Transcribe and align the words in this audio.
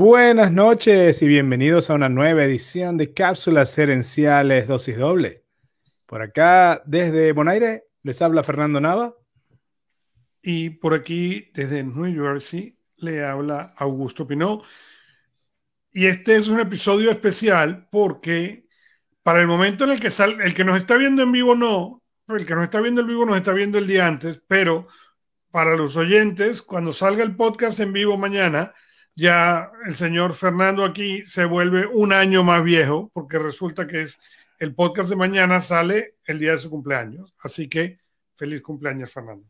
Buenas 0.00 0.52
noches 0.52 1.20
y 1.22 1.26
bienvenidos 1.26 1.90
a 1.90 1.94
una 1.94 2.08
nueva 2.08 2.44
edición 2.44 2.96
de 2.96 3.12
Cápsulas 3.12 3.76
Herenciales 3.76 4.68
Dosis 4.68 4.96
Doble. 4.96 5.42
Por 6.06 6.22
acá, 6.22 6.80
desde 6.86 7.32
Bonaire, 7.32 7.82
les 8.04 8.22
habla 8.22 8.44
Fernando 8.44 8.80
Nava. 8.80 9.16
Y 10.40 10.70
por 10.70 10.94
aquí, 10.94 11.50
desde 11.52 11.82
New 11.82 12.14
Jersey, 12.14 12.78
le 12.98 13.24
habla 13.24 13.74
Augusto 13.76 14.24
Pinot. 14.24 14.62
Y 15.90 16.06
este 16.06 16.36
es 16.36 16.46
un 16.46 16.60
episodio 16.60 17.10
especial 17.10 17.88
porque 17.90 18.68
para 19.24 19.40
el 19.40 19.48
momento 19.48 19.82
en 19.82 19.90
el 19.90 19.98
que 19.98 20.10
sale, 20.10 20.44
el 20.44 20.54
que 20.54 20.62
nos 20.62 20.76
está 20.76 20.96
viendo 20.96 21.24
en 21.24 21.32
vivo 21.32 21.56
no, 21.56 22.04
el 22.28 22.46
que 22.46 22.54
nos 22.54 22.62
está 22.62 22.80
viendo 22.80 23.00
en 23.00 23.08
vivo 23.08 23.26
nos 23.26 23.36
está 23.36 23.52
viendo 23.52 23.78
el 23.78 23.88
día 23.88 24.06
antes, 24.06 24.40
pero 24.46 24.86
para 25.50 25.74
los 25.74 25.96
oyentes, 25.96 26.62
cuando 26.62 26.92
salga 26.92 27.24
el 27.24 27.34
podcast 27.34 27.80
en 27.80 27.92
vivo 27.92 28.16
mañana, 28.16 28.74
ya 29.18 29.72
el 29.84 29.96
señor 29.96 30.34
Fernando 30.36 30.84
aquí 30.84 31.26
se 31.26 31.44
vuelve 31.44 31.86
un 31.86 32.12
año 32.12 32.44
más 32.44 32.62
viejo, 32.62 33.10
porque 33.12 33.36
resulta 33.36 33.88
que 33.88 34.02
es 34.02 34.20
el 34.60 34.76
podcast 34.76 35.10
de 35.10 35.16
mañana 35.16 35.60
sale 35.60 36.14
el 36.24 36.38
día 36.38 36.52
de 36.52 36.58
su 36.58 36.70
cumpleaños. 36.70 37.34
Así 37.40 37.68
que 37.68 37.98
feliz 38.36 38.62
cumpleaños, 38.62 39.10
Fernando. 39.10 39.44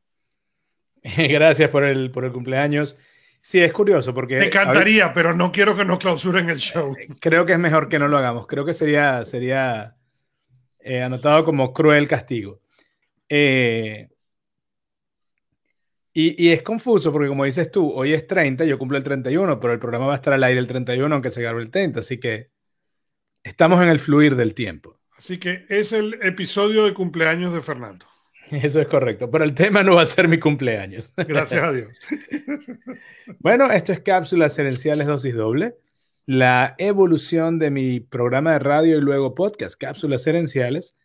Gracias 1.02 1.68
por 1.68 1.84
el, 1.84 2.10
por 2.10 2.24
el 2.24 2.32
cumpleaños. 2.32 2.96
Sí, 3.42 3.60
es 3.60 3.70
curioso 3.72 4.14
porque... 4.14 4.38
Me 4.38 4.46
encantaría, 4.46 5.12
pero 5.12 5.34
no 5.34 5.52
quiero 5.52 5.76
que 5.76 5.84
nos 5.84 5.98
clausuren 5.98 6.48
el 6.48 6.58
show. 6.58 6.96
Creo 7.20 7.44
que 7.44 7.52
es 7.52 7.58
mejor 7.58 7.90
que 7.90 7.98
no 7.98 8.08
lo 8.08 8.16
hagamos. 8.16 8.46
Creo 8.46 8.64
que 8.64 8.72
sería, 8.72 9.22
sería 9.26 9.96
eh, 10.80 11.02
anotado 11.02 11.44
como 11.44 11.74
cruel 11.74 12.08
castigo. 12.08 12.62
Eh, 13.28 14.08
y, 16.12 16.50
es 16.50 16.62
confuso 16.62 17.12
porque 17.12 17.28
como 17.28 17.44
dices 17.44 17.70
tú, 17.70 17.92
hoy 17.92 18.12
es 18.12 18.26
30, 18.26 18.64
yo 18.64 18.78
cumplo 18.78 18.96
el 18.96 19.04
31, 19.04 19.60
pero 19.60 19.72
el 19.72 19.78
programa 19.78 20.06
va 20.06 20.14
a 20.14 20.16
estar 20.16 20.32
al 20.32 20.42
aire 20.42 20.58
el 20.58 20.66
31 20.66 21.14
aunque 21.14 21.30
se 21.30 21.42
grabe 21.42 21.62
el 21.62 21.70
30, 21.70 22.00
así 22.00 22.18
que 22.18 22.50
estamos 23.44 23.80
en 23.82 23.88
el 23.88 24.00
fluir 24.00 24.34
del 24.34 24.54
tiempo. 24.54 24.98
Así 25.16 25.38
que 25.38 25.64
es 25.68 25.92
el 25.92 26.18
episodio 26.22 26.84
de 26.84 26.94
cumpleaños 26.94 27.52
de 27.52 27.62
Fernando. 27.62 28.06
Eso 28.50 28.80
es 28.80 28.88
correcto, 28.88 29.30
pero 29.30 29.44
el 29.44 29.54
tema 29.54 29.82
no 29.82 29.94
va 29.94 30.02
a 30.02 30.06
ser 30.06 30.28
mi 30.28 30.38
cumpleaños. 30.38 31.12
Gracias 31.16 31.62
a 31.62 31.72
Dios. 31.72 31.88
bueno, 33.38 33.70
esto 33.70 33.92
es 33.92 34.00
Cápsulas 34.00 34.58
Herenciales 34.58 35.06
Dosis 35.06 35.34
Doble, 35.34 35.76
la 36.26 36.74
evolución 36.78 37.58
de 37.58 37.70
mi 37.70 38.00
programa 38.00 38.52
de 38.52 38.58
radio 38.58 38.98
y 38.98 39.00
luego 39.00 39.34
podcast, 39.34 39.80
Cápsulas 39.80 40.26
Herenciales 40.26 40.97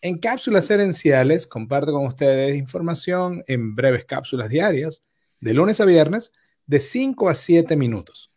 en 0.00 0.18
cápsulas 0.18 0.70
herenciales 0.70 1.46
comparto 1.46 1.92
con 1.92 2.06
ustedes 2.06 2.56
información 2.56 3.42
en 3.46 3.74
breves 3.74 4.04
cápsulas 4.04 4.48
diarias, 4.48 5.04
de 5.40 5.54
lunes 5.54 5.80
a 5.80 5.84
viernes, 5.84 6.32
de 6.66 6.80
5 6.80 7.28
a 7.28 7.34
7 7.34 7.76
minutos. 7.76 8.32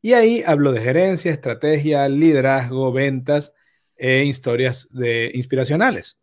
Y 0.00 0.12
ahí 0.12 0.42
hablo 0.46 0.72
de 0.72 0.80
gerencia, 0.80 1.32
estrategia, 1.32 2.08
liderazgo, 2.08 2.92
ventas 2.92 3.54
e 3.96 4.24
historias 4.24 4.88
de, 4.90 5.30
inspiracionales. 5.34 6.18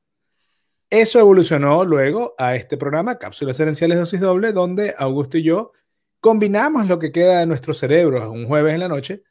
Eso 0.89 1.19
evolucionó 1.19 1.85
luego 1.85 2.35
a 2.37 2.55
este 2.55 2.75
programa, 2.75 3.17
Cápsulas 3.17 3.59
Herenciales 3.59 3.97
Dosis 3.97 4.19
Doble, 4.19 4.51
donde 4.51 4.93
Augusto 4.97 5.37
y 5.37 5.43
yo 5.43 5.71
combinamos 6.19 6.87
lo 6.87 6.99
que 6.99 7.11
queda 7.11 7.39
de 7.39 7.45
nuestro 7.45 7.73
cerebro 7.73 8.29
un 8.29 8.45
jueves 8.45 8.73
en 8.73 8.81
la 8.81 8.87
noche 8.89 9.23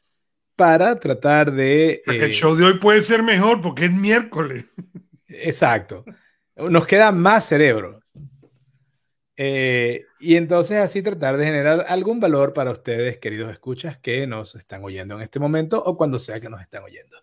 para 0.56 0.98
tratar 0.98 1.52
de... 1.52 2.02
el 2.06 2.22
eh, 2.22 2.32
show 2.32 2.56
de 2.56 2.64
hoy 2.64 2.78
puede 2.78 3.02
ser 3.02 3.22
mejor 3.22 3.60
porque 3.60 3.86
es 3.86 3.92
miércoles. 3.92 4.64
Exacto. 5.30 6.04
Nos 6.56 6.86
queda 6.86 7.12
más 7.12 7.46
cerebro. 7.46 8.00
Eh, 9.36 10.04
y 10.18 10.36
entonces 10.36 10.76
así 10.76 11.02
tratar 11.02 11.38
de 11.38 11.46
generar 11.46 11.86
algún 11.88 12.20
valor 12.20 12.52
para 12.52 12.72
ustedes, 12.72 13.16
queridos 13.18 13.50
escuchas, 13.50 13.96
que 13.98 14.26
nos 14.26 14.54
están 14.54 14.84
oyendo 14.84 15.14
en 15.14 15.22
este 15.22 15.38
momento 15.38 15.82
o 15.82 15.96
cuando 15.96 16.18
sea 16.18 16.40
que 16.40 16.50
nos 16.50 16.60
están 16.60 16.82
oyendo. 16.82 17.16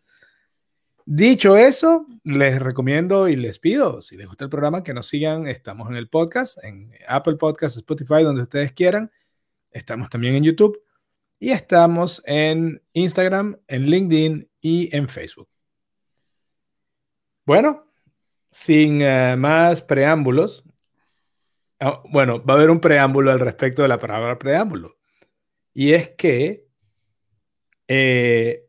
Dicho 1.06 1.56
eso, 1.56 2.08
les 2.24 2.60
recomiendo 2.60 3.30
y 3.30 3.36
les 3.36 3.60
pido, 3.60 4.02
si 4.02 4.18
les 4.18 4.28
gusta 4.28 4.46
el 4.46 4.50
programa, 4.50 4.84
que 4.84 4.94
nos 4.94 5.08
sigan. 5.08 5.48
Estamos 5.48 5.90
en 5.90 5.96
el 5.96 6.10
podcast, 6.10 6.62
en 6.64 6.92
Apple 7.08 7.36
Podcast, 7.36 7.78
Spotify, 7.78 8.24
donde 8.24 8.42
ustedes 8.42 8.72
quieran. 8.72 9.12
Estamos 9.72 10.10
también 10.10 10.36
en 10.36 10.44
YouTube 10.44 10.82
y 11.40 11.52
estamos 11.52 12.24
en 12.26 12.82
Instagram, 12.94 13.58
en 13.68 13.86
LinkedIn 13.86 14.50
y 14.60 14.96
en 14.96 15.08
Facebook. 15.08 15.48
Bueno, 17.46 17.87
sin 18.58 19.02
eh, 19.04 19.36
más 19.38 19.84
preámbulos, 19.84 20.64
ah, 21.80 22.02
bueno, 22.12 22.44
va 22.44 22.54
a 22.54 22.58
haber 22.58 22.70
un 22.70 22.80
preámbulo 22.80 23.32
al 23.32 23.40
respecto 23.40 23.82
de 23.84 23.88
la 23.88 24.00
palabra 24.00 24.40
preámbulo. 24.40 24.98
Y 25.74 25.94
es 25.94 26.10
que 26.12 26.68
eh, 27.88 28.68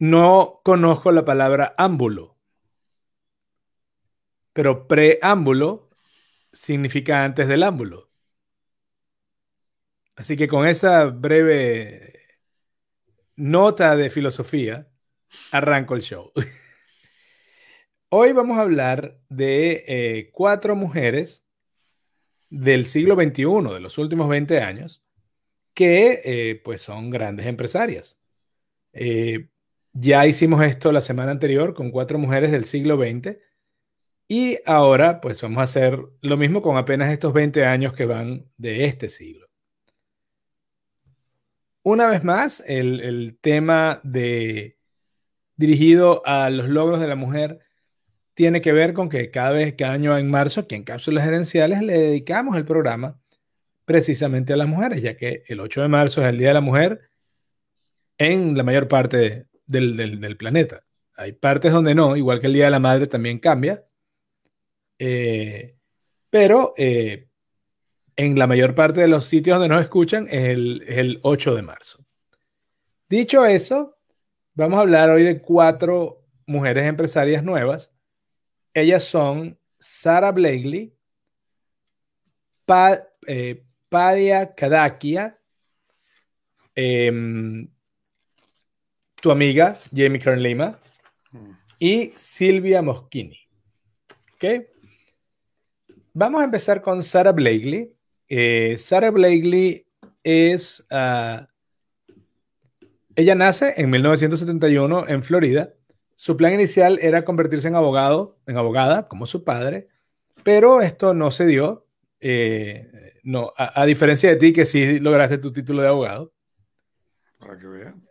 no 0.00 0.60
conozco 0.64 1.12
la 1.12 1.24
palabra 1.24 1.74
ámbulo, 1.78 2.36
pero 4.52 4.86
preámbulo 4.88 5.90
significa 6.52 7.24
antes 7.24 7.48
del 7.48 7.62
ámbulo. 7.64 8.10
Así 10.16 10.36
que 10.36 10.48
con 10.48 10.66
esa 10.66 11.06
breve 11.06 12.38
nota 13.36 13.96
de 13.96 14.10
filosofía, 14.10 14.88
arranco 15.52 15.94
el 15.94 16.02
show. 16.02 16.32
Hoy 18.12 18.32
vamos 18.32 18.58
a 18.58 18.62
hablar 18.62 19.20
de 19.28 19.84
eh, 19.86 20.30
cuatro 20.32 20.74
mujeres 20.74 21.48
del 22.48 22.86
siglo 22.86 23.14
XXI, 23.14 23.72
de 23.72 23.80
los 23.80 23.98
últimos 23.98 24.28
20 24.28 24.60
años, 24.62 25.04
que 25.74 26.20
eh, 26.24 26.60
pues 26.64 26.82
son 26.82 27.08
grandes 27.10 27.46
empresarias. 27.46 28.20
Eh, 28.92 29.50
ya 29.92 30.26
hicimos 30.26 30.60
esto 30.64 30.90
la 30.90 31.00
semana 31.00 31.30
anterior 31.30 31.72
con 31.72 31.92
cuatro 31.92 32.18
mujeres 32.18 32.50
del 32.50 32.64
siglo 32.64 32.96
XX 32.96 33.38
y 34.26 34.58
ahora 34.66 35.20
pues 35.20 35.40
vamos 35.42 35.58
a 35.58 35.62
hacer 35.62 36.00
lo 36.20 36.36
mismo 36.36 36.62
con 36.62 36.76
apenas 36.76 37.12
estos 37.12 37.32
20 37.32 37.64
años 37.64 37.92
que 37.92 38.06
van 38.06 38.50
de 38.56 38.86
este 38.86 39.08
siglo. 39.08 39.46
Una 41.84 42.08
vez 42.08 42.24
más, 42.24 42.60
el, 42.66 43.00
el 43.02 43.38
tema 43.40 44.00
de, 44.02 44.78
dirigido 45.54 46.22
a 46.26 46.50
los 46.50 46.68
logros 46.68 46.98
de 46.98 47.06
la 47.06 47.14
mujer 47.14 47.69
tiene 48.34 48.60
que 48.60 48.72
ver 48.72 48.92
con 48.94 49.08
que 49.08 49.30
cada 49.30 49.50
vez, 49.50 49.74
cada 49.76 49.92
año 49.92 50.16
en 50.16 50.30
marzo, 50.30 50.60
aquí 50.60 50.74
en 50.74 50.84
Cápsulas 50.84 51.24
Gerenciales, 51.24 51.82
le 51.82 51.98
dedicamos 51.98 52.56
el 52.56 52.64
programa 52.64 53.20
precisamente 53.84 54.52
a 54.52 54.56
las 54.56 54.68
mujeres, 54.68 55.02
ya 55.02 55.16
que 55.16 55.42
el 55.46 55.60
8 55.60 55.82
de 55.82 55.88
marzo 55.88 56.22
es 56.22 56.28
el 56.28 56.38
Día 56.38 56.48
de 56.48 56.54
la 56.54 56.60
Mujer 56.60 57.10
en 58.18 58.56
la 58.56 58.62
mayor 58.62 58.86
parte 58.86 59.46
del, 59.66 60.36
planeta. 60.38 60.84
Hay 61.16 61.32
partes 61.32 61.72
donde 61.72 61.94
no, 61.94 62.16
igual 62.16 62.40
que 62.40 62.46
el 62.46 62.52
Día 62.52 62.66
de 62.66 62.70
la 62.70 62.78
Madre 62.78 63.06
también 63.06 63.38
cambia, 63.38 63.84
eh, 64.98 65.76
pero 66.28 66.74
eh, 66.76 67.28
en 68.16 68.38
la 68.38 68.46
mayor 68.46 68.74
parte 68.74 69.00
de 69.00 69.08
los 69.08 69.24
sitios 69.24 69.58
donde 69.58 69.74
nos 69.74 69.82
escuchan 69.82 70.28
es 70.28 70.50
el, 70.50 70.84
el 70.86 71.18
8 71.22 71.54
de 71.54 71.62
marzo. 71.62 72.04
Dicho 73.08 73.44
eso, 73.44 73.98
vamos 74.54 74.78
a 74.78 74.82
hablar 74.82 75.10
hoy 75.10 75.24
de 75.24 75.40
cuatro 75.40 76.24
mujeres 76.46 76.86
empresarias 76.86 77.42
nuevas 77.42 77.92
ellas 78.74 79.04
son 79.04 79.58
Sara 79.78 80.32
Blakely, 80.32 80.92
eh, 83.26 83.62
Padia 83.88 84.54
Kadakia, 84.54 85.38
em, 86.74 87.68
tu 89.20 89.30
amiga 89.30 89.78
Jamie 89.92 90.20
Kern 90.20 90.40
Lima 90.40 90.78
mm. 91.32 91.50
y 91.78 92.12
Silvia 92.16 92.82
Moschini. 92.82 93.38
¿Ok? 94.34 94.44
Vamos 96.12 96.40
a 96.40 96.44
empezar 96.44 96.80
con 96.82 97.02
Sara 97.02 97.32
Blakely. 97.32 97.92
Eh, 98.28 98.76
Sara 98.78 99.10
Blakely 99.10 99.86
es. 100.22 100.86
Ah, 100.90 101.46
ella 103.16 103.34
nace 103.34 103.74
en 103.76 103.90
1971 103.90 105.08
en 105.08 105.22
Florida 105.22 105.74
su 106.20 106.36
plan 106.36 106.52
inicial 106.52 106.98
era 107.00 107.24
convertirse 107.24 107.66
en 107.68 107.76
abogado, 107.76 108.38
en 108.46 108.58
abogada, 108.58 109.08
como 109.08 109.24
su 109.24 109.42
padre, 109.42 109.88
pero 110.42 110.82
esto 110.82 111.14
no 111.14 111.30
se 111.30 111.46
dio. 111.46 111.86
Eh, 112.20 113.14
no, 113.22 113.54
a, 113.56 113.86
diferencia 113.86 114.28
de 114.28 114.36
ti, 114.36 114.52
que 114.52 114.66
sí 114.66 114.98
lograste 114.98 115.38
tu 115.38 115.50
título 115.50 115.80
de 115.80 115.88
abogado. 115.88 116.34
Para 117.38 117.58
que 117.58 117.66
vean. 117.66 118.06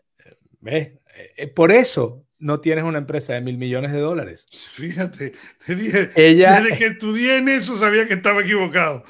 ¿Ves? 0.59 0.93
Eh, 1.37 1.47
por 1.49 1.71
eso 1.71 2.25
no 2.39 2.59
tienes 2.61 2.83
una 2.83 2.97
empresa 2.97 3.33
de 3.33 3.41
mil 3.41 3.59
millones 3.59 3.91
de 3.91 3.99
dólares. 3.99 4.47
Fíjate, 4.73 5.33
te 5.67 5.75
dije, 5.75 6.09
ella, 6.15 6.61
desde 6.61 6.79
que 6.79 6.87
estudié 6.87 7.37
en 7.37 7.47
eso 7.47 7.77
sabía 7.77 8.07
que 8.07 8.15
estaba 8.15 8.41
equivocado. 8.41 9.03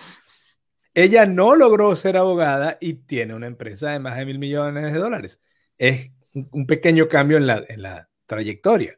Ella 0.94 1.26
no 1.26 1.56
logró 1.56 1.96
ser 1.96 2.18
abogada 2.18 2.78
y 2.82 2.96
tiene 2.96 3.34
una 3.34 3.48
empresa 3.48 3.92
de 3.92 4.00
más 4.00 4.18
de 4.18 4.26
mil 4.26 4.40
millones 4.40 4.92
de 4.92 5.00
dólares. 5.00 5.40
Es 5.78 6.12
un 6.34 6.68
pequeño 6.68 7.08
cambio 7.08 7.38
en 7.38 7.48
la, 7.48 7.64
en 7.66 7.82
la 7.82 8.10
trayectoria. 8.30 8.98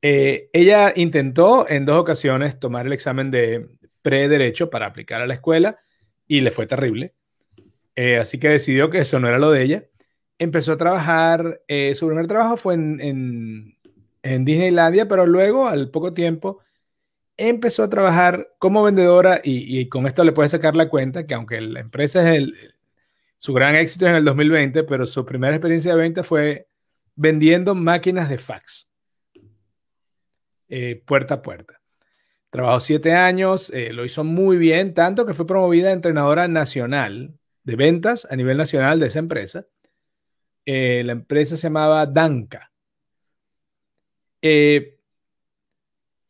Eh, 0.00 0.48
ella 0.52 0.92
intentó 0.96 1.68
en 1.68 1.84
dos 1.84 1.98
ocasiones 1.98 2.58
tomar 2.58 2.86
el 2.86 2.92
examen 2.92 3.30
de 3.30 3.68
pre-derecho 4.00 4.70
para 4.70 4.86
aplicar 4.86 5.20
a 5.20 5.26
la 5.26 5.34
escuela 5.34 5.80
y 6.26 6.40
le 6.40 6.52
fue 6.52 6.66
terrible. 6.66 7.14
Eh, 7.96 8.18
así 8.18 8.38
que 8.38 8.48
decidió 8.48 8.90
que 8.90 8.98
eso 8.98 9.18
no 9.18 9.28
era 9.28 9.38
lo 9.38 9.50
de 9.50 9.62
ella. 9.62 9.84
Empezó 10.38 10.72
a 10.72 10.78
trabajar, 10.78 11.62
eh, 11.66 11.94
su 11.96 12.06
primer 12.06 12.28
trabajo 12.28 12.56
fue 12.56 12.74
en, 12.74 13.74
en, 14.22 14.44
Disneylandia, 14.44 15.08
pero 15.08 15.26
luego, 15.26 15.66
al 15.66 15.90
poco 15.90 16.14
tiempo, 16.14 16.60
empezó 17.36 17.82
a 17.82 17.90
trabajar 17.90 18.54
como 18.58 18.82
vendedora 18.84 19.40
y, 19.42 19.88
con 19.88 20.06
esto 20.06 20.22
le 20.22 20.32
puede 20.32 20.48
sacar 20.48 20.76
la 20.76 20.88
cuenta 20.88 21.26
que 21.26 21.34
aunque 21.34 21.60
la 21.60 21.80
empresa 21.80 22.20
es 22.22 22.36
el, 22.36 22.54
su 23.38 23.52
gran 23.52 23.74
éxito 23.74 24.06
en 24.06 24.16
el 24.16 24.24
2020, 24.24 24.84
pero 24.84 25.06
su 25.06 25.24
primera 25.24 25.56
experiencia 25.56 25.92
de 25.94 26.00
venta 26.00 26.22
fue 26.22 26.68
vendiendo 27.18 27.74
máquinas 27.74 28.30
de 28.30 28.38
fax, 28.38 28.88
eh, 30.68 31.02
puerta 31.04 31.34
a 31.34 31.42
puerta. 31.42 31.80
Trabajó 32.48 32.78
siete 32.78 33.12
años, 33.12 33.70
eh, 33.70 33.92
lo 33.92 34.04
hizo 34.04 34.22
muy 34.22 34.56
bien, 34.56 34.94
tanto 34.94 35.26
que 35.26 35.34
fue 35.34 35.44
promovida 35.44 35.90
entrenadora 35.90 36.46
nacional 36.46 37.36
de 37.64 37.76
ventas 37.76 38.26
a 38.30 38.36
nivel 38.36 38.56
nacional 38.56 39.00
de 39.00 39.08
esa 39.08 39.18
empresa. 39.18 39.66
Eh, 40.64 41.02
la 41.04 41.12
empresa 41.12 41.56
se 41.56 41.64
llamaba 41.64 42.06
Danca. 42.06 42.72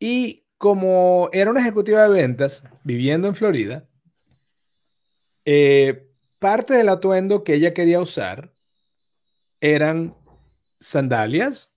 y 0.00 0.44
como 0.56 1.28
era 1.32 1.50
una 1.50 1.60
ejecutiva 1.60 2.02
de 2.04 2.08
ventas 2.08 2.64
viviendo 2.82 3.28
en 3.28 3.34
Florida, 3.34 3.86
parte 6.40 6.74
del 6.74 6.88
atuendo 6.88 7.44
que 7.44 7.54
ella 7.54 7.74
quería 7.74 8.00
usar 8.00 8.52
eran 9.60 10.14
sandalias, 10.80 11.74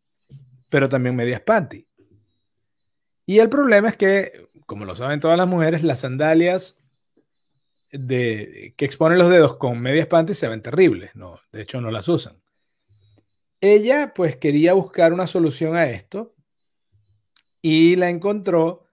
pero 0.69 0.89
también 0.89 1.15
medias 1.15 1.42
panty. 1.42 1.88
Y 3.25 3.39
el 3.39 3.50
problema 3.50 3.89
es 3.89 3.98
que, 3.98 4.48
como 4.65 4.86
lo 4.86 4.95
saben 4.95 5.19
todas 5.19 5.38
las 5.38 5.48
mujeres, 5.48 5.83
las 5.83 6.01
sandalias 6.01 6.77
de, 7.92 8.74
que 8.77 8.86
exponen 8.86 9.18
los 9.18 9.30
dedos 9.30 9.57
con 9.57 9.80
medias 9.80 10.07
panty 10.07 10.33
se 10.33 10.48
ven 10.48 10.62
terribles, 10.62 11.15
no, 11.15 11.39
de 11.51 11.62
hecho 11.62 11.81
no 11.81 11.92
las 11.92 12.07
usan. 12.07 12.42
Ella 13.59 14.13
pues 14.15 14.38
quería 14.38 14.74
buscar 14.74 15.13
una 15.13 15.27
solución 15.27 15.75
a 15.75 15.89
esto 15.89 16.36
y 17.62 17.95
la 17.95 18.09
encontró. 18.09 18.88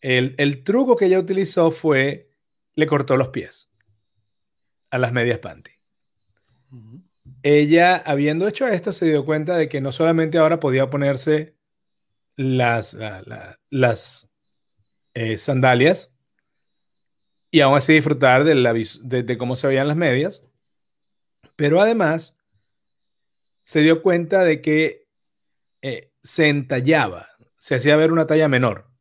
El, 0.00 0.64
truco 0.64 0.96
que 0.96 1.06
ella 1.06 1.20
utilizó 1.20 1.70
fue, 1.70 2.30
le 2.74 2.86
cortó 2.86 3.16
los 3.16 3.28
pies 3.28 3.70
a 4.90 4.98
las 4.98 5.12
medias 5.12 5.38
panty. 5.38 5.70
Ella, 7.42 7.96
habiendo 7.96 8.46
hecho 8.46 8.66
esto, 8.68 8.92
se 8.92 9.06
dio 9.06 9.24
cuenta 9.24 9.56
de 9.56 9.68
que 9.68 9.80
no 9.80 9.92
solamente 9.92 10.38
ahora 10.38 10.60
podía 10.60 10.88
ponerse 10.90 11.56
las, 12.36 12.96
eh, 15.14 15.38
sandalias 15.38 16.12
y 17.50 17.60
aún 17.60 17.76
así 17.76 17.92
disfrutar 17.92 18.44
de, 18.44 19.36
cómo 19.38 19.56
se 19.56 19.66
veían 19.66 19.88
las 19.88 19.96
medias, 19.96 20.44
pero 21.56 21.80
además 21.80 22.36
se 23.64 23.80
dio 23.80 24.02
cuenta 24.02 24.44
de 24.44 24.60
que 24.62 25.06
eh, 25.82 26.12
se 26.22 26.48
entallaba, 26.48 27.26
se 27.58 27.74
hacía 27.74 27.96
ver 27.96 28.12
una 28.12 28.26
talla 28.26 28.48
menor 28.48 28.92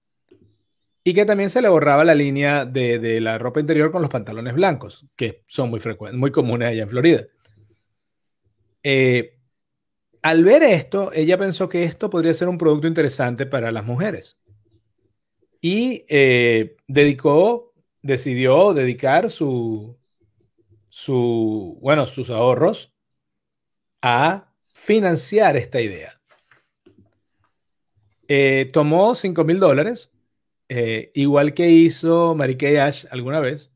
y 1.04 1.14
que 1.14 1.26
también 1.26 1.50
se 1.50 1.62
le 1.62 1.70
borraba 1.70 2.04
la 2.04 2.16
línea 2.16 2.66
de, 2.66 3.20
la 3.22 3.38
ropa 3.38 3.60
interior 3.60 3.92
con 3.92 4.02
los 4.02 4.12
pantalones 4.12 4.54
blancos, 4.54 5.06
que 5.16 5.44
son 5.48 5.70
muy 5.70 5.80
frecuentes, 5.80 6.20
muy 6.20 6.32
comunes 6.32 6.70
allá 6.70 6.84
en 6.84 6.90
Florida. 6.90 7.26
Eh, 8.84 9.38
al 10.22 10.44
ver 10.44 10.64
esto, 10.64 11.12
ella 11.14 11.38
pensó 11.38 11.70
que 11.70 11.84
esto 11.84 12.10
podría 12.10 12.34
ser 12.34 12.48
un 12.48 12.58
producto 12.58 12.88
interesante 12.88 13.46
para 13.46 13.72
las 13.72 13.86
mujeres. 13.86 14.40
Y 15.62 16.06
eh, 16.10 16.78
dedicó, 16.88 17.74
decidió 18.02 18.74
dedicar 18.74 19.30
su, 19.30 19.98
su, 20.90 21.78
bueno, 21.82 22.06
sus 22.06 22.30
ahorros 22.30 22.94
a 24.02 24.54
financiar 24.74 25.58
esta 25.58 25.82
idea. 25.82 26.20
Eh, 28.28 28.70
tomó 28.72 29.14
5 29.14 29.44
mil 29.44 29.60
dólares, 29.60 30.10
igual 31.14 31.54
que 31.54 31.70
hizo 31.70 32.34
Mary 32.34 32.58
Kay 32.58 32.78
Ash 32.78 33.06
alguna 33.12 33.42
vez, 33.42 33.71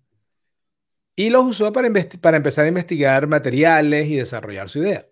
y 1.15 1.29
los 1.29 1.45
usó 1.45 1.71
para, 1.71 1.89
para 2.21 2.37
empezar 2.37 2.65
a 2.65 2.69
investigar 2.69 3.27
materiales 3.27 4.07
y 4.07 4.15
desarrollar 4.15 4.69
su 4.69 4.79
idea. 4.79 5.05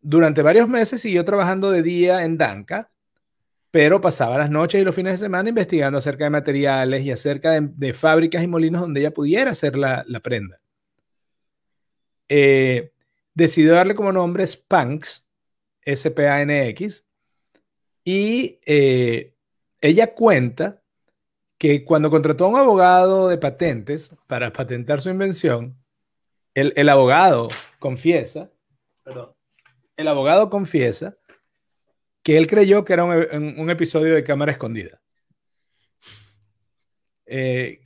Durante 0.00 0.42
varios 0.42 0.68
meses 0.68 1.00
siguió 1.00 1.24
trabajando 1.24 1.70
de 1.70 1.82
día 1.82 2.24
en 2.24 2.38
Danca, 2.38 2.90
pero 3.70 4.00
pasaba 4.00 4.38
las 4.38 4.50
noches 4.50 4.80
y 4.80 4.84
los 4.84 4.94
fines 4.94 5.12
de 5.12 5.26
semana 5.26 5.48
investigando 5.48 5.98
acerca 5.98 6.24
de 6.24 6.30
materiales 6.30 7.02
y 7.04 7.10
acerca 7.10 7.60
de, 7.60 7.92
fábricas 7.92 8.42
y 8.42 8.46
molinos 8.46 8.80
donde 8.80 9.00
ella 9.00 9.12
pudiera 9.12 9.50
hacer 9.50 9.76
la, 9.76 10.04
prenda. 10.22 10.60
Eh, 12.28 12.92
decidió 13.34 13.74
darle 13.74 13.94
como 13.94 14.12
nombre 14.12 14.46
Spanx, 14.46 15.26
S-P-A-N-X, 15.82 17.04
y 18.04 18.60
eh, 18.64 19.34
ella 19.80 20.14
cuenta 20.14 20.82
que 21.58 21.84
cuando 21.84 22.10
contrató 22.10 22.44
a 22.44 22.48
un 22.48 22.56
abogado 22.56 23.28
de 23.28 23.38
patentes 23.38 24.14
para 24.26 24.52
patentar 24.52 25.00
su 25.00 25.10
invención, 25.10 25.76
el, 26.54 26.72
el 26.76 26.88
abogado 26.88 27.48
confiesa, 27.78 28.50
perdón, 29.02 29.34
el 29.96 30.08
abogado 30.08 30.50
confiesa 30.50 31.16
que 32.26 32.36
él 32.36 32.48
creyó 32.48 32.84
que 32.84 32.92
era 32.92 33.04
un, 33.04 33.70
episodio 33.70 34.14
de 34.14 34.24
cámara 34.24 34.50
escondida. 34.50 35.00
Eh, 37.24 37.80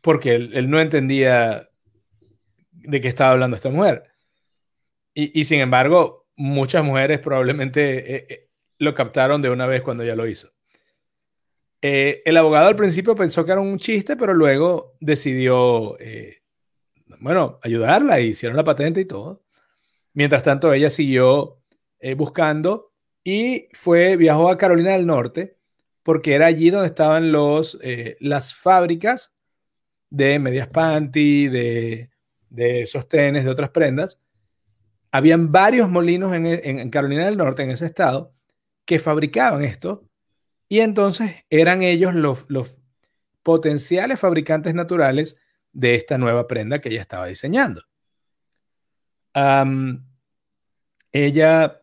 porque 0.00 0.34
él, 0.34 0.68
no 0.68 0.80
entendía 0.80 1.68
de 2.72 3.00
qué 3.00 3.06
estaba 3.06 3.30
hablando 3.30 3.54
esta 3.54 3.70
mujer. 3.70 4.10
Y, 5.14 5.44
sin 5.44 5.60
embargo, 5.60 6.26
muchas 6.36 6.82
mujeres 6.82 7.20
probablemente 7.20 8.16
eh, 8.16 8.26
eh, 8.28 8.48
lo 8.78 8.92
captaron 8.92 9.40
de 9.40 9.50
una 9.50 9.66
vez 9.66 9.82
cuando 9.82 10.02
ya 10.02 10.16
lo 10.16 10.26
hizo. 10.26 10.50
El 11.82 12.36
abogado 12.36 12.68
al 12.68 12.76
principio 12.76 13.14
pensó 13.14 13.44
que 13.44 13.52
era 13.52 13.60
un 13.60 13.78
chiste, 13.78 14.16
pero 14.16 14.34
luego 14.34 14.96
decidió, 15.00 15.96
bueno, 17.20 17.58
ayudarla 17.62 18.20
y 18.20 18.28
hicieron 18.28 18.56
la 18.56 18.64
patente 18.64 19.00
y 19.00 19.04
todo. 19.06 19.42
Mientras 20.12 20.42
tanto, 20.42 20.72
ella 20.72 20.90
siguió 20.90 21.60
eh, 22.00 22.14
buscando 22.14 22.92
y 23.22 23.68
fue, 23.72 24.16
viajó 24.16 24.50
a 24.50 24.58
Carolina 24.58 24.92
del 24.92 25.06
Norte 25.06 25.56
porque 26.02 26.34
era 26.34 26.46
allí 26.46 26.70
donde 26.70 26.88
estaban 26.88 27.30
los, 27.30 27.78
eh, 27.82 28.16
las 28.20 28.54
fábricas 28.54 29.34
de 30.08 30.38
medias 30.38 30.68
panty, 30.68 31.48
de, 31.48 32.10
de, 32.48 32.86
sostenes, 32.86 33.44
de 33.44 33.50
otras 33.50 33.70
prendas. 33.70 34.20
Habían 35.12 35.52
varios 35.52 35.88
molinos 35.88 36.32
en, 36.34 36.90
Carolina 36.90 37.26
del 37.26 37.36
Norte, 37.36 37.62
en 37.62 37.70
ese 37.70 37.86
estado, 37.86 38.32
que 38.84 38.98
fabricaban 38.98 39.62
esto 39.62 40.08
y 40.70 40.80
entonces 40.80 41.44
eran 41.50 41.82
ellos 41.82 42.14
los, 42.14 42.46
potenciales 43.42 44.20
fabricantes 44.20 44.74
naturales 44.74 45.36
de 45.72 45.96
esta 45.96 46.16
nueva 46.16 46.46
prenda 46.46 46.80
que 46.80 46.90
ella 46.90 47.02
estaba 47.02 47.26
diseñando 47.26 47.82
ella 51.12 51.82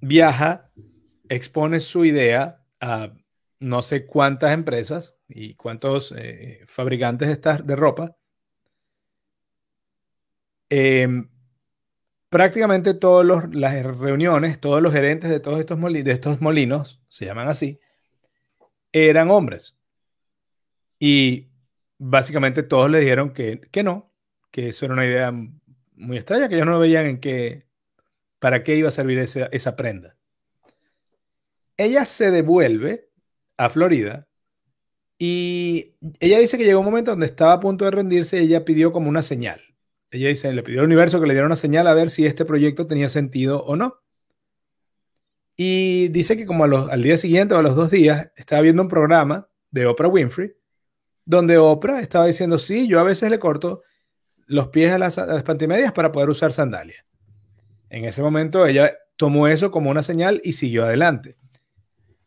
viaja, 0.00 0.70
expone 1.28 1.80
su 1.80 2.04
idea 2.04 2.64
a 2.80 3.12
no 3.58 3.82
sé 3.82 4.06
cuántas 4.06 4.52
empresas 4.52 5.18
y 5.28 5.54
cuántos 5.54 6.12
eh, 6.16 6.64
fabricantes 6.66 7.28
de, 7.28 7.62
de 7.62 7.76
ropa. 7.76 8.16
Em, 10.70 11.28
prácticamente 12.28 12.94
todas 12.94 13.48
las 13.52 13.84
reuniones, 13.98 14.60
todos 14.60 14.80
los 14.80 14.92
gerentes 14.92 15.30
de 15.30 15.40
todos 15.40 15.60
estos, 15.60 15.78
de 15.80 16.12
estos 16.12 16.40
molinos, 16.40 17.02
se 17.08 17.26
llaman 17.26 17.48
así, 17.48 17.80
eran 18.92 19.30
hombres. 19.30 19.76
Y 20.98 21.48
básicamente 21.98 22.62
todos 22.62 22.90
le 22.90 23.00
dijeron 23.00 23.32
que, 23.32 23.60
que 23.70 23.82
no, 23.82 24.12
que 24.50 24.68
eso 24.68 24.84
era 24.84 24.94
una 24.94 25.06
idea 25.06 25.32
muy 25.32 26.16
extraña, 26.16 26.48
que 26.48 26.56
ellos 26.56 26.66
no 26.66 26.78
veían 26.78 27.06
en 27.06 27.20
qué, 27.20 27.66
para 28.38 28.64
qué 28.64 28.76
iba 28.76 28.88
a 28.88 28.92
servir 28.92 29.18
esa, 29.18 29.46
esa 29.46 29.76
prenda. 29.76 30.16
Ella 31.76 32.04
se 32.04 32.30
devuelve 32.30 33.10
a 33.56 33.70
Florida 33.70 34.28
y 35.18 35.96
ella 36.18 36.38
dice 36.38 36.56
que 36.56 36.64
llegó 36.64 36.80
un 36.80 36.86
momento 36.86 37.10
donde 37.10 37.26
estaba 37.26 37.52
a 37.52 37.60
punto 37.60 37.84
de 37.84 37.90
rendirse 37.90 38.38
y 38.38 38.46
ella 38.46 38.64
pidió 38.64 38.92
como 38.92 39.08
una 39.08 39.22
señal. 39.22 39.60
Ella 40.10 40.28
dice, 40.28 40.52
le 40.52 40.62
pidió 40.62 40.80
al 40.80 40.86
universo 40.86 41.20
que 41.20 41.26
le 41.26 41.34
diera 41.34 41.46
una 41.46 41.56
señal 41.56 41.86
a 41.86 41.94
ver 41.94 42.10
si 42.10 42.26
este 42.26 42.44
proyecto 42.44 42.86
tenía 42.86 43.08
sentido 43.08 43.62
o 43.64 43.76
no. 43.76 44.00
Y 45.62 46.08
dice 46.08 46.38
que 46.38 46.46
como 46.46 46.64
al 46.64 47.02
día 47.02 47.18
siguiente 47.18 47.52
o 47.52 47.58
a 47.58 47.62
los 47.62 47.76
dos 47.76 47.90
días 47.90 48.30
estaba 48.34 48.62
viendo 48.62 48.80
un 48.80 48.88
programa 48.88 49.46
de 49.70 49.84
Oprah 49.84 50.08
Winfrey, 50.08 50.54
donde 51.26 51.58
Oprah 51.58 52.00
estaba 52.00 52.24
diciendo, 52.24 52.56
sí, 52.56 52.88
yo 52.88 52.98
a 52.98 53.02
veces 53.02 53.28
le 53.28 53.38
corto 53.38 53.82
los 54.46 54.68
pies 54.68 54.90
a 54.90 54.96
las, 54.96 55.18
pantimedias 55.42 55.92
para 55.92 56.12
poder 56.12 56.30
usar 56.30 56.54
sandalias. 56.54 57.04
En 57.90 58.06
ese 58.06 58.22
momento 58.22 58.64
ella 58.64 58.96
tomó 59.16 59.48
eso 59.48 59.70
como 59.70 59.90
una 59.90 60.00
señal 60.00 60.40
y 60.42 60.54
siguió 60.54 60.86
adelante. 60.86 61.36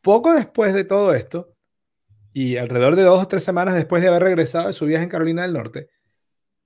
Poco 0.01 0.31
después 0.35 0.75
de 0.75 0.83
todo 0.83 1.15
esto, 1.15 1.55
y 2.33 2.57
alrededor 2.57 2.95
de 2.95 3.01
dos 3.01 3.23
o 3.23 3.27
tres 3.27 3.43
semanas 3.43 3.73
después 3.73 4.03
de 4.03 4.09
haber 4.09 4.21
regresado 4.21 4.67
de 4.67 4.73
su 4.73 4.85
viaje 4.85 5.05
en 5.05 5.09
Carolina 5.09 5.41
del 5.41 5.53
Norte, 5.53 5.89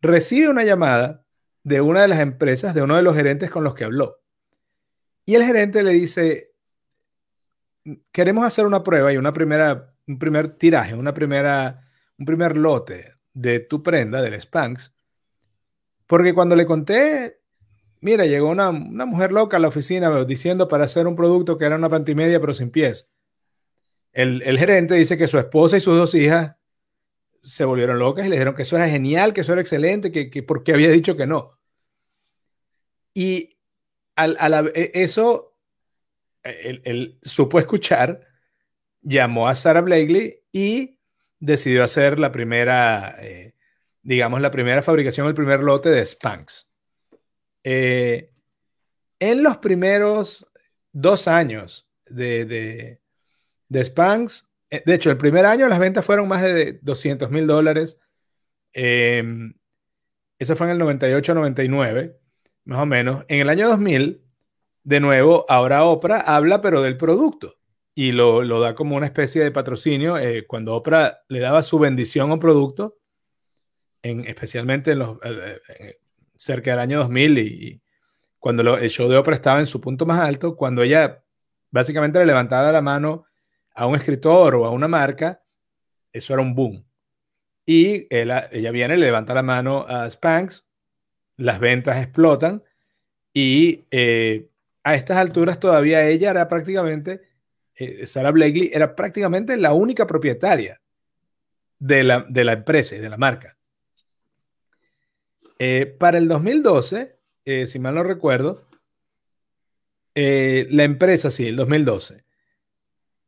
recibe 0.01 0.49
una 0.49 0.65
llamada 0.65 1.23
de 1.63 1.79
una 1.79 2.01
de 2.01 2.09
las 2.09 2.19
empresas, 2.19 2.75
de 2.75 2.81
uno 2.81 2.97
de 2.97 3.03
los 3.03 3.15
gerentes 3.15 3.49
con 3.49 3.63
los 3.63 3.73
que 3.73 3.85
habló. 3.85 4.19
Y 5.25 5.35
el 5.35 5.43
gerente 5.43 5.81
le 5.81 5.91
dice, 5.91 6.46
queremos 8.11 8.45
hacer 8.45 8.65
una 8.65 8.83
prueba 8.83 9.13
y 9.13 9.17
una 9.17 9.33
primera, 9.33 9.93
un 10.07 10.19
primer 10.19 10.49
tiraje, 10.49 10.95
una 10.95 11.13
primera, 11.13 11.89
un 12.17 12.25
primer 12.25 12.57
lote 12.57 13.15
de 13.33 13.59
tu 13.59 13.83
prenda, 13.83 14.21
del 14.21 14.39
Spanx, 14.39 14.93
porque 16.07 16.33
cuando 16.33 16.55
le 16.55 16.65
conté, 16.65 17.41
mira, 17.99 18.25
llegó 18.25 18.49
una, 18.49 18.71
mujer 18.71 19.31
loca 19.31 19.57
a 19.57 19.59
la 19.59 19.67
oficina 19.67 20.23
diciendo 20.25 20.67
para 20.67 20.85
hacer 20.85 21.07
un 21.07 21.15
producto 21.15 21.57
que 21.57 21.65
era 21.65 21.75
una 21.75 21.89
pantimedia 21.89 22.39
pero 22.39 22.53
sin 22.53 22.71
pies. 22.71 23.09
El, 24.13 24.41
el 24.43 24.57
gerente 24.57 24.95
dice 24.95 25.17
que 25.17 25.27
su 25.27 25.37
esposa 25.37 25.77
y 25.77 25.81
sus 25.81 25.97
dos 25.97 26.15
hijas 26.15 26.55
se 27.41 27.65
volvieron 27.65 27.99
locas 27.99 28.25
y 28.25 28.29
le 28.29 28.35
dijeron 28.35 28.55
que 28.55 28.63
eso 28.63 28.75
era 28.75 28.89
genial, 28.89 29.33
que 29.33 29.41
eso 29.41 29.53
era 29.53 29.61
excelente, 29.61 30.11
que, 30.11 30.29
que 30.29 30.43
porque 30.43 30.73
había 30.73 30.89
dicho 30.89 31.15
que 31.15 31.27
no. 31.27 31.57
Y 33.13 33.57
al, 34.15 34.71
e, 34.73 34.91
eso, 34.95 35.56
él, 36.49 37.19
supo 37.21 37.59
escuchar, 37.59 38.21
llamó 39.01 39.47
a 39.47 39.55
Sarah 39.55 39.81
Blakely 39.81 40.43
y 40.51 40.99
decidió 41.39 41.83
hacer 41.83 42.19
la 42.19 42.31
primera, 42.31 43.17
eh, 43.19 43.53
digamos, 44.01 44.41
la 44.41 44.51
primera 44.51 44.81
fabricación, 44.81 45.27
el 45.27 45.33
primer 45.33 45.61
lote 45.61 45.89
de 45.89 46.05
Spanx. 46.05 46.71
Eh, 47.63 48.31
en 49.19 49.43
los 49.43 49.57
primeros 49.57 50.49
dos 50.91 51.27
años 51.27 51.89
de, 52.05 52.45
de, 52.45 53.01
de 53.67 53.85
Spanx, 53.85 54.47
eh, 54.69 54.83
de 54.85 54.93
hecho, 54.95 55.11
el 55.11 55.17
primer 55.17 55.45
año 55.45 55.67
las 55.67 55.79
ventas 55.79 56.05
fueron 56.05 56.27
más 56.27 56.41
de 56.41 56.79
200 56.81 57.29
mil 57.31 57.47
dólares. 57.47 58.01
Em, 58.73 59.53
eso 60.39 60.55
fue 60.55 60.67
en 60.67 60.73
el 60.73 60.79
98-99, 60.79 62.17
más 62.65 62.79
o 62.79 62.85
menos. 62.85 63.25
En 63.27 63.39
el 63.39 63.49
año 63.49 63.69
2000, 63.69 64.23
de 64.87 65.01
nuevo, 65.01 65.45
ahora 65.49 65.83
Oprah 65.83 66.21
habla, 66.21 66.61
pero 66.61 66.81
del 66.81 66.95
producto. 66.95 67.57
Y 67.93 68.13
lo, 68.13 68.41
da 68.61 68.73
como 68.73 68.95
una 68.95 69.07
especie 69.07 69.43
de 69.43 69.51
patrocinio. 69.51 70.17
Eh, 70.17 70.47
cuando 70.47 70.73
Oprah 70.75 71.25
le 71.27 71.41
daba 71.41 71.61
su 71.61 71.77
bendición 71.77 72.31
a 72.31 72.35
un 72.35 72.39
producto, 72.39 72.97
en, 74.01 74.25
especialmente 74.25 74.91
en 74.91 74.99
los, 74.99 75.17
eh, 75.25 75.99
cerca 76.37 76.71
del 76.71 76.79
año 76.79 76.99
2000 76.99 77.37
y, 77.37 77.81
cuando 78.39 78.77
el 78.77 78.89
show 78.89 79.09
de 79.09 79.17
Oprah 79.17 79.35
estaba 79.35 79.59
en 79.59 79.65
su 79.65 79.81
punto 79.81 80.05
más 80.05 80.21
alto, 80.21 80.55
cuando 80.55 80.83
ella 80.83 81.21
básicamente 81.69 82.19
le 82.19 82.25
levantaba 82.25 82.71
la 82.71 82.81
mano 82.81 83.25
a 83.75 83.87
un 83.87 83.95
escritor 83.95 84.55
o 84.55 84.65
a 84.65 84.69
una 84.69 84.87
marca, 84.87 85.43
eso 86.13 86.31
era 86.31 86.41
un 86.41 86.55
boom. 86.55 86.85
Y 87.65 88.07
ella, 88.09 88.71
viene, 88.71 88.95
le 88.95 89.07
levanta 89.07 89.33
la 89.33 89.43
mano 89.43 89.85
a 89.85 90.09
Spanx, 90.09 90.65
las 91.35 91.59
ventas 91.59 92.01
explotan 92.01 92.63
y 93.33 93.83
eh, 93.91 94.47
a 94.87 94.95
estas 94.95 95.17
alturas 95.17 95.59
todavía 95.59 96.07
ella 96.07 96.31
era 96.31 96.47
prácticamente, 96.47 97.21
eh, 97.75 98.05
Sarah 98.05 98.31
Blakely 98.31 98.71
era 98.73 98.95
prácticamente 98.95 99.57
la 99.57 99.73
única 99.73 100.07
propietaria 100.07 100.81
de 101.77 102.05
la, 102.05 102.25
de 102.29 102.45
la 102.45 102.53
empresa 102.53 102.95
y 102.95 102.99
de 102.99 103.09
la 103.09 103.17
marca. 103.17 103.57
Eh, 105.59 105.93
para 105.99 106.17
el 106.17 106.29
2012, 106.29 107.17
si 107.65 107.79
mal 107.79 107.95
no 107.95 108.03
recuerdo, 108.03 108.65
la 110.15 110.83
empresa, 110.83 111.31
sí, 111.31 111.47
el 111.47 111.57
2012, 111.57 112.23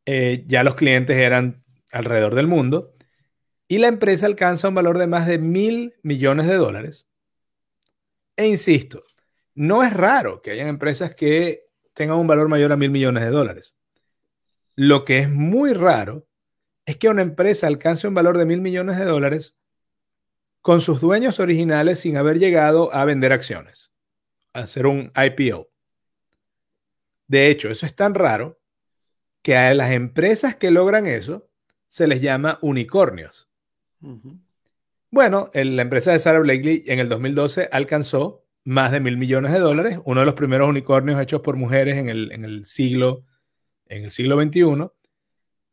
eh, 0.06 0.44
ya 0.46 0.64
los 0.64 0.76
clientes 0.76 1.18
eran 1.18 1.62
alrededor 1.92 2.34
del 2.36 2.46
mundo 2.46 2.94
y 3.68 3.78
la 3.78 3.88
empresa 3.88 4.24
alcanza 4.24 4.68
un 4.68 4.74
valor 4.74 4.96
de 4.96 5.06
más 5.06 5.26
de 5.26 5.38
mil 5.38 5.94
millones 6.02 6.46
de 6.46 6.56
dólares. 6.56 7.06
E 8.36 8.46
insisto, 8.46 9.04
no 9.54 9.82
es 9.82 9.92
raro 9.92 10.42
que 10.42 10.52
hayan 10.52 10.68
empresas 10.68 11.14
que 11.14 11.66
tengan 11.94 12.18
un 12.18 12.26
valor 12.26 12.48
mayor 12.48 12.72
a 12.72 12.76
mil 12.76 12.90
millones 12.90 13.24
de 13.24 13.30
dólares. 13.30 13.78
Lo 14.76 15.04
que 15.04 15.18
es 15.18 15.30
muy 15.30 15.72
raro 15.72 16.26
es 16.86 16.96
que 16.96 17.08
una 17.08 17.22
empresa 17.22 17.66
alcance 17.66 18.08
un 18.08 18.14
valor 18.14 18.38
de 18.38 18.46
mil 18.46 18.60
millones 18.60 18.98
de 18.98 19.04
dólares 19.04 19.58
con 20.60 20.80
sus 20.80 21.00
dueños 21.00 21.40
originales 21.40 22.00
sin 22.00 22.16
haber 22.16 22.38
llegado 22.38 22.92
a 22.94 23.04
vender 23.04 23.32
acciones, 23.32 23.92
a 24.52 24.60
hacer 24.60 24.86
un 24.86 25.12
IPO. 25.14 25.70
De 27.26 27.48
hecho, 27.48 27.70
eso 27.70 27.86
es 27.86 27.94
tan 27.94 28.14
raro 28.14 28.60
que 29.42 29.56
a 29.56 29.72
las 29.74 29.92
empresas 29.92 30.56
que 30.56 30.70
logran 30.70 31.06
eso 31.06 31.48
se 31.88 32.06
les 32.06 32.20
llama 32.20 32.58
unicornios. 32.62 33.48
Bueno, 35.10 35.50
la 35.54 35.82
empresa 35.82 36.12
de 36.12 36.18
Sarah 36.18 36.40
Blakely 36.40 36.84
en 36.86 36.98
el 36.98 37.08
2012 37.08 37.68
alcanzó 37.72 38.44
más 38.64 38.92
de 38.92 39.00
mil 39.00 39.16
millones 39.16 39.52
de 39.52 39.58
dólares, 39.58 39.98
uno 40.04 40.20
de 40.20 40.26
los 40.26 40.34
primeros 40.34 40.68
unicornios 40.68 41.20
hechos 41.20 41.40
por 41.40 41.56
mujeres 41.56 41.96
en 41.96 42.08
el, 42.08 42.64
siglo, 42.64 43.24
en 43.86 44.04
el 44.04 44.10
siglo 44.10 44.40
XXI. 44.40 44.90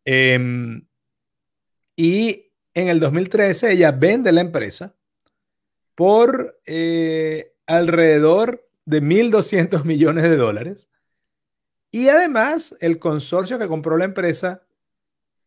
Em, 0.05 0.87
y 1.95 2.51
en 2.73 2.87
el 2.87 2.99
2013 2.99 3.73
ella 3.73 3.91
vende 3.91 4.31
la 4.31 4.41
empresa 4.41 4.95
por 5.95 6.59
eh, 6.65 7.53
alrededor 7.65 8.69
de 8.85 9.01
1.200 9.01 9.83
millones 9.83 10.23
de 10.23 10.37
dólares 10.37 10.89
y 11.91 12.09
además, 12.09 12.75
el 12.81 12.99
consorcio 12.99 13.59
que 13.59 13.67
compró 13.67 13.97
la 13.97 14.05
empresa 14.05 14.63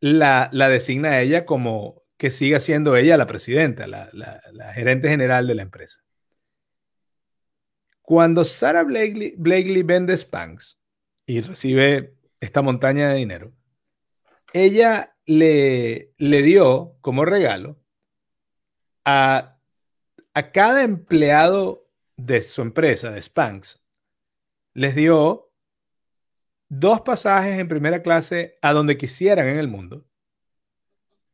la, 0.01 0.49
designa 0.53 1.11
a 1.11 1.21
ella 1.21 1.45
como 1.45 2.03
que 2.17 2.31
siga 2.31 2.61
siendo 2.61 2.97
ella 2.97 3.17
la 3.17 3.27
presidenta, 3.27 3.87
la, 3.87 4.11
gerente 4.75 5.09
general 5.09 5.47
de 5.47 5.55
la 5.55 5.63
empresa. 5.63 6.03
Cuando 8.03 8.45
Sarah 8.45 8.85
Blakely, 8.85 9.83
vende 9.83 10.17
Spanx 10.17 10.79
y 11.27 11.41
recibe 11.41 12.17
esta 12.41 12.63
montaña 12.63 13.11
de 13.11 13.17
dinero, 13.17 13.53
ella 14.53 15.17
le, 15.27 16.13
le 16.19 16.43
dio 16.43 16.97
como 17.01 17.25
regalo 17.25 17.79
a, 19.05 19.59
a 20.35 20.51
cada 20.53 20.83
empleado 20.83 21.85
de 22.17 22.43
su 22.43 22.63
empresa, 22.63 23.11
de 23.11 23.23
Spanx, 23.23 23.83
les 24.75 24.95
dio 24.95 25.51
dos 26.69 27.01
pasajes 27.03 27.59
en 27.59 27.69
primera 27.69 28.03
clase 28.03 28.59
a 28.63 28.73
donde 28.73 28.97
quisieran 28.97 29.49
en 29.49 29.59
el 29.59 29.69
mundo 29.69 30.07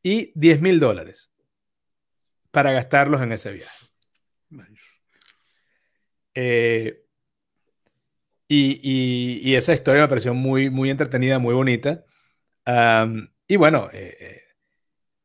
y 0.02 0.32
10 0.34 0.60
mil 0.60 0.80
dólares 0.80 1.30
para 2.50 2.72
gastarlos 2.72 3.20
en 3.22 3.32
ese 3.32 3.52
viaje. 3.52 3.86
Eh, 6.36 7.02
y, 8.48 9.54
esa 9.54 9.72
historia 9.72 10.02
me 10.02 10.08
pareció 10.08 10.34
muy, 10.34 10.70
muy 10.70 10.90
entretenida, 10.90 11.38
muy 11.38 11.54
bonita. 11.54 12.04
y 13.48 13.56
bueno, 13.56 13.88
eh, 13.92 14.16
eh, 14.20 14.40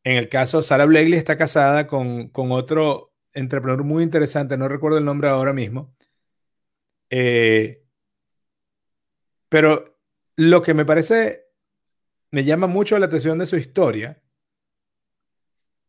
en 0.03 0.17
el 0.17 0.29
caso, 0.29 0.61
Sarah 0.61 0.85
Blakely 0.85 1.17
está 1.17 1.37
casada 1.37 1.87
con, 1.87 2.29
con, 2.29 2.51
otro 2.51 3.13
entrepreneur 3.33 3.83
muy 3.83 4.03
interesante, 4.03 4.57
no 4.57 4.67
recuerdo 4.67 4.97
el 4.99 5.05
nombre 5.05 5.29
ahora 5.29 5.53
mismo. 5.53 5.95
pero 9.49 9.99
lo 10.35 10.61
que 10.61 10.73
me 10.73 10.85
parece, 10.85 11.45
me 12.31 12.43
llama 12.45 12.67
mucho 12.67 12.97
la 12.99 13.07
atención 13.07 13.37
de 13.39 13.45
su 13.45 13.57
historia, 13.57 14.21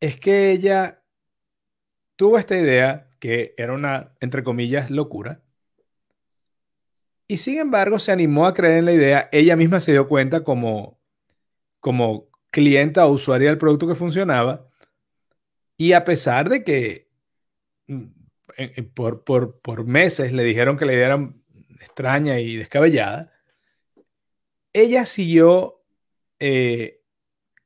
es 0.00 0.16
que 0.18 0.50
ella 0.52 1.02
tuvo 2.16 2.38
esta 2.38 2.56
idea 2.58 3.11
que 3.22 3.54
era 3.56 3.72
una, 3.72 4.16
entre 4.18 4.42
comillas, 4.42 4.90
locura. 4.90 5.40
Y 7.28 7.36
sin 7.36 7.60
embargo, 7.60 8.00
se 8.00 8.10
animó 8.10 8.46
a 8.48 8.52
creer 8.52 8.78
en 8.78 8.84
la 8.84 8.92
idea. 8.92 9.28
Ella 9.30 9.54
misma 9.54 9.78
se 9.78 9.92
dio 9.92 10.08
cuenta 10.08 10.42
como, 10.42 10.98
como 11.78 12.28
clienta 12.50 13.06
o 13.06 13.12
usuaria 13.12 13.48
del 13.48 13.58
producto 13.58 13.86
que 13.86 13.94
funcionaba. 13.94 14.68
Y 15.76 15.92
a 15.92 16.02
pesar 16.02 16.48
de 16.48 16.64
que 16.64 17.10
mm, 17.86 18.06
por, 18.92 19.22
por 19.22 19.84
meses 19.86 20.32
le 20.32 20.42
dijeron 20.42 20.76
que 20.76 20.84
la 20.84 20.94
idea 20.94 21.06
era 21.06 21.32
extraña 21.80 22.40
y 22.40 22.56
descabellada, 22.56 23.32
ella 24.72 25.06
siguió 25.06 25.84
eh, 26.40 27.02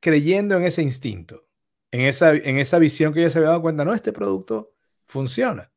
creyendo 0.01 0.55
en 0.55 0.65
ese 0.65 0.83
instinto, 0.83 1.47
en 1.89 2.01
esa, 2.01 2.33
en 2.33 2.59
esa 2.59 2.77
visión 2.77 3.11
que 3.11 3.21
ella 3.21 3.31
se 3.31 3.39
había 3.39 3.49
dado 3.49 3.63
cuenta, 3.63 3.85
no, 3.85 3.95
este 3.95 4.13
producto 4.13 4.76
funciona. 5.07 5.71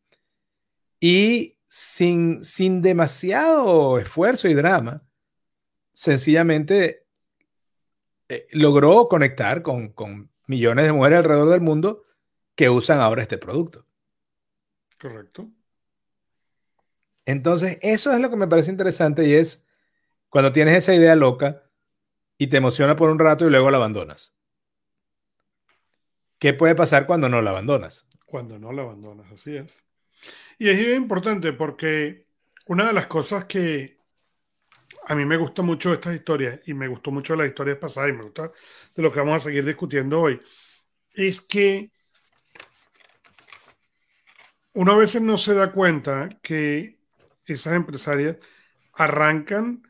Y 0.98 1.58
sin, 1.68 2.44
sin 2.44 2.82
demasiado 2.82 3.98
esfuerzo 3.98 4.48
y 4.48 4.54
drama, 4.54 5.02
sencillamente 5.92 7.06
eh, 8.28 8.46
logró 8.52 9.08
conectar 9.08 9.62
con, 9.62 9.92
con 9.92 10.30
millones 10.46 10.84
de 10.84 10.92
mujeres 10.92 11.18
alrededor 11.18 11.50
del 11.50 11.60
mundo 11.60 12.04
que 12.54 12.68
usan 12.68 13.00
ahora 13.00 13.22
este 13.22 13.38
producto. 13.38 13.86
Correcto. 15.00 15.48
Entonces, 17.24 17.78
eso 17.80 18.12
es 18.12 18.20
lo 18.20 18.28
que 18.28 18.36
me 18.36 18.48
parece 18.48 18.70
interesante 18.70 19.26
y 19.26 19.34
es 19.34 19.66
cuando 20.28 20.52
tienes 20.52 20.76
esa 20.76 20.94
idea 20.94 21.14
loca 21.14 21.62
y 22.36 22.48
te 22.48 22.56
emociona 22.56 22.96
por 22.96 23.10
un 23.10 23.18
rato 23.18 23.46
y 23.46 23.50
luego 23.50 23.70
la 23.70 23.76
abandonas. 23.76 24.34
¿Qué 26.38 26.54
puede 26.54 26.74
pasar 26.74 27.06
cuando 27.06 27.28
no 27.28 27.42
la 27.42 27.50
abandonas? 27.50 28.06
Cuando 28.30 28.60
no 28.60 28.72
la 28.72 28.82
abandonas, 28.82 29.30
así 29.32 29.56
es. 29.56 29.82
Y 30.56 30.68
es 30.68 30.96
importante 30.96 31.52
porque 31.52 32.26
una 32.66 32.86
de 32.86 32.92
las 32.92 33.08
cosas 33.08 33.46
que 33.46 33.98
a 35.06 35.16
mí 35.16 35.24
me 35.24 35.36
gusta 35.36 35.62
mucho 35.62 35.92
estas 35.92 36.14
historias 36.14 36.60
y 36.66 36.74
me 36.74 36.86
gustó 36.86 37.10
mucho 37.10 37.32
de 37.32 37.38
las 37.38 37.48
historias 37.48 37.78
pasadas 37.78 38.10
y 38.10 38.12
me 38.12 38.22
gusta 38.22 38.52
de 38.94 39.02
lo 39.02 39.12
que 39.12 39.18
vamos 39.18 39.34
a 39.34 39.40
seguir 39.40 39.64
discutiendo 39.64 40.20
hoy, 40.20 40.40
es 41.12 41.40
que 41.40 41.90
uno 44.74 44.92
a 44.92 44.96
veces 44.96 45.20
no 45.20 45.36
se 45.36 45.54
da 45.54 45.72
cuenta 45.72 46.28
que 46.40 47.00
esas 47.44 47.74
empresarias 47.74 48.36
arrancan 48.92 49.82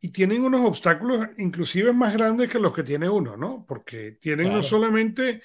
y 0.00 0.08
tienen 0.08 0.42
unos 0.42 0.66
obstáculos 0.66 1.28
inclusive 1.38 1.92
más 1.92 2.12
grandes 2.12 2.50
que 2.50 2.58
los 2.58 2.74
que 2.74 2.82
tiene 2.82 3.08
uno, 3.08 3.36
¿no? 3.36 3.64
Porque 3.68 4.18
tienen 4.20 4.52
no 4.52 4.64
solamente 4.64 5.42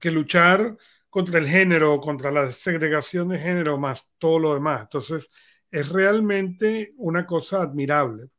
que 0.00 0.10
luchar 0.10 0.76
contra 1.12 1.38
el 1.38 1.46
género, 1.46 2.00
contra 2.00 2.30
la 2.30 2.50
segregación 2.52 3.28
de 3.28 3.38
género, 3.38 3.76
más 3.76 4.10
todo 4.16 4.38
lo 4.38 4.54
demás. 4.54 4.80
Entonces, 4.84 5.30
es 5.70 5.86
realmente 5.90 6.94
una 6.96 7.26
cosa 7.26 7.60
admirable. 7.60 8.30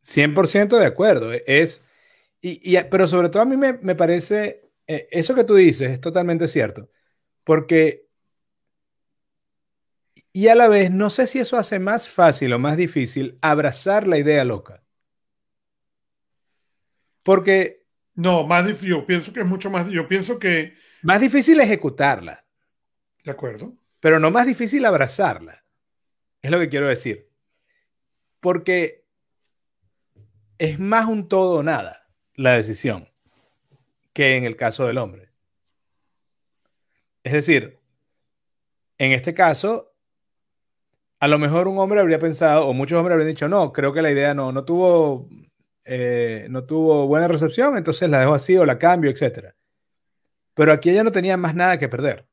100% 0.00 0.78
de 0.78 0.86
acuerdo. 0.86 1.32
Es, 1.32 1.84
y, 2.40 2.78
pero 2.84 3.06
sobre 3.06 3.28
todo 3.28 3.42
a 3.42 3.44
mí 3.44 3.58
me, 3.58 3.74
me 3.74 3.94
parece, 3.94 4.70
eh, 4.86 5.06
eso 5.10 5.34
que 5.34 5.44
tú 5.44 5.54
dices 5.54 5.90
es 5.90 6.00
totalmente 6.00 6.48
cierto, 6.48 6.88
porque 7.44 8.06
y 10.32 10.48
a 10.48 10.54
la 10.54 10.68
vez, 10.68 10.90
no 10.90 11.10
sé 11.10 11.26
si 11.26 11.40
eso 11.40 11.58
hace 11.58 11.78
más 11.78 12.08
fácil 12.08 12.54
o 12.54 12.58
más 12.58 12.78
difícil 12.78 13.38
abrazar 13.42 14.06
la 14.08 14.16
idea 14.18 14.44
loca. 14.44 14.82
Porque... 17.22 17.83
No, 18.14 18.46
más 18.46 18.66
difícil, 18.66 18.90
yo 18.90 19.06
pienso 19.06 19.32
que 19.32 19.40
es 19.40 19.46
mucho 19.46 19.70
más, 19.70 19.88
yo 19.88 20.06
pienso 20.06 20.38
que... 20.38 20.74
Más 21.02 21.20
difícil 21.20 21.60
ejecutarla. 21.60 22.44
De 23.24 23.30
acuerdo. 23.30 23.74
Pero 24.00 24.20
no 24.20 24.30
más 24.30 24.46
difícil 24.46 24.84
abrazarla. 24.84 25.64
Es 26.42 26.50
lo 26.50 26.58
que 26.58 26.68
quiero 26.68 26.88
decir. 26.88 27.30
Porque 28.40 29.04
es 30.58 30.78
más 30.78 31.06
un 31.06 31.28
todo 31.28 31.58
o 31.58 31.62
nada 31.62 32.08
la 32.34 32.52
decisión 32.52 33.08
que 34.12 34.36
en 34.36 34.44
el 34.44 34.56
caso 34.56 34.86
del 34.86 34.98
hombre. 34.98 35.30
Es 37.24 37.32
decir, 37.32 37.80
en 38.98 39.12
este 39.12 39.34
caso, 39.34 39.94
a 41.18 41.28
lo 41.28 41.38
mejor 41.38 41.68
un 41.68 41.78
hombre 41.78 42.00
habría 42.00 42.18
pensado, 42.18 42.66
o 42.66 42.72
muchos 42.72 42.98
hombres 42.98 43.14
habrían 43.14 43.30
dicho, 43.30 43.48
no, 43.48 43.72
creo 43.72 43.92
que 43.92 44.02
la 44.02 44.10
idea 44.10 44.34
no, 44.34 44.52
no 44.52 44.64
tuvo, 44.64 45.28
eh, 45.84 46.46
no 46.50 46.64
tuvo 46.64 47.06
buena 47.06 47.28
recepción, 47.28 47.76
entonces 47.76 48.08
la 48.08 48.20
dejo 48.20 48.34
así 48.34 48.56
o 48.56 48.64
la 48.64 48.78
cambio, 48.78 49.10
etc. 49.10 49.54
Pero 50.54 50.72
aquí 50.72 50.90
ella 50.90 51.04
no 51.04 51.12
tenía 51.12 51.36
más 51.36 51.54
nada 51.54 51.78
que 51.78 51.88
perder. 51.88 52.26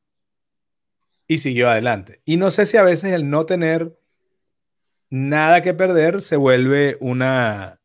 Y 1.27 1.37
siguió 1.37 1.69
adelante. 1.69 2.21
Y 2.25 2.37
no 2.37 2.51
sé 2.51 2.65
si 2.65 2.77
a 2.77 2.83
veces 2.83 3.11
el 3.13 3.29
no 3.29 3.45
tener 3.45 3.97
nada 5.09 5.61
que 5.61 5.73
perder 5.73 6.21
se 6.21 6.35
vuelve 6.35 6.97
una, 6.99 7.79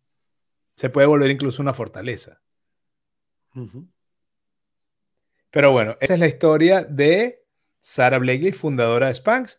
se 0.74 0.90
puede 0.90 1.06
volver 1.06 1.30
incluso 1.30 1.62
una 1.62 1.74
fortaleza. 1.74 2.40
Pero 5.50 5.72
bueno, 5.72 5.96
esa 6.00 6.14
es 6.14 6.20
la 6.20 6.26
historia 6.26 6.84
de 6.84 7.44
Sarah 7.80 8.18
Blakely, 8.18 8.52
fundadora 8.52 9.06
de 9.06 9.14
Spanx 9.14 9.58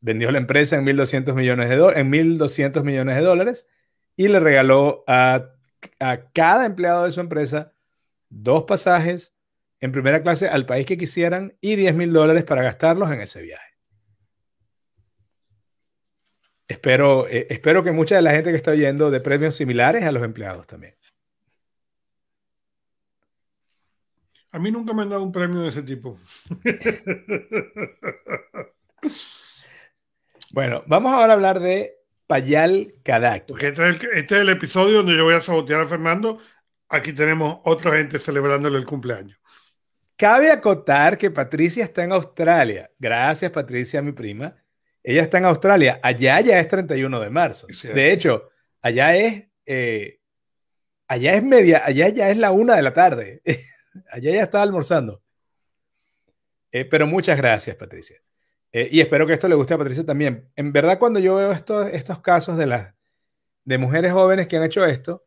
vendió 0.00 0.30
la 0.30 0.38
empresa 0.38 0.76
en 0.76 0.84
1.200 0.84 1.34
millones, 1.34 1.68
de 1.68 2.00
en 2.00 2.10
millones 2.84 3.16
de 3.16 3.22
dólares 3.22 3.68
y 4.16 4.28
le 4.28 4.40
regaló 4.40 5.04
a, 5.06 5.52
cada 6.32 6.66
empleado 6.66 7.04
de 7.04 7.12
su 7.12 7.20
empresa 7.20 7.72
dos 8.28 8.64
pasajes 8.64 9.34
en 9.80 9.92
primera 9.92 10.22
clase 10.22 10.48
al 10.48 10.66
país 10.66 10.86
que 10.86 10.98
quisieran 10.98 11.56
y 11.60 11.76
10 11.76 11.94
mil 11.94 12.12
dólares 12.12 12.44
para 12.44 12.62
gastarlos 12.62 13.10
en 13.10 13.20
ese 13.20 13.42
viaje. 13.42 13.64
Espero, 16.66 17.28
eh, 17.28 17.46
espero 17.50 17.84
que 17.84 17.92
mucha 17.92 18.16
de 18.16 18.22
la 18.22 18.32
gente 18.32 18.50
que 18.50 18.56
está 18.56 18.72
oyendo 18.72 19.10
de 19.10 19.20
premios 19.20 19.54
similares 19.54 20.04
a 20.04 20.10
los 20.10 20.24
empleados 20.24 20.66
también. 20.66 20.96
A 24.50 24.58
mí 24.58 24.72
nunca 24.72 24.94
me 24.94 25.02
han 25.02 25.10
dado 25.10 25.22
un 25.22 25.32
premio 25.32 25.60
de 25.60 25.68
ese 25.68 25.82
tipo. 25.82 26.18
Bueno, 30.52 30.84
vamos 30.86 31.12
ahora 31.12 31.32
a 31.32 31.36
hablar 31.36 31.60
de 31.60 31.95
Payal 32.26 32.94
Kadaki. 33.02 33.52
Porque 33.52 33.68
este, 33.68 33.88
este 33.90 34.34
es, 34.34 34.40
el, 34.40 34.48
episodio 34.48 34.98
donde 34.98 35.16
yo 35.16 35.24
voy 35.24 35.34
a 35.34 35.40
sabotear 35.40 35.80
a 35.80 35.86
Fernando. 35.86 36.38
Aquí 36.88 37.12
tenemos 37.12 37.60
otra 37.64 37.96
gente 37.96 38.18
celebrándole 38.18 38.78
el 38.78 38.84
cumpleaños. 38.84 39.38
Cabe 40.16 40.50
acotar 40.50 41.18
que 41.18 41.30
Patricia 41.30 41.84
está 41.84 42.02
en 42.04 42.12
Australia. 42.12 42.90
Gracias, 42.98 43.50
Patricia, 43.50 44.00
mi 44.02 44.12
prima. 44.12 44.56
Ella 45.02 45.22
está 45.22 45.38
en 45.38 45.44
Australia. 45.44 46.00
Allá 46.02 46.40
ya 46.40 46.58
es 46.58 46.68
31 46.68 47.20
de 47.20 47.30
marzo. 47.30 47.66
de 47.82 48.12
hecho, 48.12 48.48
allá 48.80 49.14
es, 49.14 49.44
eh, 49.66 50.20
allá 51.06 51.34
es 51.34 51.42
media, 51.42 51.82
allá 51.84 52.08
ya 52.08 52.30
es 52.30 52.36
la 52.38 52.50
una 52.50 52.76
de 52.76 52.82
la 52.82 52.92
tarde. 52.92 53.42
allá 54.10 54.32
ya 54.32 54.42
está 54.42 54.62
almorzando. 54.62 55.22
Eh, 56.72 56.84
pero 56.84 57.06
muchas 57.06 57.36
gracias, 57.36 57.76
Patricia. 57.76 58.20
Eh, 58.78 58.90
y 58.92 59.00
espero 59.00 59.26
que 59.26 59.32
esto 59.32 59.48
le 59.48 59.54
guste 59.54 59.72
a 59.72 59.78
Patricia 59.78 60.04
también. 60.04 60.50
En 60.54 60.70
verdad, 60.70 60.98
cuando 60.98 61.18
yo 61.18 61.36
veo 61.36 61.50
estos, 61.50 61.88
estos 61.94 62.20
casos 62.20 62.58
de, 62.58 62.66
las, 62.66 62.92
de 63.64 63.78
mujeres 63.78 64.12
jóvenes 64.12 64.48
que 64.48 64.58
han 64.58 64.64
hecho 64.64 64.84
esto, 64.84 65.24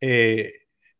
eh, 0.00 0.50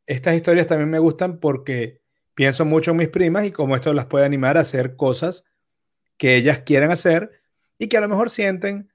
estas 0.04 0.36
historias 0.36 0.66
también 0.66 0.90
me 0.90 0.98
gustan 0.98 1.40
porque 1.40 2.02
pienso 2.34 2.66
mucho 2.66 2.90
en 2.90 2.98
mis 2.98 3.08
primas 3.08 3.46
y 3.46 3.50
cómo 3.50 3.74
esto 3.76 3.94
las 3.94 4.04
puede 4.04 4.26
animar 4.26 4.58
a 4.58 4.60
hacer 4.60 4.94
cosas 4.94 5.46
que 6.18 6.36
ellas 6.36 6.58
quieran 6.66 6.90
hacer 6.90 7.30
y 7.78 7.88
que 7.88 7.96
a 7.96 8.02
lo 8.02 8.10
mejor 8.10 8.28
sienten, 8.28 8.92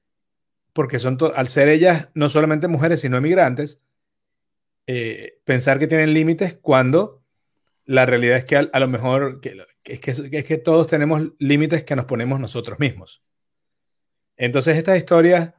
porque 0.72 1.00
son 1.00 1.18
al 1.36 1.48
ser 1.48 1.70
ellas 1.70 2.10
no 2.14 2.30
solamente 2.30 2.68
mujeres, 2.68 3.02
sino 3.02 3.18
emigrantes, 3.18 3.82
eh, 4.86 5.40
pensar 5.44 5.80
que 5.80 5.88
tienen 5.88 6.14
límites 6.14 6.56
cuando 6.62 7.19
la 7.90 8.06
realidad 8.06 8.38
es 8.38 8.46
que 8.46 8.56
a, 8.56 8.80
lo 8.80 8.88
mejor 8.88 9.42
que, 9.42 10.62
todos 10.64 10.86
tenemos 10.86 11.30
límites 11.40 11.84
que 11.84 11.96
nos 11.96 12.06
ponemos 12.06 12.40
nosotros 12.40 12.78
mismos. 12.78 13.24
Entonces 14.38 14.78
estas 14.78 14.98
historias 14.98 15.56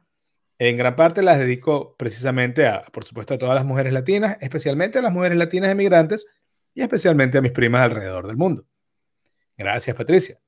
en 0.57 0.77
gran 0.77 0.95
parte 0.95 1.23
las 1.23 1.39
dedico 1.39 1.97
precisamente 1.97 2.67
a, 2.67 2.83
por 2.83 3.03
supuesto, 3.03 3.33
a 3.33 3.37
todas 3.37 3.53
las 3.53 3.65
mujeres 3.65 3.91
latinas, 3.91 4.37
especialmente 4.39 4.99
a 4.99 5.01
las 5.01 5.11
mujeres 5.11 5.37
latinas 5.37 5.71
emigrantes 5.71 6.25
y 6.73 6.81
especialmente 6.81 7.37
a 7.37 7.41
mis 7.41 7.51
primas 7.51 7.81
alrededor 7.81 8.25
del 8.27 8.37
mundo. 8.37 8.65
Gracias, 9.57 9.93
Patricia. 9.93 10.39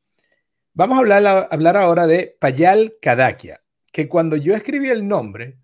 Vamos 0.71 0.95
a 0.95 1.01
hablar, 1.01 1.49
hablar 1.51 1.75
ahora 1.75 2.07
de 2.07 2.37
Payal 2.39 2.95
Kadakia, 3.01 3.61
que 3.91 4.07
cuando 4.07 4.37
yo 4.37 4.55
escribí 4.55 4.87
el 4.87 5.05
nombre 5.05 5.59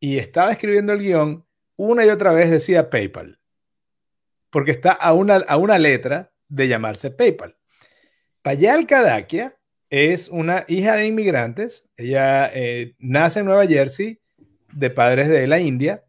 y 0.00 0.16
estaba 0.16 0.52
escribiendo 0.52 0.94
el 0.94 1.00
guion, 1.00 1.46
una 1.76 2.06
y 2.06 2.08
otra 2.08 2.32
vez 2.32 2.50
decía 2.50 2.88
PayPal 2.88 3.38
porque 4.56 4.70
está 4.70 4.92
a 4.92 5.12
una, 5.12 5.34
a 5.36 5.58
una 5.58 5.78
letra 5.78 6.32
de 6.48 6.66
llamarse 6.66 7.10
PayPal. 7.10 7.58
Payal 8.40 8.86
Kadakia 8.86 9.54
es 9.90 10.30
una 10.30 10.64
hija 10.66 10.96
de 10.96 11.06
inmigrantes. 11.08 11.90
Ella 11.94 12.50
eh, 12.54 12.94
nace 12.98 13.40
en 13.40 13.44
Nueva 13.44 13.66
Jersey 13.66 14.18
de 14.72 14.88
padres 14.88 15.28
de 15.28 15.46
la 15.46 15.60
India 15.60 16.06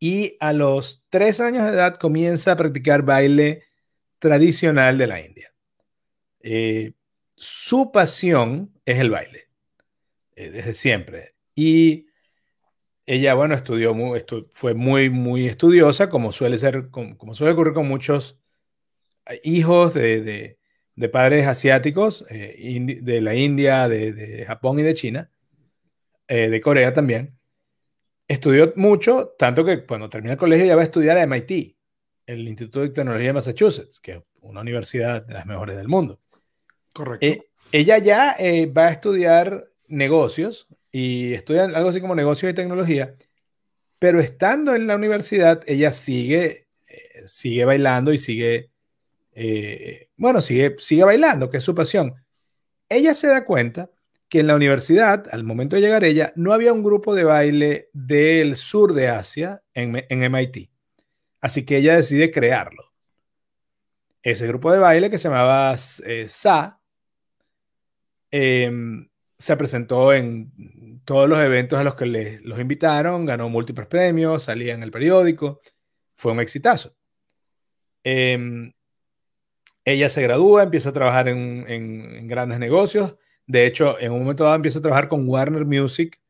y 0.00 0.36
a 0.40 0.52
los 0.52 1.06
tres 1.10 1.38
años 1.38 1.64
de 1.64 1.74
edad 1.74 1.94
comienza 1.94 2.50
a 2.50 2.56
practicar 2.56 3.02
baile 3.02 3.62
tradicional 4.18 4.98
de 4.98 5.06
la 5.06 5.24
India. 5.24 5.54
Eh, 6.40 6.94
su 7.36 7.92
pasión 7.92 8.72
es 8.84 8.98
el 8.98 9.10
baile, 9.10 9.46
eh, 10.34 10.50
desde 10.50 10.74
siempre. 10.74 11.36
Y 11.54 12.07
ella, 13.08 13.32
bueno, 13.32 13.54
estudió, 13.54 13.96
fue 14.52 14.74
muy, 14.74 15.08
muy 15.08 15.46
estudiosa, 15.46 16.10
como 16.10 16.30
suele 16.30 16.58
ser, 16.58 16.90
como, 16.90 17.32
suele 17.32 17.54
ocurrir 17.54 17.72
con 17.72 17.88
muchos 17.88 18.38
hijos 19.42 19.94
de, 19.94 20.58
padres 21.10 21.46
asiáticos, 21.46 22.26
eh, 22.28 22.98
de 23.00 23.20
la 23.22 23.34
India, 23.34 23.88
de, 23.88 24.44
Japón 24.46 24.78
y 24.80 24.82
de 24.82 24.92
China, 24.92 25.30
eh, 26.26 26.50
de 26.50 26.60
Corea 26.60 26.92
también. 26.92 27.38
Estudió 28.28 28.74
mucho, 28.76 29.34
tanto 29.38 29.64
que 29.64 29.86
cuando 29.86 30.10
termina 30.10 30.34
el 30.34 30.38
colegio 30.38 30.66
ya 30.66 30.76
va 30.76 30.82
a 30.82 30.84
estudiar 30.84 31.16
a 31.16 31.22
MIT, 31.22 31.78
el 32.26 32.46
Instituto 32.46 32.80
de 32.80 32.90
Tecnología 32.90 33.28
de 33.28 33.32
Massachusetts, 33.32 34.00
que 34.00 34.12
es 34.12 34.22
una 34.42 34.60
universidad 34.60 35.24
de 35.24 35.32
las 35.32 35.46
mejores 35.46 35.78
del 35.78 35.88
mundo. 35.88 36.20
Correcto. 36.92 37.24
Eh, 37.24 37.42
ella 37.72 37.96
ya 37.96 38.36
va 38.76 38.88
a 38.88 38.90
estudiar 38.90 39.70
negocios 39.86 40.68
y 40.98 41.34
estudia 41.34 41.64
algo 41.64 41.90
así 41.90 42.00
como 42.00 42.14
negocios 42.14 42.50
y 42.50 42.54
tecnología, 42.54 43.14
pero 43.98 44.20
estando 44.20 44.74
en 44.74 44.86
la 44.88 44.96
universidad, 44.96 45.62
ella 45.66 45.92
sigue, 45.92 46.68
eh, 46.88 47.22
sigue 47.26 47.64
bailando 47.64 48.12
y 48.12 48.18
sigue, 48.18 48.70
eh, 49.32 50.08
bueno, 50.16 50.40
sigue, 50.40 50.76
sigue 50.80 51.04
bailando, 51.04 51.50
que 51.50 51.58
es 51.58 51.64
su 51.64 51.74
pasión. 51.74 52.14
Ella 52.88 53.14
se 53.14 53.28
da 53.28 53.44
cuenta 53.44 53.90
que 54.28 54.40
en 54.40 54.48
la 54.48 54.56
universidad, 54.56 55.26
al 55.32 55.44
momento 55.44 55.76
de 55.76 55.82
llegar 55.82 56.04
ella, 56.04 56.32
no 56.36 56.52
había 56.52 56.72
un 56.72 56.82
grupo 56.82 57.14
de 57.14 57.24
baile 57.24 57.90
del 57.92 58.56
sur 58.56 58.92
de 58.94 59.08
Asia 59.08 59.62
en, 59.74 60.04
en 60.08 60.22
MIT. 60.24 60.70
Así 61.40 61.64
que 61.64 61.78
ella 61.78 61.96
decide 61.96 62.30
crearlo. 62.30 62.92
ese 64.22 64.46
grupo 64.48 64.72
de 64.72 64.78
baile 64.78 65.10
que 65.10 65.18
se 65.18 65.28
llamaba 65.28 65.76
eh, 66.04 66.26
SA 66.28 66.80
em, 68.30 69.08
se 69.38 69.56
presentó 69.56 70.12
en 70.12 70.52
todos 71.08 71.26
los 71.26 71.40
eventos 71.40 71.78
a 71.78 71.84
los 71.84 71.94
que 71.94 72.04
les, 72.04 72.42
los 72.42 72.60
invitaron, 72.60 73.24
ganó 73.24 73.48
múltiples 73.48 73.86
premios, 73.86 74.42
salía 74.42 74.74
en 74.74 74.82
el 74.82 74.90
periódico, 74.90 75.62
fue 76.14 76.32
un 76.32 76.40
exitazo. 76.40 76.94
Em, 78.04 78.74
ella 79.86 80.10
se 80.10 80.20
gradúa, 80.22 80.64
empieza 80.64 80.90
a 80.90 80.92
trabajar 80.92 81.28
en, 81.28 82.28
grandes 82.28 82.58
negocios. 82.58 83.16
De 83.46 83.64
hecho, 83.66 83.98
en 83.98 84.12
un 84.12 84.20
momento 84.20 84.44
dado 84.44 84.56
empieza 84.56 84.80
a 84.80 84.82
trabajar 84.82 85.08
con 85.08 85.26
Warner 85.26 85.64
Music 85.64 86.20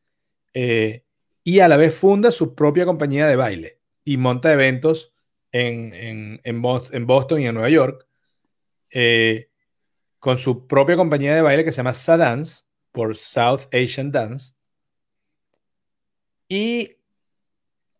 eh, 0.53 1.03
y 1.43 1.59
a 1.59 1.67
la 1.67 1.75
vez 1.75 1.93
funda 1.93 2.31
su 2.31 2.55
propia 2.55 2.85
compañía 2.85 3.27
de 3.27 3.35
baile 3.35 3.81
y 4.05 4.15
monta 4.15 4.53
eventos 4.53 5.13
en, 5.51 6.39
en 6.41 7.05
Boston 7.05 7.41
y 7.41 7.47
en 7.47 7.53
Nueva 7.53 7.69
York 7.69 8.07
eh, 8.91 9.49
con 10.19 10.37
su 10.37 10.67
propia 10.67 10.95
compañía 10.95 11.35
de 11.35 11.41
baile 11.41 11.65
que 11.65 11.73
se 11.73 11.77
llama 11.77 11.93
Sadance 11.93 12.63
por 12.93 13.17
South 13.17 13.63
Asian 13.73 14.09
Dance. 14.09 14.53
Y 16.49 16.97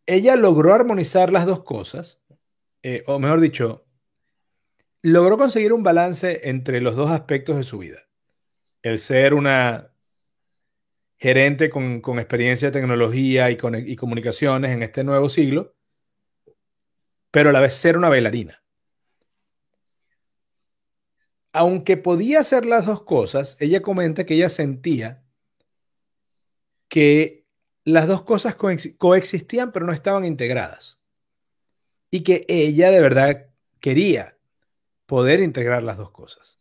ella 0.07 0.35
logró 0.35 0.73
armonizar 0.73 1.31
las 1.31 1.45
dos 1.45 1.63
cosas, 1.63 2.19
eh, 2.81 3.03
o 3.05 3.19
mejor 3.19 3.39
dicho, 3.39 3.85
logró 5.03 5.37
conseguir 5.37 5.71
un 5.71 5.83
balance 5.83 6.41
entre 6.49 6.81
los 6.81 6.95
dos 6.95 7.11
aspectos 7.11 7.57
de 7.57 7.63
su 7.63 7.77
vida. 7.77 8.07
El 8.81 8.99
ser 8.99 9.35
una 9.35 9.91
gerente 11.17 11.69
con, 11.69 12.01
experiencia 12.17 12.69
de 12.69 12.79
tecnología 12.79 13.51
y, 13.51 13.57
y 13.85 13.95
comunicaciones 13.95 14.71
en 14.71 14.83
este 14.83 15.03
nuevo 15.03 15.29
siglo, 15.29 15.75
pero 17.31 17.49
a 17.49 17.53
la 17.53 17.59
vez 17.59 17.75
ser 17.75 17.97
una 17.97 18.09
bailarina. 18.09 18.63
Aunque 21.51 21.97
podía 21.97 22.39
hacer 22.39 22.65
las 22.65 22.85
dos 22.85 23.03
cosas, 23.03 23.57
ella 23.59 23.81
comenta 23.81 24.25
que 24.25 24.35
ella 24.35 24.49
sentía 24.49 25.23
que 26.87 27.38
las 27.93 28.07
dos 28.07 28.23
cosas 28.23 28.55
coexistían 28.55 29.71
pero 29.71 29.85
no 29.85 29.93
estaban 29.93 30.25
integradas. 30.25 30.99
Y 32.11 32.21
que 32.21 32.45
ella 32.47 32.91
de 32.91 33.01
verdad 33.01 33.47
quería 33.79 34.37
poder 35.05 35.39
integrar 35.41 35.83
las 35.83 35.97
dos 35.97 36.11
cosas. 36.11 36.59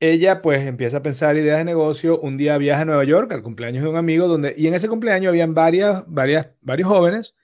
Ella 0.00 0.42
pues 0.42 0.64
empieza 0.66 0.98
a 0.98 1.02
pensar 1.02 1.36
ideas 1.36 1.58
de 1.58 1.64
negocio, 1.64 2.20
un 2.20 2.36
día 2.36 2.56
viaja 2.56 2.82
a 2.82 2.84
Nueva 2.84 3.04
York 3.04 3.32
al 3.32 3.42
cumpleaños 3.42 3.82
de 3.82 3.88
un 3.88 3.96
amigo 3.96 4.28
donde 4.28 4.54
y 4.56 4.68
en 4.68 4.74
ese 4.74 4.88
cumpleaños 4.88 5.30
habían 5.30 5.54
varias, 5.54 6.04
varias, 6.06 6.48
varios 6.60 6.88
jóvenes 6.88 7.34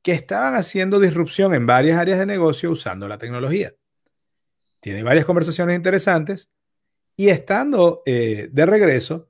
que 0.00 0.12
estaban 0.12 0.54
haciendo 0.54 1.00
disrupción 1.00 1.54
en 1.54 1.66
varias 1.66 1.98
áreas 1.98 2.18
de 2.20 2.26
negocio 2.26 2.70
usando 2.70 3.08
la 3.08 3.18
tecnología. 3.18 3.72
Tiene 4.80 5.02
varias 5.02 5.24
conversaciones 5.24 5.76
interesantes 5.76 6.50
y 7.16 7.28
estando 7.28 8.02
eh, 8.06 8.48
de 8.50 8.66
regreso, 8.66 9.28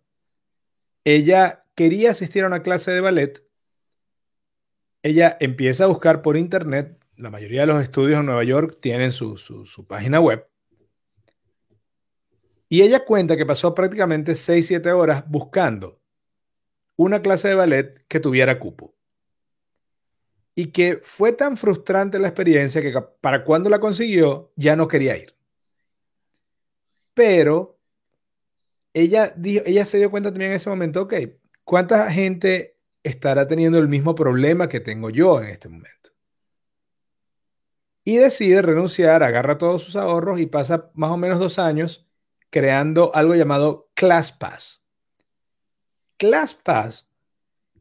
ella 1.04 1.64
quería 1.74 2.10
asistir 2.12 2.44
a 2.44 2.46
una 2.48 2.62
clase 2.62 2.90
de 2.90 3.00
ballet. 3.00 3.42
Ella 5.02 5.36
empieza 5.40 5.84
a 5.84 5.88
buscar 5.88 6.22
por 6.22 6.36
internet, 6.36 6.98
la 7.16 7.30
mayoría 7.30 7.62
de 7.62 7.66
los 7.68 7.82
estudios 7.82 8.20
en 8.20 8.26
Nueva 8.26 8.44
York 8.44 8.78
tienen 8.80 9.12
su, 9.12 9.36
su 9.36 9.86
página 9.86 10.20
web, 10.20 10.46
y 12.72 12.80
ella 12.80 13.04
cuenta 13.04 13.36
que 13.36 13.44
pasó 13.44 13.74
prácticamente 13.74 14.32
6-7 14.32 14.92
horas 14.92 15.24
buscando 15.28 16.00
una 16.96 17.20
clase 17.20 17.48
de 17.48 17.54
ballet 17.54 18.06
que 18.08 18.18
tuviera 18.18 18.58
cupo 18.58 18.94
y 20.54 20.68
que 20.68 20.98
fue 21.02 21.32
tan 21.32 21.58
frustrante 21.58 22.18
la 22.18 22.28
experiencia 22.28 22.80
que 22.80 22.94
para 23.20 23.44
cuando 23.44 23.68
la 23.68 23.78
consiguió 23.78 24.52
ya 24.56 24.74
no 24.74 24.88
quería 24.88 25.18
ir. 25.18 25.34
Pero 27.12 27.71
ella, 28.94 29.32
dijo, 29.36 29.62
ella 29.66 29.84
se 29.84 29.98
dio 29.98 30.10
cuenta 30.10 30.30
también 30.30 30.50
en 30.50 30.56
ese 30.56 30.70
momento, 30.70 31.02
ok, 31.02 31.14
¿cuánta 31.64 32.10
gente 32.10 32.76
estará 33.02 33.46
teniendo 33.46 33.78
el 33.78 33.88
mismo 33.88 34.14
problema 34.14 34.68
que 34.68 34.80
tengo 34.80 35.10
yo 35.10 35.40
en 35.42 35.48
este 35.48 35.68
momento? 35.68 36.10
Y 38.04 38.16
decide 38.16 38.62
renunciar, 38.62 39.22
agarra 39.22 39.58
todos 39.58 39.82
sus 39.82 39.96
ahorros 39.96 40.40
y 40.40 40.46
pasa 40.46 40.90
más 40.94 41.10
o 41.10 41.16
menos 41.16 41.38
dos 41.38 41.58
años 41.58 42.06
creando 42.50 43.14
algo 43.14 43.34
llamado 43.34 43.90
ClassPass. 43.94 44.84
ClassPass 46.18 47.08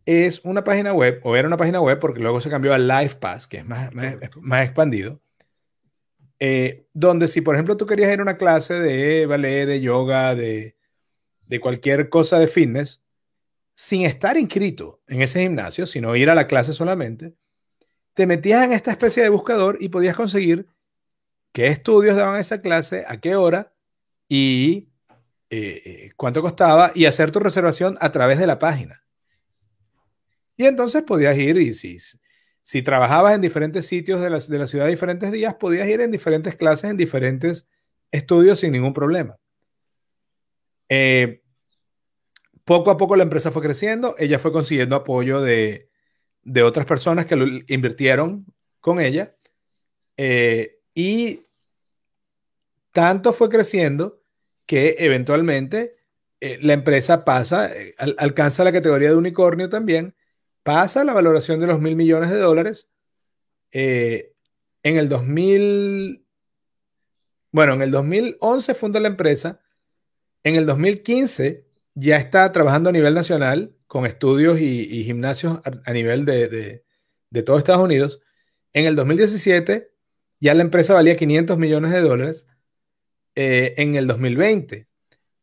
es 0.06 0.42
una 0.44 0.64
página 0.64 0.94
web, 0.94 1.20
o 1.24 1.36
era 1.36 1.48
una 1.48 1.58
página 1.58 1.82
web 1.82 2.00
porque 2.00 2.22
luego 2.22 2.40
se 2.40 2.50
cambió 2.50 2.74
a 2.74 2.78
LivePass, 2.78 3.48
que 3.48 3.58
es 3.58 3.66
más, 3.66 3.92
más, 3.94 4.66
expandido, 4.66 5.22
eh, 6.40 6.88
donde 6.94 7.28
si 7.28 7.42
por 7.42 7.56
ejemplo 7.56 7.78
tú 7.78 7.86
querías 7.86 8.12
ir 8.14 8.20
a 8.20 8.24
una 8.24 8.38
clase 8.38 8.80
de 8.80 9.26
ballet, 9.26 9.68
de 9.68 9.82
yoga, 9.82 10.34
de, 10.36 10.76
de 11.52 11.60
cualquier 11.60 12.08
cosa 12.08 12.40
de 12.40 12.48
fitness, 12.48 13.04
sin 13.74 14.04
estar 14.04 14.38
inscrito 14.38 15.02
en 15.06 15.22
ese 15.22 15.42
gimnasio, 15.42 15.86
sino 15.86 16.16
ir 16.16 16.30
a 16.30 16.36
la 16.36 16.48
clase 16.48 16.72
solamente, 16.72 17.36
te 18.14 18.26
metías 18.26 18.64
en 18.64 18.72
esta 18.72 18.90
especie 18.90 19.22
de 19.22 19.28
buscador 19.28 19.78
y 19.82 19.90
podías 19.90 20.16
conseguir 20.16 20.66
qué 21.52 21.68
estudios 21.68 22.16
daban 22.16 22.40
esa 22.40 22.62
clase, 22.62 23.04
a 23.06 23.20
qué 23.20 23.36
hora 23.36 23.74
y 24.30 24.88
eh, 25.50 25.82
eh, 25.84 26.12
cuánto 26.16 26.42
costaba 26.42 26.94
y 26.96 27.04
hacer 27.04 27.32
tu 27.32 27.42
reservación 27.42 27.98
a 28.00 28.14
través 28.14 28.40
de 28.40 28.48
la 28.48 28.58
página. 28.58 29.04
Y 30.56 30.68
entonces 30.68 31.04
podías 31.04 31.38
ir 31.38 31.58
y 31.58 31.74
si, 31.74 31.98
si 32.62 32.82
trabajabas 32.82 33.36
en 33.36 33.42
diferentes 33.42 33.86
sitios 33.86 34.22
de 34.22 34.30
la, 34.30 34.40
de 34.40 34.58
la 34.58 34.68
ciudad 34.68 34.88
diferentes 34.88 35.34
días, 35.34 35.56
podías 35.56 35.90
ir 35.90 36.00
en 36.00 36.12
diferentes 36.12 36.56
clases, 36.56 36.92
en 36.92 36.96
diferentes 36.96 37.68
estudios 38.10 38.62
sin 38.62 38.72
ningún 38.72 38.94
problema. 38.94 39.38
Eh, 40.94 41.41
poco 42.72 42.90
a 42.90 42.96
poco 42.96 43.18
la 43.18 43.24
empresa 43.24 43.52
fue 43.52 43.62
creciendo, 43.62 44.16
ella 44.18 44.40
fue 44.40 44.54
consiguiendo 44.54 44.96
apoyo 44.96 45.42
de, 45.42 45.90
de 46.42 46.64
otras 46.64 46.86
personas 46.86 47.26
que 47.26 47.36
lo 47.36 47.46
invirtieron 47.68 48.46
con 48.80 49.02
ella 49.02 49.36
eh, 50.16 50.80
y 50.94 51.44
tanto 52.94 53.34
fue 53.34 53.50
creciendo 53.50 54.24
que 54.66 54.96
eventualmente 55.00 55.98
eh, 56.40 56.60
la 56.62 56.72
empresa 56.72 57.26
pasa, 57.26 57.70
alcanza 58.18 58.64
la 58.64 58.72
categoría 58.72 59.10
de 59.10 59.18
unicornio 59.18 59.68
también 59.68 60.16
pasa 60.64 61.04
la 61.04 61.12
valoración 61.12 61.60
de 61.60 61.68
los 61.68 61.82
mil 61.82 61.98
millones 61.98 62.30
de 62.30 62.38
dólares. 62.38 62.94
Eh, 63.72 64.34
en 64.82 64.96
el 64.96 65.10
2000, 65.10 66.26
bueno, 67.52 67.74
en 67.74 67.82
el 67.82 67.92
2011 67.92 68.76
funda 68.76 69.02
la 69.02 69.10
empresa. 69.10 69.60
En 70.46 70.56
el 70.56 70.66
2015 70.66 71.71
ya 71.96 72.18
está 72.18 72.52
trabajando 72.52 72.90
a 72.90 72.94
nivel 72.94 73.14
nacional 73.14 73.76
con 73.88 74.06
estudios 74.06 74.60
y, 74.60 75.04
gimnasios 75.04 75.60
a, 75.64 75.94
nivel 75.94 76.26
de, 76.26 76.84
de, 77.30 77.44
todo 77.44 77.58
Estados 77.58 77.84
Unidos. 77.84 78.22
En 78.74 78.86
el 78.86 78.96
2017 78.96 79.92
ya 80.40 80.54
la 80.54 80.64
empresa 80.64 80.94
valía 80.94 81.16
500 81.16 81.58
millones 81.58 81.92
de 81.92 82.02
dólares. 82.02 82.48
Eh, 83.36 83.76
en 83.78 83.96
el 83.96 84.08
2020 84.08 84.88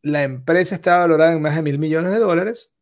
la 0.03 0.23
empresa 0.23 0.75
estaba 0.75 1.01
valorada 1.01 1.33
en 1.33 1.43
más 1.43 1.57
de 1.57 1.63
mil 1.63 1.79
millones 1.79 2.13
de 2.13 2.19
dólares 2.19 2.77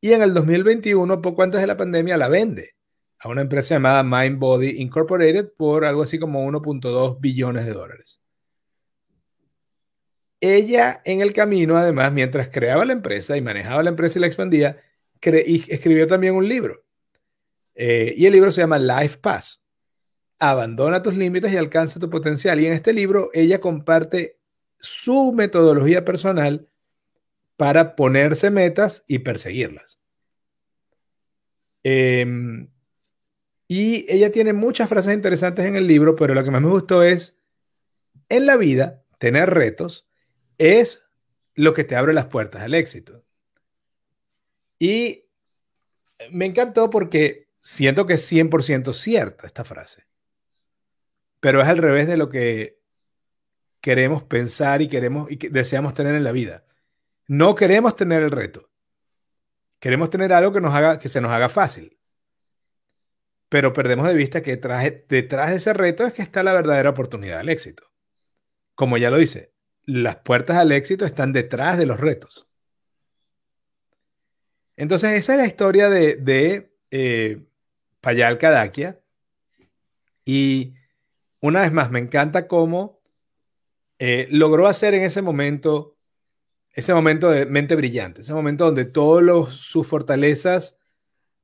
y 0.00 0.12
en 0.12 0.22
el 0.22 0.32
2021, 0.34 1.20
poco 1.20 1.42
antes 1.42 1.60
de 1.60 1.66
la 1.66 1.76
pandemia, 1.76 2.16
la 2.16 2.28
vende 2.28 2.74
a 3.18 3.28
una 3.28 3.42
empresa 3.42 3.74
llamada 3.74 4.02
MindBody 4.02 4.80
Incorporated 4.80 5.52
por 5.56 5.84
algo 5.84 6.02
así 6.02 6.18
como 6.18 6.46
1.2 6.46 7.20
billones 7.20 7.66
de 7.66 7.72
dólares. 7.74 8.22
Ella 10.40 11.02
en 11.04 11.20
el 11.20 11.32
camino, 11.32 11.76
además, 11.76 12.12
mientras 12.12 12.48
creaba 12.48 12.84
la 12.84 12.94
empresa 12.94 13.36
y 13.36 13.42
manejaba 13.42 13.82
la 13.82 13.90
empresa 13.90 14.18
y 14.18 14.22
la 14.22 14.26
expandía, 14.26 14.80
escribió 15.20 16.06
también 16.06 16.34
un 16.34 16.48
libro. 16.48 16.82
Eh, 17.74 18.14
y 18.16 18.26
el 18.26 18.32
libro 18.32 18.50
se 18.50 18.62
llama 18.62 18.78
Life 18.78 19.18
Pass. 19.18 19.62
Abandona 20.38 21.02
tus 21.02 21.14
límites 21.14 21.52
y 21.52 21.56
alcanza 21.56 22.00
tu 22.00 22.08
potencial. 22.08 22.58
Y 22.60 22.66
en 22.66 22.72
este 22.72 22.92
libro 22.92 23.30
ella 23.34 23.60
comparte 23.60 24.38
su 24.78 25.32
metodología 25.32 26.04
personal 26.04 26.68
para 27.56 27.94
ponerse 27.94 28.50
metas 28.50 29.04
y 29.06 29.18
perseguirlas. 29.18 30.00
Em, 31.82 32.70
y 33.68 34.06
ella 34.12 34.32
tiene 34.32 34.52
muchas 34.52 34.88
frases 34.88 35.14
interesantes 35.14 35.66
en 35.66 35.76
el 35.76 35.86
libro, 35.86 36.16
pero 36.16 36.34
lo 36.34 36.42
que 36.42 36.50
más 36.50 36.62
me 36.62 36.68
gustó 36.68 37.02
es, 37.02 37.38
en 38.28 38.46
la 38.46 38.56
vida, 38.56 39.04
tener 39.18 39.50
retos 39.50 40.09
es 40.60 41.02
lo 41.54 41.72
que 41.72 41.84
te 41.84 41.96
abre 41.96 42.12
las 42.12 42.26
puertas 42.26 42.62
al 42.62 42.74
éxito. 42.74 43.24
Y 44.78 45.24
me 46.30 46.44
encantó 46.44 46.90
porque 46.90 47.48
siento 47.60 48.06
que 48.06 48.14
es 48.14 48.30
100% 48.30 48.92
cierta 48.92 49.46
esta 49.46 49.64
frase, 49.64 50.06
pero 51.40 51.62
es 51.62 51.68
al 51.68 51.78
revés 51.78 52.06
de 52.06 52.18
lo 52.18 52.28
que 52.28 52.78
queremos 53.80 54.22
pensar 54.22 54.82
y 54.82 54.88
queremos 54.88 55.30
y 55.30 55.36
deseamos 55.48 55.94
tener 55.94 56.14
en 56.14 56.24
la 56.24 56.32
vida. 56.32 56.66
No 57.26 57.54
queremos 57.54 57.96
tener 57.96 58.22
el 58.22 58.30
reto. 58.30 58.70
Queremos 59.78 60.10
tener 60.10 60.32
algo 60.34 60.52
que, 60.52 60.60
nos 60.60 60.74
haga, 60.74 60.98
que 60.98 61.08
se 61.08 61.22
nos 61.22 61.32
haga 61.32 61.48
fácil. 61.48 61.98
pero 63.48 63.72
perdemos 63.72 64.06
de 64.06 64.14
vista 64.14 64.42
que 64.42 64.52
detrás, 64.52 64.84
detrás 65.08 65.50
de 65.50 65.56
ese 65.56 65.72
reto 65.72 66.06
es 66.06 66.12
que 66.12 66.22
está 66.22 66.42
la 66.42 66.52
verdadera 66.52 66.90
oportunidad 66.90 67.38
del 67.38 67.48
éxito. 67.48 67.84
Como 68.74 68.98
ya 68.98 69.10
lo 69.10 69.16
dice, 69.18 69.49
las 69.90 70.16
puertas 70.16 70.56
al 70.56 70.72
éxito 70.72 71.04
están 71.04 71.32
detrás 71.32 71.78
de 71.78 71.86
los 71.86 71.98
retos. 71.98 72.48
Entonces, 74.76 75.12
esa 75.12 75.34
es 75.34 75.38
la 75.38 75.46
historia 75.46 75.90
de, 75.90 76.16
de 76.16 76.72
eh, 76.90 77.42
Payal 78.00 78.38
Kadakia. 78.38 79.00
Y 80.24 80.74
una 81.40 81.62
vez 81.62 81.72
más, 81.72 81.90
me 81.90 81.98
encanta 81.98 82.46
cómo 82.46 83.00
eh, 83.98 84.28
logró 84.30 84.66
hacer 84.68 84.94
en 84.94 85.02
ese 85.02 85.22
momento, 85.22 85.98
ese 86.72 86.94
momento 86.94 87.28
de 87.30 87.46
mente 87.46 87.76
brillante, 87.76 88.22
ese 88.22 88.32
momento 88.32 88.66
donde 88.66 88.84
todas 88.84 89.54
sus 89.54 89.86
fortalezas 89.86 90.78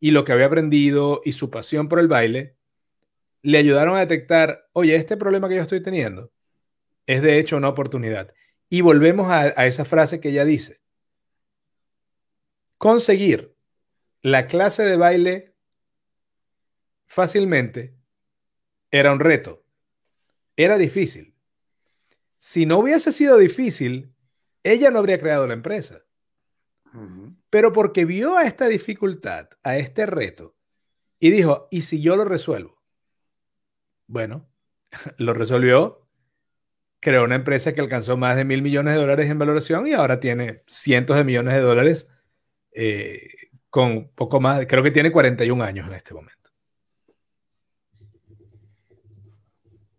y 0.01 0.13
lo 0.13 0.25
que 0.25 0.33
había 0.33 0.47
aprendido 0.47 1.21
y 1.25 1.33
su 1.33 1.51
pasión 1.51 1.89
por 1.89 1.99
el 1.99 2.09
baile 2.09 2.57
le 3.43 3.59
ayudaron 3.59 3.97
a 3.97 4.01
detectar, 4.01 4.69
oye, 4.73 4.97
este 4.97 5.17
problema 5.17 5.49
que 5.49 5.57
yo 5.57 5.63
estoy 5.63 5.83
teniendo 5.83 6.33
es 7.07 7.23
de 7.23 7.39
hecho 7.39 7.57
una 7.57 7.69
oportunidad. 7.69 8.33
Y 8.69 8.81
volvemos 8.81 9.31
a, 9.31 9.55
a 9.57 9.67
esa 9.67 9.85
frase 9.85 10.21
que 10.21 10.31
ella 10.31 10.45
dice. 10.45 10.81
Conseguir 12.79 13.57
la 14.23 14.47
clase 14.47 14.83
de 14.83 14.97
baile 14.97 15.55
fácilmente 17.07 17.97
era 18.91 19.13
un 19.13 19.21
reto. 19.21 19.65
Era 20.57 20.79
difícil. 20.79 21.35
Si 22.37 22.67
no 22.67 22.79
hubiese 22.79 23.13
sido 23.13 23.39
difícil, 23.39 24.15
ella 24.63 24.91
no 24.91 24.99
habría 24.99 25.19
creado 25.19 25.47
la 25.47 25.55
empresa. 25.55 26.03
Pero 27.51 27.73
porque 27.73 28.05
vio 28.05 28.37
a 28.37 28.45
esta 28.45 28.69
dificultad, 28.69 29.51
a 29.63 29.77
este 29.77 30.07
reto, 30.07 30.57
y 31.19 31.31
dijo, 31.31 31.69
¿y 31.71 31.83
si 31.83 32.01
yo 32.01 32.17
lo 32.17 32.25
resuelvo? 32.25 32.83
Bueno, 34.07 34.49
lo 35.19 35.35
resolvió, 35.35 36.06
creó 37.07 37.23
una 37.23 37.37
empresa 37.37 37.73
que 37.73 37.81
alcanzó 37.81 38.17
más 38.17 38.35
de 38.35 38.45
mil 38.45 38.63
millones 38.63 38.95
de 38.95 39.01
dólares 39.01 39.31
en 39.31 39.39
valoración 39.39 39.87
y 39.87 39.93
ahora 39.93 40.19
tiene 40.19 40.65
cientos 40.67 41.17
de 41.17 41.23
millones 41.23 41.55
de 41.55 41.61
dólares 41.61 42.11
eh, 42.73 43.21
con 43.71 44.09
poco 44.09 44.41
más, 44.41 44.67
creo 44.67 44.83
que 44.83 44.91
tiene 44.91 45.13
41 45.13 45.63
años 45.63 45.87
en 45.87 45.95
este 45.95 46.15
momento. 46.15 46.51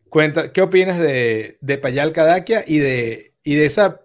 Cuenta, 0.09 0.51
¿qué 0.51 0.61
opinas 0.61 0.99
de, 0.99 1.57
de 1.61 1.77
Payal 1.77 2.11
Kadakia 2.11 2.65
y 2.67 2.79
de, 2.79 3.35
y 3.41 3.55
de 3.55 3.65
esa 3.65 4.01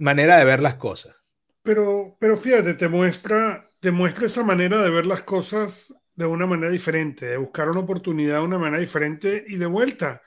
manera 0.00 0.36
de 0.36 0.44
ver 0.44 0.58
las 0.60 0.74
cosas? 0.74 1.14
Pero, 1.62 2.16
pero 2.18 2.36
fíjate, 2.36 2.74
te 2.74 2.88
muestra, 2.88 3.64
te 3.78 3.92
muestra 3.92 4.26
esa 4.26 4.42
manera 4.42 4.82
de 4.82 4.90
ver 4.90 5.06
las 5.06 5.22
cosas 5.22 5.94
de 6.16 6.26
una 6.26 6.46
manera 6.48 6.72
diferente, 6.72 7.26
de 7.26 7.36
buscar 7.36 7.70
una 7.70 7.78
oportunidad 7.78 8.38
de 8.38 8.44
una 8.44 8.58
manera 8.58 8.80
diferente 8.80 9.44
y 9.46 9.56
de 9.56 9.66
vuelta, 9.66 10.20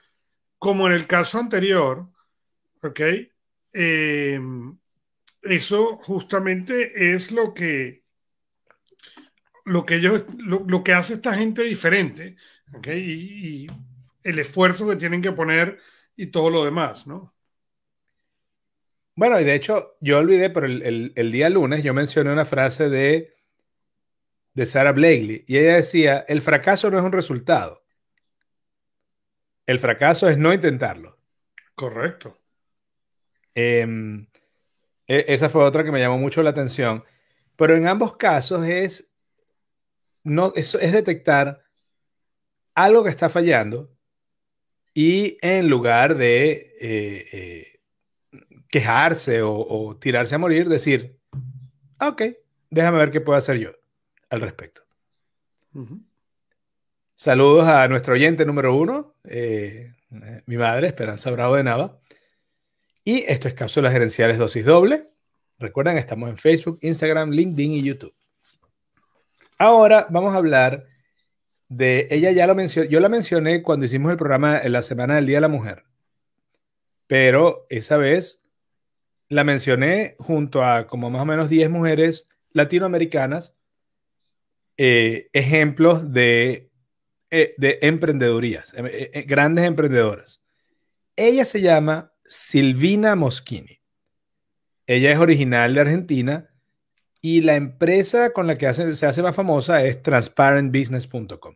como 0.57 0.87
en 0.87 0.93
el 0.93 1.05
caso 1.05 1.37
anterior, 1.37 2.12
¿ok? 2.83 2.99
Eh, 3.73 4.39
eso 5.41 5.97
justamente 5.97 7.13
es 7.13 7.31
lo 7.31 7.53
que, 7.53 8.03
lo 9.65 9.85
que 9.85 9.95
ellos, 9.95 10.23
lo, 10.37 10.83
que 10.83 10.93
hace 10.93 11.15
esta 11.15 11.35
gente 11.35 11.63
diferente, 11.63 12.37
¿ok? 12.73 12.87
Y, 12.87 13.63
y 13.63 13.67
el 14.23 14.39
esfuerzo 14.39 14.87
que 14.87 14.95
tienen 14.95 15.21
que 15.21 15.31
poner 15.31 15.79
y 16.15 16.27
todo 16.27 16.49
lo 16.49 16.65
demás, 16.65 17.07
¿no? 17.07 17.33
Bueno, 19.15 19.39
y 19.39 19.43
de 19.43 19.53
hecho, 19.53 19.95
yo 19.99 20.17
olvidé, 20.17 20.49
pero 20.49 20.65
el, 20.65 21.31
día 21.31 21.49
lunes 21.49 21.83
yo 21.83 21.93
mencioné 21.93 22.31
una 22.33 22.45
frase 22.45 22.89
de, 22.89 23.35
de 24.53 24.65
Sarah 24.65 24.91
Blakely 24.91 25.45
y 25.47 25.57
ella 25.57 25.75
decía, 25.75 26.25
el 26.27 26.41
fracaso 26.41 26.89
no 26.89 26.97
es 26.97 27.03
un 27.03 27.11
resultado. 27.11 27.83
El 29.65 29.79
fracaso 29.79 30.27
es 30.27 30.37
no 30.37 30.51
intentarlo. 30.51 31.19
Correcto. 31.75 32.39
Em, 33.55 34.27
e, 35.07 35.25
esa 35.27 35.49
fue 35.49 35.63
otra 35.63 35.83
que 35.83 35.91
me 35.91 35.99
llamó 35.99 36.17
mucho 36.17 36.43
la 36.43 36.51
atención. 36.51 37.03
Pero 37.55 37.75
en 37.75 37.87
ambos 37.87 38.15
casos 38.15 38.65
es, 38.65 39.13
no, 40.23 40.53
es, 40.55 40.75
es 40.75 40.91
detectar 40.91 41.63
algo 42.73 43.03
que 43.03 43.09
está 43.09 43.29
fallando 43.29 43.93
y 44.93 45.37
en 45.41 45.69
lugar 45.69 46.15
de 46.15 46.75
eh, 46.79 47.27
eh, 47.31 47.79
quejarse 48.69 49.41
o, 49.41 49.97
tirarse 49.99 50.35
a 50.35 50.39
morir, 50.39 50.69
decir, 50.69 51.19
ok, 51.99 52.21
déjame 52.69 52.99
ver 52.99 53.11
qué 53.11 53.21
puedo 53.21 53.37
hacer 53.37 53.57
yo 53.57 53.71
al 54.29 54.41
respecto. 54.41 54.83
Saludos 57.15 57.67
a 57.67 57.87
nuestro 57.87 58.13
oyente 58.13 58.45
número 58.45 58.75
uno, 58.75 59.15
eh, 59.23 59.93
mi 60.45 60.57
madre, 60.57 60.87
Esperanza 60.87 61.31
Bravo 61.31 61.55
de 61.55 61.63
Nava. 61.63 61.99
Y 63.03 63.25
esto 63.27 63.49
es 63.49 63.53
Cápsulas 63.53 63.91
Gerenciales 63.91 64.37
Dosis 64.37 64.63
Doble. 64.63 65.09
Recuerden, 65.59 65.97
estamos 65.97 66.29
en 66.29 66.37
Facebook, 66.37 66.79
Instagram, 66.81 67.31
LinkedIn 67.31 67.73
y 67.73 67.83
YouTube. 67.83 68.15
Ahora 69.57 70.07
vamos 70.09 70.33
a 70.33 70.37
hablar 70.37 70.85
de, 71.67 72.07
ella 72.11 72.31
ya 72.31 72.47
lo 72.47 72.55
mencionó, 72.55 72.89
yo 72.89 72.99
la 73.01 73.09
mencioné 73.09 73.61
cuando 73.61 73.85
hicimos 73.85 74.11
el 74.11 74.17
programa 74.17 74.59
en 74.59 74.71
la 74.71 74.81
Semana 74.81 75.15
del 75.15 75.25
Día 75.25 75.37
de 75.37 75.41
la 75.41 75.47
Mujer, 75.49 75.83
pero 77.07 77.65
esa 77.69 77.97
vez 77.97 78.39
la 79.27 79.43
mencioné 79.43 80.15
junto 80.19 80.63
a 80.63 80.87
como 80.87 81.09
más 81.09 81.23
o 81.23 81.25
menos 81.25 81.49
10 81.49 81.69
mujeres 81.69 82.29
latinoamericanas, 82.51 83.55
eh, 84.77 85.29
ejemplos 85.33 86.11
de, 86.13 86.71
eh, 87.31 87.53
de 87.57 87.79
emprendedurías, 87.81 88.73
eh, 88.77 89.25
grandes 89.27 89.65
emprendedoras. 89.65 90.41
Ella 91.15 91.45
se 91.45 91.61
llama 91.61 92.12
Silvina 92.33 93.15
Moschini. 93.15 93.79
Ella 94.87 95.11
es 95.11 95.19
original 95.19 95.73
de 95.73 95.81
Argentina 95.81 96.49
y 97.21 97.41
la 97.41 97.55
empresa 97.55 98.31
con 98.31 98.47
la 98.47 98.57
que 98.57 98.73
se 98.73 99.05
hace 99.05 99.21
más 99.21 99.35
famosa 99.35 99.83
es 99.85 100.01
transparentbusiness.com. 100.01 101.55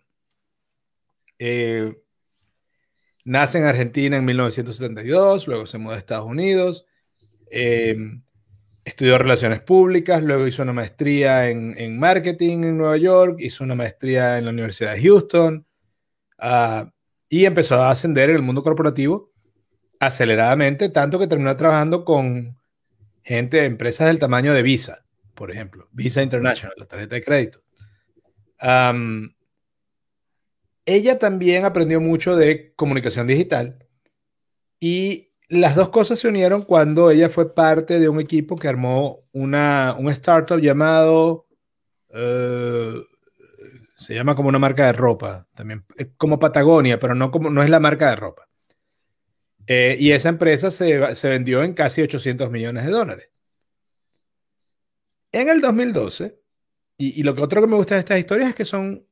nace 3.26 3.58
en 3.58 3.66
Argentina 3.66 4.18
en 4.18 4.26
1972, 4.26 5.48
luego 5.48 5.66
se 5.66 5.78
muda 5.78 5.96
a 5.96 6.00
Estados 6.00 6.26
Unidos 6.26 6.86
Em, 7.50 8.22
estudió 8.84 9.18
relaciones 9.18 9.62
públicas, 9.62 10.24
luego 10.24 10.48
hizo 10.48 10.64
una 10.64 10.74
maestría 10.74 11.50
en, 11.50 12.00
marketing 12.00 12.64
en 12.64 12.78
Nueva 12.78 12.98
York, 12.98 13.38
hizo 13.40 13.64
una 13.64 13.76
maestría 13.76 14.38
en 14.38 14.46
la 14.46 14.52
Universidad 14.52 14.94
de 14.94 15.02
Houston 15.02 15.66
ah, 16.38 16.92
y 17.30 17.46
empezó 17.46 17.76
a 17.76 17.92
ascender 17.92 18.30
en 18.30 18.38
el 18.38 18.42
mundo 18.42 18.64
corporativo 18.64 19.32
aceleradamente, 20.00 20.90
tanto 20.90 21.20
que 21.20 21.28
terminó 21.28 21.56
trabajando 21.56 22.06
con 22.06 22.58
gente, 23.24 23.66
empresas 23.66 24.08
del 24.08 24.20
tamaño 24.20 24.54
de 24.54 24.64
Visa, 24.64 25.04
por 25.34 25.52
ejemplo, 25.52 25.88
Visa 25.92 26.22
International, 26.22 26.76
la 26.78 26.86
tarjeta 26.86 27.16
de 27.16 27.24
crédito. 27.24 27.62
ella 30.86 31.20
también 31.20 31.66
aprendió 31.66 32.00
mucho 32.00 32.36
de 32.36 32.74
comunicación 32.76 33.28
digital 33.28 33.78
y 34.80 35.28
las 35.50 35.76
dos 35.76 35.90
cosas 35.90 36.20
se 36.20 36.28
unieron 36.28 36.62
cuando 36.64 37.10
ella 37.12 37.30
fue 37.30 37.54
parte 37.54 38.00
de 38.00 38.10
un 38.10 38.20
equipo 38.20 38.58
que 38.58 38.68
armó 38.68 39.24
una, 39.32 39.96
un 39.98 40.10
startup 40.10 40.60
llamado, 40.60 41.48
eh, 42.10 43.02
se 43.96 44.14
llama 44.14 44.36
como 44.36 44.50
una 44.50 44.60
marca 44.60 44.86
de 44.86 44.94
ropa, 44.94 45.48
también 45.56 45.86
como 46.18 46.40
Patagonia, 46.40 47.00
pero 47.00 47.16
no, 47.16 47.32
como, 47.32 47.50
no 47.50 47.64
es 47.64 47.70
la 47.70 47.80
marca 47.80 48.10
de 48.10 48.16
ropa. 48.16 48.47
Eh, 49.68 49.98
y 50.00 50.12
esa 50.12 50.30
empresa 50.30 50.72
se, 50.72 51.16
se, 51.16 51.30
vendió 51.30 51.64
en 51.64 51.74
casi 51.74 52.02
800 52.02 52.50
millones 52.50 52.86
de 52.86 52.92
dólares. 52.92 53.30
En 55.32 55.50
el 55.50 55.62
2012, 55.62 56.40
y, 56.98 57.20
y 57.20 57.24
lo 57.24 57.36
que 57.36 57.42
otro 57.42 57.62
que 57.62 57.68
me 57.68 57.76
gusta 57.76 57.96
de 57.96 58.00
estas 58.00 58.20
historias 58.20 58.50
es 58.50 58.56
que 58.56 58.66
son 58.66 59.06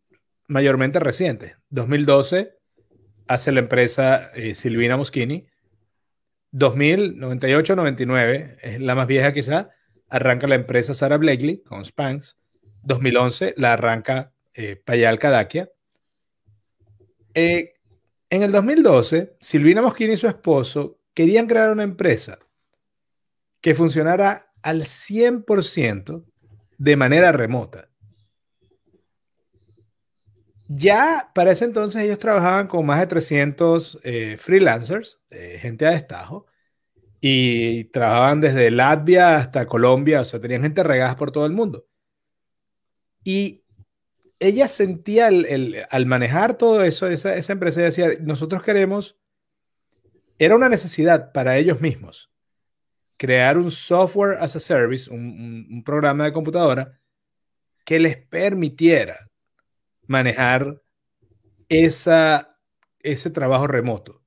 mayormente 0.48 1.00
recientes. 1.00 1.56
2012 1.70 2.58
hace 3.28 3.52
la 3.52 3.60
empresa 3.60 4.32
eh, 4.34 4.56
Silvina 4.56 4.98
Moschini 4.98 5.48
2000, 6.52 7.20
98, 7.20 7.76
99, 7.76 8.58
es 8.62 8.80
la 8.80 8.96
más 8.96 9.08
vieja 9.08 9.34
quizá, 9.34 9.72
arranca 10.08 10.48
la 10.48 10.56
empresa 10.56 10.94
Sarah 10.94 11.18
Blakely 11.18 11.62
con 11.64 11.84
Spanx. 11.84 12.38
2011 12.84 13.56
la 13.58 13.74
arranca 13.74 14.32
eh, 14.54 14.78
Payal 14.78 15.20
Kadakia. 15.20 15.70
Eh, 17.34 17.74
en 18.30 18.44
el 18.44 18.52
2012, 18.52 19.38
Silvina 19.40 19.82
Moschini 19.82 20.14
y 20.14 20.18
su 20.18 20.28
esposo 20.28 21.00
querían 21.14 21.48
crear 21.48 21.72
una 21.72 21.84
empresa 21.84 22.40
que 23.62 23.76
funcionara 23.76 24.52
al 24.62 24.84
100% 24.84 26.24
de 26.78 26.96
manera 26.96 27.32
remota. 27.32 27.90
Ya 30.68 31.32
para 31.36 31.52
ese 31.52 31.66
entonces 31.66 32.02
ellos 32.02 32.20
trabajaban 32.20 32.68
con 32.68 32.86
más 32.86 33.00
de 33.00 33.08
300 33.08 34.00
eh, 34.04 34.38
freelancers, 34.40 35.20
gente 35.30 35.86
a 35.86 35.92
destajo, 35.92 36.48
y 37.22 37.86
trabajaban 37.86 38.42
desde 38.42 38.70
Latvia 38.72 39.38
hasta 39.38 39.66
Colombia, 39.66 40.22
o 40.22 40.26
sea, 40.26 40.40
tenían 40.40 40.62
gente 40.62 40.84
regada 40.84 41.16
por 41.16 41.32
todo 41.32 41.46
el 41.46 41.54
mundo. 41.54 41.88
Y 43.24 43.65
ella 44.40 44.68
sentía 44.68 45.28
al 45.28 46.06
manejar 46.06 46.58
todo 46.58 46.84
eso, 46.84 47.08
esa, 47.08 47.36
esa 47.36 47.54
empresa 47.54 47.82
decía, 47.82 48.10
nosotros 48.22 48.62
queremos, 48.64 49.18
era 50.38 50.56
una 50.56 50.70
necesidad 50.70 51.32
para 51.32 51.58
ellos 51.58 51.82
mismos, 51.82 52.32
crear 53.18 53.58
un 53.58 53.72
software 53.72 54.38
as 54.40 54.56
a 54.56 54.60
service, 54.60 55.10
un, 55.10 55.84
programa 55.86 56.26
de 56.26 56.34
computadora 56.34 57.00
que 57.86 58.00
les 58.00 58.18
permitiera 58.18 59.30
manejar 60.08 60.82
esa, 61.70 62.58
ese 63.00 63.30
trabajo 63.30 63.68
remoto. 63.68 64.22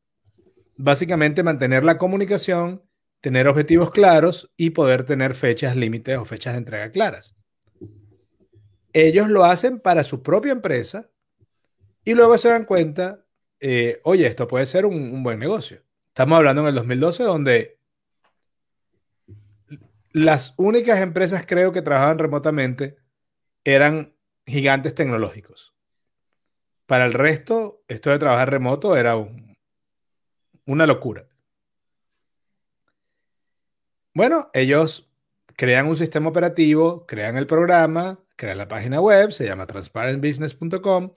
Básicamente 0.79 1.43
mantener 1.43 1.85
la 1.85 1.99
comunicación, 1.99 2.83
tener 3.21 3.49
objetivos 3.49 3.91
claros 3.91 4.53
y 4.57 4.71
poder 4.71 5.05
tener 5.05 5.35
fechas 5.35 5.77
límites 5.77 6.17
o 6.17 6.25
fechas 6.25 6.55
de 6.55 6.59
entrega 6.59 6.91
claras. 6.93 7.38
Ellos 8.93 9.29
lo 9.29 9.45
hacen 9.45 9.81
para 9.81 10.03
su 10.03 10.23
propia 10.23 10.53
empresa 10.53 11.11
y 12.05 12.15
luego 12.15 12.39
se 12.39 12.49
dan 12.49 12.65
cuenta, 12.65 13.25
eh, 13.61 14.01
oye, 14.05 14.27
esto 14.27 14.49
puede 14.49 14.67
ser 14.67 14.87
un, 14.87 14.95
un 14.95 15.23
buen 15.23 15.39
negocio. 15.39 15.83
Estamos 16.09 16.37
hablando 16.37 16.63
en 16.63 16.69
el 16.69 16.75
2012 16.75 17.23
donde 17.23 17.79
las 20.13 20.55
únicas 20.57 21.01
empresas 21.01 21.45
creo 21.47 21.73
que 21.73 21.83
trabajaban 21.83 22.19
remotamente 22.19 22.97
eran 23.65 24.15
gigantes 24.47 24.95
tecnológicos. 24.95 25.75
Para 26.87 27.05
el 27.05 27.13
resto, 27.13 27.83
esto 27.87 28.11
de 28.11 28.19
trabajar 28.19 28.51
remoto 28.51 28.97
era 28.97 29.15
una 30.65 30.87
locura. 30.87 31.29
Bueno, 34.15 34.51
ellos 34.55 35.11
crean 35.55 35.87
un 35.87 35.97
sistema 35.97 36.31
operativo, 36.31 37.07
crean 37.07 37.37
el 37.37 37.47
programa, 37.47 38.19
crean 38.39 38.57
la 38.57 38.69
página 38.69 39.01
web, 39.01 39.33
se 39.33 39.45
llama 39.45 39.67
transparentbusiness.com. 39.67 41.13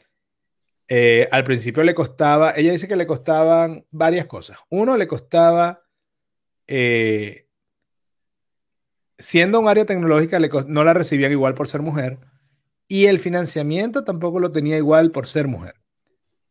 Eh, 0.88 1.30
al 1.32 1.44
principio 1.46 1.84
le 1.84 1.94
costaba, 1.94 2.52
ella 2.58 2.72
dice 2.72 2.88
que 2.88 2.98
le 2.98 3.08
costaban 3.08 3.86
varias 3.92 4.26
cosas. 4.26 4.58
Uno, 4.70 4.98
le 4.98 5.08
costaba 5.08 5.84
eh, 6.68 7.48
siendo 9.18 9.60
un 9.60 9.70
área 9.70 9.86
tecnológica, 9.86 10.40
no 10.68 10.84
la 10.84 10.94
recibían 10.94 11.32
igual 11.32 11.54
por 11.54 11.68
ser 11.68 11.82
mujer 11.82 12.20
y 12.88 13.06
el 13.06 13.20
financiamiento 13.20 14.04
tampoco 14.04 14.40
lo 14.40 14.52
tenía 14.52 14.76
igual 14.76 15.12
por 15.12 15.28
ser 15.28 15.48
mujer. 15.48 15.76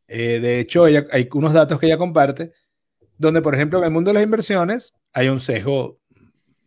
Eh, 0.09 0.41
de 0.41 0.61
hecho, 0.61 0.85
hay 0.85 1.29
unos 1.35 1.53
datos 1.53 1.79
que 1.79 1.87
ella 1.87 1.99
comparte, 1.99 2.53
donde, 3.19 3.43
por 3.43 3.55
ejemplo, 3.55 3.79
en 3.79 3.85
el 3.85 3.91
mundo 3.91 4.09
de 4.09 4.15
las 4.15 4.23
inversiones 4.23 4.95
hay 5.13 5.29
un 5.29 5.41
sesgo 5.41 6.01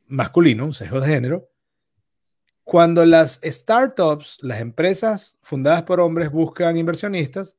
masculino, 0.06 0.66
un 0.66 0.74
sesgo 0.74 1.02
de 1.02 1.08
género. 1.08 1.50
Cuando 2.64 3.06
las 3.06 3.42
startups, 3.44 4.38
las 4.42 4.62
empresas 4.62 5.38
fundadas 5.42 5.84
por 5.84 6.00
hombres 6.00 6.32
buscan 6.32 6.78
inversionistas, 6.78 7.58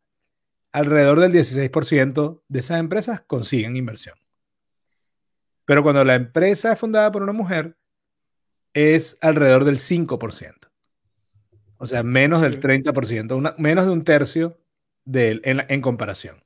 alrededor 0.73 1.21
del 1.21 1.33
16% 1.33 2.43
de 2.49 2.59
esas 2.59 2.81
empresas 2.81 3.21
consiguen 3.21 3.77
inversión. 3.77 4.17
Pero 5.65 5.83
cuando 5.83 6.05
la 6.05 6.15
empresa 6.15 6.73
es 6.73 6.79
fundada 6.79 7.13
por 7.13 7.23
una 7.23 7.33
mujer, 7.33 7.77
es 8.73 9.17
alrededor 9.21 9.65
del 9.65 9.79
5%. 9.79 10.71
O 11.79 11.87
sea, 11.87 12.03
menos 12.03 12.43
del 12.43 12.61
30%, 12.61 13.55
menos 13.59 13.87
de 13.87 13.93
un 13.93 14.05
tercio 14.05 14.59
de, 15.05 15.41
en, 15.45 15.65
en, 15.69 15.81
comparación. 15.81 16.43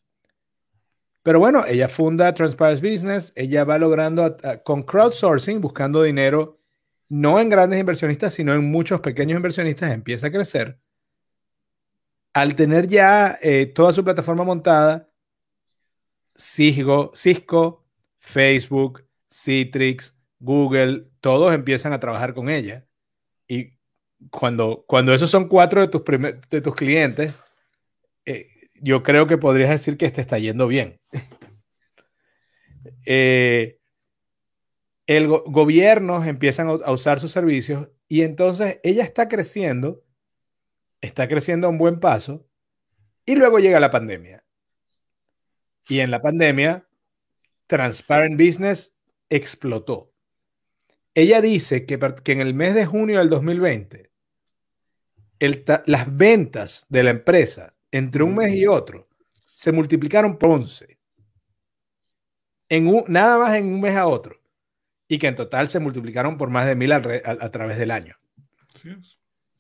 Pero 1.23 1.39
bueno, 1.39 1.65
ella 1.67 1.89
funda 1.89 2.35
Transparent 2.35 2.83
Business, 2.83 3.33
ella 3.37 3.65
va 3.65 3.79
logrando 3.79 4.37
con 4.65 4.83
crowdsourcing, 4.83 5.61
buscando 5.61 6.03
dinero, 6.03 6.58
no 7.09 7.41
en 7.41 7.49
grandes 7.49 7.81
inversionistas, 7.81 8.35
sino 8.35 8.55
en 8.55 8.71
muchos 8.71 9.01
pequeños 9.01 9.37
inversionistas, 9.37 9.93
empieza 9.93 10.29
a 10.29 10.31
crecer. 10.31 10.79
Al 12.33 12.55
tener 12.55 12.87
ya 12.87 13.39
eh, 13.43 13.67
toda 13.67 13.93
su 13.93 14.05
plataforma 14.05 14.45
montada, 14.45 15.11
Cisco, 16.37 17.85
Facebook, 18.21 19.05
Citrix, 19.31 20.17
Google, 20.39 21.09
todos 21.21 21.53
empiezan 21.55 21.93
a 21.93 22.01
trabajar 22.01 22.35
con 22.35 22.49
ella. 22.49 22.87
Y 23.49 23.79
cuando, 24.31 24.85
cuando 24.87 25.13
esos 25.15 25.31
son 25.31 25.49
cuatro 25.49 25.81
de 25.81 25.89
tus, 25.89 26.03
de 26.51 26.61
tus 26.61 26.75
clientes, 26.75 27.35
eh, 28.25 28.49
yo 28.81 29.03
creo 29.03 29.27
que 29.27 29.39
podrías 29.39 29.71
decir 29.71 29.97
que 29.97 30.11
te 30.11 30.21
está 30.21 30.39
yendo 30.39 30.69
bien. 30.69 31.01
eh, 33.07 33.78
el 35.09 35.27
gobiernos 35.27 36.27
empiezan 36.27 36.69
a 36.69 36.93
usar 36.93 37.19
sus 37.19 37.33
servicios 37.33 37.91
y 38.09 38.23
entonces 38.23 38.79
ella 38.83 39.03
está 39.03 39.27
creciendo, 39.27 40.05
está 41.01 41.27
creciendo 41.29 41.67
a 41.67 41.71
un 41.71 41.79
buen 41.79 41.99
paso 41.99 42.47
y 43.25 43.35
luego 43.35 43.59
llega 43.59 43.81
la 43.81 43.91
pandemia. 43.91 44.45
Y 45.89 46.01
en 46.01 46.11
la 46.11 46.21
pandemia, 46.21 46.87
Transparent 47.67 48.39
Business 48.39 48.95
explotó. 49.31 50.13
Ella 51.15 51.41
dice 51.41 51.87
que, 51.87 51.99
en 52.27 52.41
el 52.43 52.53
mes 52.53 52.75
de 52.75 52.85
junio 52.85 53.19
del 53.19 53.31
2020, 53.31 54.11
las 55.87 56.17
ventas 56.17 56.85
de 56.91 57.03
la 57.03 57.11
empresa 57.11 57.75
entre 57.91 58.25
un 58.25 58.35
mes 58.35 58.55
y 58.55 58.67
otro 58.67 59.09
se 59.55 59.73
multiplicaron 59.73 60.37
por 60.37 60.51
11. 60.51 60.99
En 62.69 63.05
nada 63.09 63.39
más 63.39 63.55
en 63.55 63.73
un 63.73 63.81
mes 63.81 63.97
a 63.97 64.07
otro. 64.07 64.39
Y 65.09 65.19
que 65.19 65.27
en 65.27 65.35
total 65.35 65.69
se 65.69 65.81
multiplicaron 65.81 66.37
por 66.37 66.51
más 66.51 66.67
de 66.67 66.77
mil 66.77 66.93
a, 66.93 67.01
través 67.01 67.79
del 67.79 67.91
año. 67.91 68.17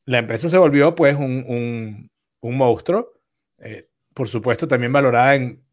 La 0.05 0.19
empresa 0.19 0.49
se 0.49 0.59
volvió 0.59 0.95
pues 0.95 1.17
un, 1.17 2.11
monstruo. 2.43 3.15
Eh, 3.59 3.89
por 4.15 4.29
supuesto, 4.29 4.69
también 4.69 4.93
valorada 4.93 5.35
en 5.35 5.65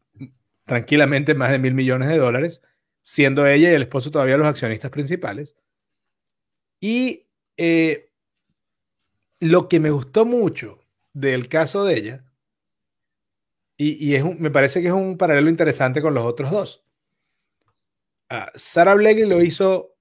tranquilamente 0.64 1.36
más 1.36 1.52
de 1.52 1.60
mil 1.60 1.74
millones 1.74 2.10
de 2.10 2.18
dólares, 2.18 2.62
siendo 3.02 3.46
ella 3.46 3.72
y 3.72 3.76
el 3.76 3.84
esposo 3.84 4.12
todavía 4.12 4.38
los 4.38 4.48
accionistas 4.48 4.92
principales. 4.92 5.58
Y 6.80 7.28
eh, 7.58 8.12
lo 9.40 9.68
que 9.70 9.80
me 9.80 9.92
gustó 9.92 10.26
mucho 10.26 10.80
del 11.14 11.48
caso 11.48 11.86
de 11.86 11.98
ella, 11.98 12.26
y, 13.78 14.16
es 14.16 14.24
me 14.40 14.52
parece 14.52 14.82
que 14.82 14.88
es 14.88 14.94
un 14.94 15.18
paralelo 15.18 15.50
interesante 15.50 16.02
con 16.02 16.14
los 16.14 16.26
otros 16.26 16.52
dos. 16.52 16.85
Uh, 18.30 18.50
Sarah 18.56 18.96
Blakely 18.96 19.28
lo 19.28 19.42
hizo, 19.42 19.96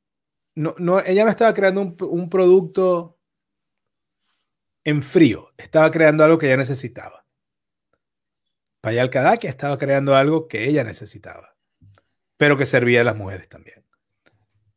no, 0.55 0.75
no, 0.79 1.01
ella 1.01 1.25
no 1.25 1.31
estaba 1.31 1.53
creando 1.53 1.81
un, 1.81 2.31
producto 2.31 3.19
en 4.83 5.03
frío, 5.03 5.53
estaba 5.57 5.91
creando 5.91 6.25
algo 6.25 6.39
que 6.39 6.47
ella 6.47 6.57
necesitaba. 6.57 7.27
Payal 8.81 9.11
Kadaki 9.11 9.47
estaba 9.47 9.79
creando 9.79 10.15
algo 10.15 10.47
que 10.49 10.67
ella 10.67 10.85
necesitaba, 10.85 11.57
pero 12.37 12.57
que 12.57 12.67
servía 12.67 13.01
a 13.01 13.05
las 13.05 13.17
mujeres 13.17 13.49
también. 13.49 13.85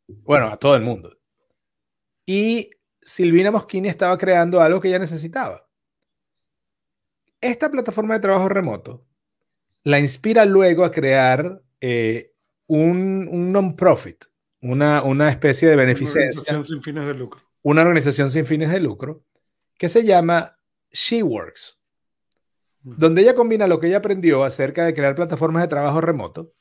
Bueno, 0.08 0.48
a 0.48 0.58
todo 0.58 0.76
el 0.76 0.82
mundo. 0.82 1.18
Y 2.26 2.72
Silvina 3.02 3.52
Moschini 3.52 3.90
estaba 3.90 4.18
creando 4.18 4.62
algo 4.62 4.80
que 4.80 4.88
ella 4.88 5.00
necesitaba. 5.00 5.70
Esta 7.40 7.70
plataforma 7.70 8.16
de 8.16 8.22
trabajo 8.22 8.50
remoto 8.50 9.08
la 9.88 10.00
inspira 10.00 10.44
luego 10.44 10.84
a 10.84 10.92
crear 10.92 11.64
eh, 11.80 12.34
un, 12.68 13.52
non-profit, 13.52 14.26
una, 14.62 15.04
una, 15.04 15.30
especie 15.30 15.68
de 15.68 15.76
beneficencia. 15.76 16.22
Una 16.22 16.60
organización 16.60 16.66
sin 16.66 16.82
fines 16.82 17.08
de 17.08 17.14
lucro. 17.14 17.42
Una 17.64 17.82
organización 17.82 18.30
sin 18.30 18.46
fines 18.46 18.70
de 18.70 18.80
lucro 18.80 19.24
que 19.78 19.90
se 19.90 20.04
llama 20.04 20.58
SheWorks, 20.92 21.80
donde 22.82 23.22
ella 23.22 23.36
combina 23.36 23.68
lo 23.68 23.80
que 23.80 23.88
ella 23.88 23.98
aprendió 23.98 24.44
acerca 24.44 24.86
de 24.86 24.94
crear 24.94 25.16
plataformas 25.16 25.64
de 25.64 25.68
trabajo 25.68 26.02
remoto 26.02 26.54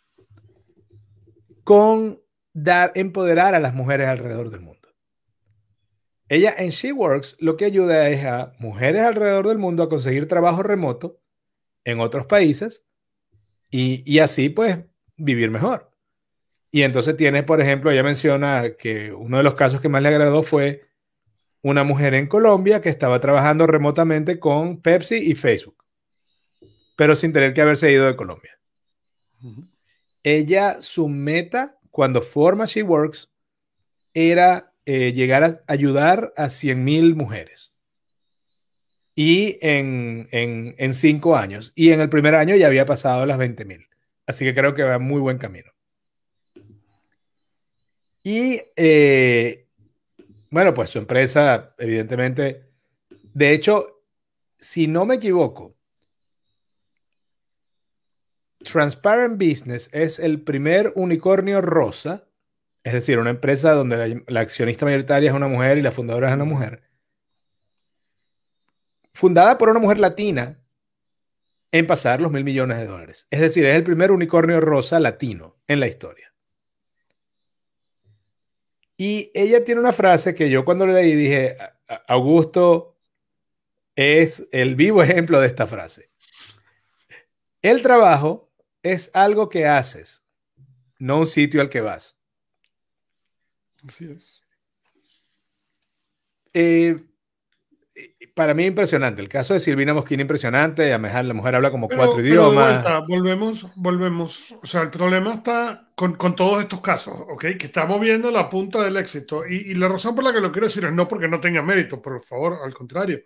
con 1.64 2.20
dar, 2.52 2.92
empoderar 2.94 3.54
a 3.54 3.60
las 3.60 3.74
mujeres 3.74 4.08
alrededor 4.08 4.50
del 4.50 4.60
mundo. 4.60 4.88
Ella 6.28 6.54
en 6.58 6.70
SheWorks 6.70 7.36
lo 7.38 7.56
que 7.56 7.64
ayuda 7.64 8.08
es 8.08 8.24
a 8.24 8.52
mujeres 8.58 9.02
alrededor 9.02 9.46
del 9.46 9.58
mundo 9.58 9.82
a 9.82 9.88
conseguir 9.88 10.26
trabajo 10.26 10.62
remoto 10.62 11.20
en 11.84 12.00
otros 12.00 12.26
países 12.26 12.86
y, 13.70 14.18
así 14.18 14.48
pues 14.48 14.78
vivir 15.16 15.50
mejor. 15.50 15.92
Y 16.70 16.82
entonces 16.82 17.16
tiene, 17.16 17.42
por 17.42 17.60
ejemplo, 17.60 17.90
ella 17.90 18.02
menciona 18.02 18.72
que 18.78 19.12
uno 19.12 19.38
de 19.38 19.42
los 19.42 19.54
casos 19.54 19.80
que 19.80 19.88
más 19.88 20.02
le 20.02 20.08
agradó 20.08 20.42
fue 20.42 20.86
una 21.62 21.84
mujer 21.84 22.14
en 22.14 22.26
Colombia 22.26 22.80
que 22.80 22.88
estaba 22.88 23.20
trabajando 23.20 23.66
remotamente 23.66 24.38
con 24.38 24.80
Pepsi 24.80 25.16
y 25.16 25.34
Facebook, 25.34 25.84
pero 26.96 27.16
sin 27.16 27.32
tener 27.32 27.54
que 27.54 27.62
haberse 27.62 27.90
ido 27.90 28.06
de 28.06 28.16
Colombia. 28.16 28.58
Ella, 30.22 30.80
su 30.80 31.08
meta 31.08 31.78
cuando 31.90 32.20
forma 32.20 32.66
SheWorks 32.66 33.30
era 34.14 34.72
eh, 34.84 35.12
llegar 35.12 35.44
a 35.44 35.60
ayudar 35.66 36.32
a 36.36 36.46
100.000 36.46 37.14
mujeres. 37.14 37.74
Y 39.14 39.58
en, 39.60 40.28
en, 40.30 40.92
cinco 40.92 41.36
años. 41.36 41.72
Y 41.74 41.90
en 41.90 42.00
el 42.00 42.08
primer 42.08 42.34
año 42.34 42.54
ya 42.54 42.66
había 42.66 42.86
pasado 42.86 43.24
las 43.24 43.38
20.000. 43.38 43.88
Así 44.26 44.44
que 44.44 44.54
creo 44.54 44.74
que 44.74 44.82
va 44.82 44.98
muy 44.98 45.20
buen 45.20 45.38
camino. 45.38 45.72
Y 48.26 48.60
eh, 48.74 49.68
bueno, 50.50 50.74
pues 50.74 50.90
su 50.90 50.98
empresa, 50.98 51.76
evidentemente, 51.78 52.72
de 53.22 53.52
hecho, 53.52 54.02
si 54.58 54.88
no 54.88 55.04
me 55.06 55.14
equivoco, 55.14 55.76
Transparent 58.58 59.40
Business 59.40 59.88
es 59.92 60.18
el 60.18 60.42
primer 60.42 60.92
unicornio 60.96 61.60
rosa, 61.60 62.26
es 62.82 62.94
decir, 62.94 63.20
una 63.20 63.30
empresa 63.30 63.74
donde 63.74 64.24
la, 64.26 64.40
accionista 64.40 64.84
mayoritaria 64.84 65.30
es 65.30 65.36
una 65.36 65.46
mujer 65.46 65.78
y 65.78 65.82
la 65.82 65.92
fundadora 65.92 66.30
es 66.30 66.34
una 66.34 66.44
mujer, 66.44 66.82
fundada 69.14 69.56
por 69.56 69.68
una 69.68 69.78
mujer 69.78 69.98
latina 69.98 70.58
en 71.70 71.86
pasar 71.86 72.20
los 72.20 72.32
mil 72.32 72.42
millones 72.42 72.78
de 72.78 72.86
dólares. 72.86 73.28
Es 73.30 73.38
decir, 73.38 73.66
es 73.66 73.76
el 73.76 73.84
primer 73.84 74.10
unicornio 74.10 74.60
rosa 74.60 74.98
latino 74.98 75.60
en 75.68 75.78
la 75.78 75.86
historia. 75.86 76.32
Y 78.96 79.30
ella 79.34 79.62
tiene 79.64 79.80
una 79.80 79.92
frase 79.92 80.34
que 80.34 80.48
yo 80.48 80.64
cuando 80.64 80.86
leí 80.86 81.14
dije, 81.14 81.56
Augusto 82.06 82.96
es 83.94 84.46
el 84.52 84.74
vivo 84.74 85.02
ejemplo 85.02 85.40
de 85.40 85.46
esta 85.46 85.66
frase. 85.66 86.10
El 87.62 87.82
trabajo 87.82 88.52
es 88.82 89.10
algo 89.12 89.48
que 89.48 89.66
haces, 89.66 90.24
no 90.98 91.18
un 91.18 91.26
sitio 91.26 91.60
al 91.60 91.68
que 91.68 91.80
vas. 91.80 92.20
Así 93.86 94.04
es. 94.04 94.40
Eh, 96.52 97.04
para 98.34 98.52
mí 98.52 98.66
impresionante. 98.66 99.22
El 99.22 99.28
caso 99.30 99.54
de 99.54 99.60
Silvina 99.60 99.94
Mosquina 99.94 100.20
impresionante. 100.20 100.92
A 100.92 100.98
la 100.98 101.34
mujer 101.34 101.54
habla 101.54 101.70
como 101.70 101.88
cuatro 101.88 102.20
idiomas. 102.20 102.84
volvemos, 103.08 103.66
volvemos. 103.76 104.54
O 104.62 104.66
sea, 104.66 104.82
el 104.82 104.90
problema 104.90 105.34
está 105.34 105.88
con, 105.94 106.16
todos 106.36 106.62
estos 106.62 106.82
casos, 106.82 107.14
¿ok? 107.18 107.56
Que 107.58 107.66
estamos 107.66 107.98
viendo 107.98 108.30
la 108.30 108.50
punta 108.50 108.82
del 108.82 108.98
éxito. 108.98 109.46
Y, 109.46 109.74
la 109.74 109.88
razón 109.88 110.14
por 110.14 110.22
la 110.22 110.34
que 110.34 110.42
lo 110.42 110.52
quiero 110.52 110.66
decir 110.66 110.84
es 110.84 110.92
no 110.92 111.08
porque 111.08 111.28
no 111.28 111.40
tenga 111.40 111.62
mérito, 111.62 112.02
por 112.02 112.22
favor, 112.22 112.58
al 112.62 112.74
contrario, 112.74 113.22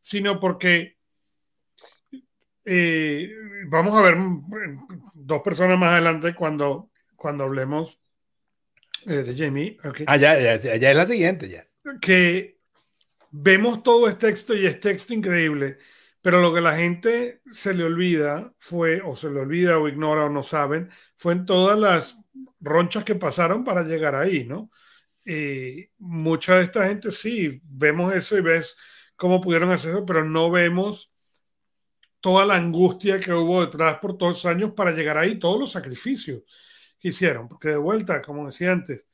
sino 0.00 0.38
porque 0.38 0.96
eh, 2.64 3.28
vamos 3.66 3.98
a 3.98 4.02
ver 4.02 4.16
dos 5.14 5.42
personas 5.42 5.76
más 5.76 5.90
adelante 5.90 6.34
cuando, 6.36 6.90
cuando 7.16 7.42
hablemos 7.42 7.98
eh, 9.06 9.24
de 9.24 9.36
Jamie. 9.36 9.76
Okay. 9.84 10.04
Ah, 10.08 10.16
ya, 10.16 10.38
ya, 10.38 10.76
ya 10.76 10.90
es 10.90 10.96
la 10.96 11.06
siguiente, 11.06 11.48
ya. 11.48 11.66
Que 12.00 12.61
vemos 13.32 13.82
todo 13.82 14.08
este 14.08 14.28
texto 14.28 14.54
y 14.54 14.66
este 14.66 14.90
texto 14.90 15.14
increíble, 15.14 15.78
pero 16.20 16.40
lo 16.40 16.54
que 16.54 16.60
la 16.60 16.76
gente 16.76 17.42
se 17.50 17.74
le 17.74 17.84
olvida 17.84 18.54
fue, 18.58 19.00
o 19.02 19.16
se 19.16 19.30
le 19.30 19.40
olvida 19.40 19.78
o 19.78 19.88
ignora 19.88 20.26
o 20.26 20.30
no 20.30 20.42
saben, 20.42 20.90
fue 21.16 21.32
en 21.32 21.46
todas 21.46 21.78
las 21.78 22.18
ronchas 22.60 23.04
que 23.04 23.16
pasaron 23.16 23.64
para 23.64 23.82
llegar 23.82 24.14
ahí, 24.14 24.44
¿no? 24.44 24.70
Y 25.24 25.88
mucha 25.98 26.56
de 26.58 26.64
esta 26.64 26.86
gente 26.86 27.10
sí, 27.12 27.60
vemos 27.64 28.14
eso 28.14 28.36
y 28.36 28.42
ves 28.42 28.76
cómo 29.16 29.40
pudieron 29.40 29.70
hacer 29.72 29.92
eso, 29.92 30.06
pero 30.06 30.24
no 30.24 30.50
vemos 30.50 31.12
toda 32.20 32.44
la 32.46 32.54
angustia 32.56 33.18
que 33.18 33.32
hubo 33.32 33.64
detrás 33.64 33.98
por 33.98 34.16
todos 34.16 34.44
los 34.44 34.46
años 34.46 34.72
para 34.74 34.92
llegar 34.92 35.18
ahí, 35.18 35.38
todos 35.38 35.58
los 35.58 35.72
sacrificios 35.72 36.42
que 37.00 37.08
hicieron, 37.08 37.48
porque 37.48 37.70
de 37.70 37.76
vuelta, 37.78 38.22
como 38.22 38.46
decía 38.46 38.72
antes, 38.72 39.06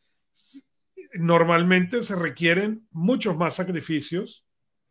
normalmente 1.14 2.02
se 2.02 2.14
requieren 2.14 2.86
muchos 2.90 3.36
más 3.36 3.54
sacrificios 3.54 4.44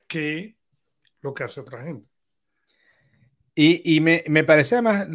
que 0.08 0.58
lo 1.22 1.34
que 1.34 1.44
hace 1.44 1.60
otra 1.60 1.84
gente. 1.84 2.08
Y, 3.60 4.02
me, 4.02 4.44
parece 4.44 4.76
además, 4.76 5.08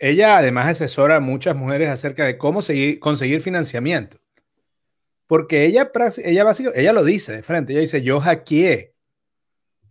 ella 0.00 0.36
además 0.36 0.66
asesora 0.66 1.16
a 1.16 1.20
muchas 1.20 1.54
mujeres 1.54 1.90
acerca 1.90 2.26
de 2.26 2.36
cómo 2.36 2.60
seguir, 2.60 2.98
conseguir 2.98 3.40
financiamiento. 3.40 4.18
Porque 5.28 5.64
ella, 5.64 5.92
ella, 6.24 6.44
ella 6.74 6.92
lo 6.92 7.04
dice 7.04 7.32
de 7.32 7.42
frente, 7.44 7.72
ella 7.72 7.80
dice, 7.80 8.02
yo 8.02 8.20
hackeé 8.20 8.94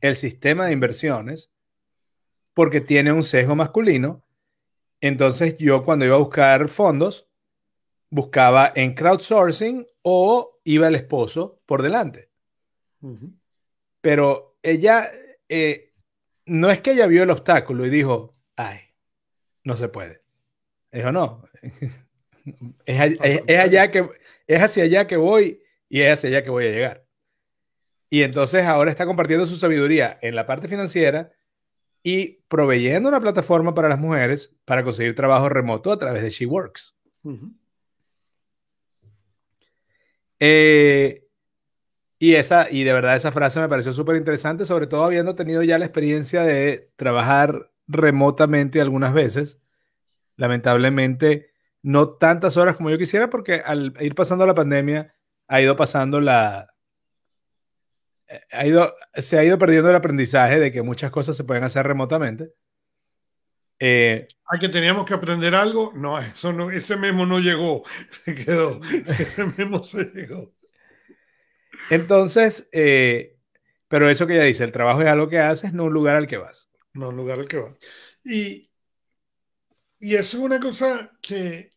el 0.01 0.17
sistema 0.17 0.65
de 0.65 0.73
inversiones 0.73 1.51
porque 2.53 2.81
tiene 2.81 3.13
un 3.13 3.23
sesgo 3.23 3.55
masculino. 3.55 4.21
Entonces 4.99 5.57
yo 5.57 5.83
cuando 5.83 6.05
iba 6.05 6.15
a 6.15 6.19
buscar 6.19 6.67
fondos, 6.67 7.30
buscaba 8.11 8.71
en 8.75 8.93
crowdsourcing 8.93 9.87
o 10.03 10.59
iba 10.63 10.87
el 10.87 10.95
esposo 10.95 11.61
por 11.65 11.81
delante. 11.81 12.29
Pero 14.01 14.57
ella, 14.61 15.07
eh, 15.49 15.93
no 16.45 16.69
es 16.69 16.81
que 16.81 16.91
ella 16.91 17.07
vio 17.07 17.23
el 17.23 17.31
obstáculo 17.31 17.85
y 17.85 17.89
dijo, 17.89 18.35
ay, 18.55 18.79
no 19.63 19.75
se 19.75 19.87
puede. 19.87 20.21
Dijo, 20.91 21.11
no, 21.11 21.43
es, 22.85 22.99
allá 22.99 23.89
que, 23.89 24.09
es 24.45 24.61
hacia 24.61 24.83
allá 24.83 25.07
que 25.07 25.17
voy 25.17 25.63
y 25.89 26.01
es 26.01 26.13
hacia 26.13 26.29
allá 26.29 26.43
que 26.43 26.49
voy 26.49 26.67
a 26.67 26.71
llegar. 26.71 27.05
Y 28.09 28.23
entonces 28.23 28.65
ahora 28.65 28.91
está 28.91 29.05
compartiendo 29.05 29.45
su 29.45 29.55
sabiduría 29.55 30.19
en 30.21 30.35
la 30.35 30.45
parte 30.45 30.67
financiera 30.67 31.31
y 32.03 32.43
proveyendo 32.49 33.07
una 33.07 33.21
plataforma 33.21 33.73
para 33.73 33.87
las 33.87 33.99
mujeres 33.99 34.53
para 34.65 34.83
conseguir 34.83 35.15
trabajo 35.15 35.47
remoto 35.47 35.93
a 35.93 35.97
través 35.97 36.21
de 36.21 36.29
SheWorks. 36.29 36.97
Eh, 40.43 41.27
y, 42.19 42.33
esa, 42.35 42.69
y 42.71 42.83
de 42.83 42.93
verdad 42.93 43.15
esa 43.15 43.31
frase 43.31 43.59
me 43.59 43.69
pareció 43.69 43.93
súper 43.93 44.15
interesante, 44.17 44.65
sobre 44.65 44.87
todo 44.87 45.03
habiendo 45.05 45.35
tenido 45.35 45.61
ya 45.63 45.77
la 45.77 45.85
experiencia 45.85 46.43
de 46.43 46.91
trabajar 46.95 47.71
remotamente 47.87 48.81
algunas 48.81 49.13
veces. 49.13 49.61
Lamentablemente, 50.37 51.51
no 51.83 52.09
tantas 52.09 52.57
horas 52.57 52.75
como 52.75 52.89
yo 52.89 52.97
quisiera, 52.97 53.29
porque 53.29 53.61
al 53.63 53.93
ir 53.99 54.15
pasando 54.15 54.45
la 54.47 54.55
pandemia, 54.55 55.15
ha 55.47 55.61
ido 55.61 55.75
pasando 55.77 56.19
la... 56.19 56.73
Eh, 58.27 58.41
ha 58.51 58.65
ido, 58.65 58.95
se 59.13 59.37
ha 59.37 59.43
ido 59.43 59.59
perdiendo 59.59 59.89
el 59.89 59.95
aprendizaje 59.95 60.59
de 60.59 60.71
que 60.71 60.81
muchas 60.81 61.11
cosas 61.11 61.37
se 61.37 61.43
pueden 61.43 61.63
hacer 61.63 61.85
remotamente. 61.85 62.53
Eh, 63.83 64.27
¿A 64.45 64.59
que 64.59 64.69
teníamos 64.69 65.07
que 65.07 65.15
aprender 65.15 65.55
algo? 65.55 65.91
No, 65.95 66.19
eso 66.19 66.53
no, 66.53 66.69
ese 66.69 66.95
memo 66.97 67.25
no 67.25 67.39
llegó, 67.39 67.83
se 68.25 68.35
quedó, 68.35 68.79
ese 69.07 69.45
memo 69.57 69.83
se 69.83 70.05
llegó. 70.05 70.53
Entonces, 71.89 72.69
eh, 72.71 73.37
pero 73.87 74.09
eso 74.09 74.27
que 74.27 74.35
ella 74.35 74.43
dice, 74.43 74.63
el 74.63 74.71
trabajo 74.71 75.01
es 75.01 75.07
algo 75.07 75.27
que 75.27 75.39
haces, 75.39 75.73
no 75.73 75.85
un 75.85 75.93
lugar 75.93 76.15
al 76.15 76.27
que 76.27 76.37
vas. 76.37 76.69
No 76.93 77.09
un 77.09 77.17
lugar 77.17 77.39
al 77.39 77.47
que 77.47 77.57
vas. 77.57 77.75
Y, 78.23 78.69
y 79.99 80.15
eso 80.15 80.37
es 80.37 80.43
una 80.43 80.59
cosa 80.59 81.11
que, 81.21 81.71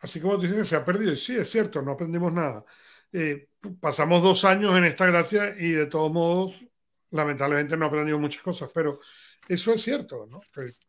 así 0.00 0.20
como 0.20 0.36
dices 0.38 0.56
que 0.56 0.64
se 0.64 0.76
ha 0.76 0.84
perdido, 0.84 1.14
sí, 1.16 1.36
es 1.36 1.50
cierto, 1.50 1.82
no 1.82 1.92
aprendimos 1.92 2.32
nada. 2.32 2.64
Eh, 3.12 3.48
pasamos 3.80 4.22
dos 4.22 4.44
años 4.44 4.76
en 4.76 4.84
esta 4.84 5.06
gracia 5.06 5.54
y 5.58 5.70
de 5.72 5.86
todos 5.86 6.12
modos, 6.12 6.64
lamentablemente 7.10 7.76
no 7.76 7.86
aprendimos 7.86 8.20
muchas 8.20 8.42
cosas, 8.42 8.70
pero 8.74 9.00
eso 9.48 9.72
es 9.72 9.82
cierto, 9.82 10.26
¿no? 10.26 10.40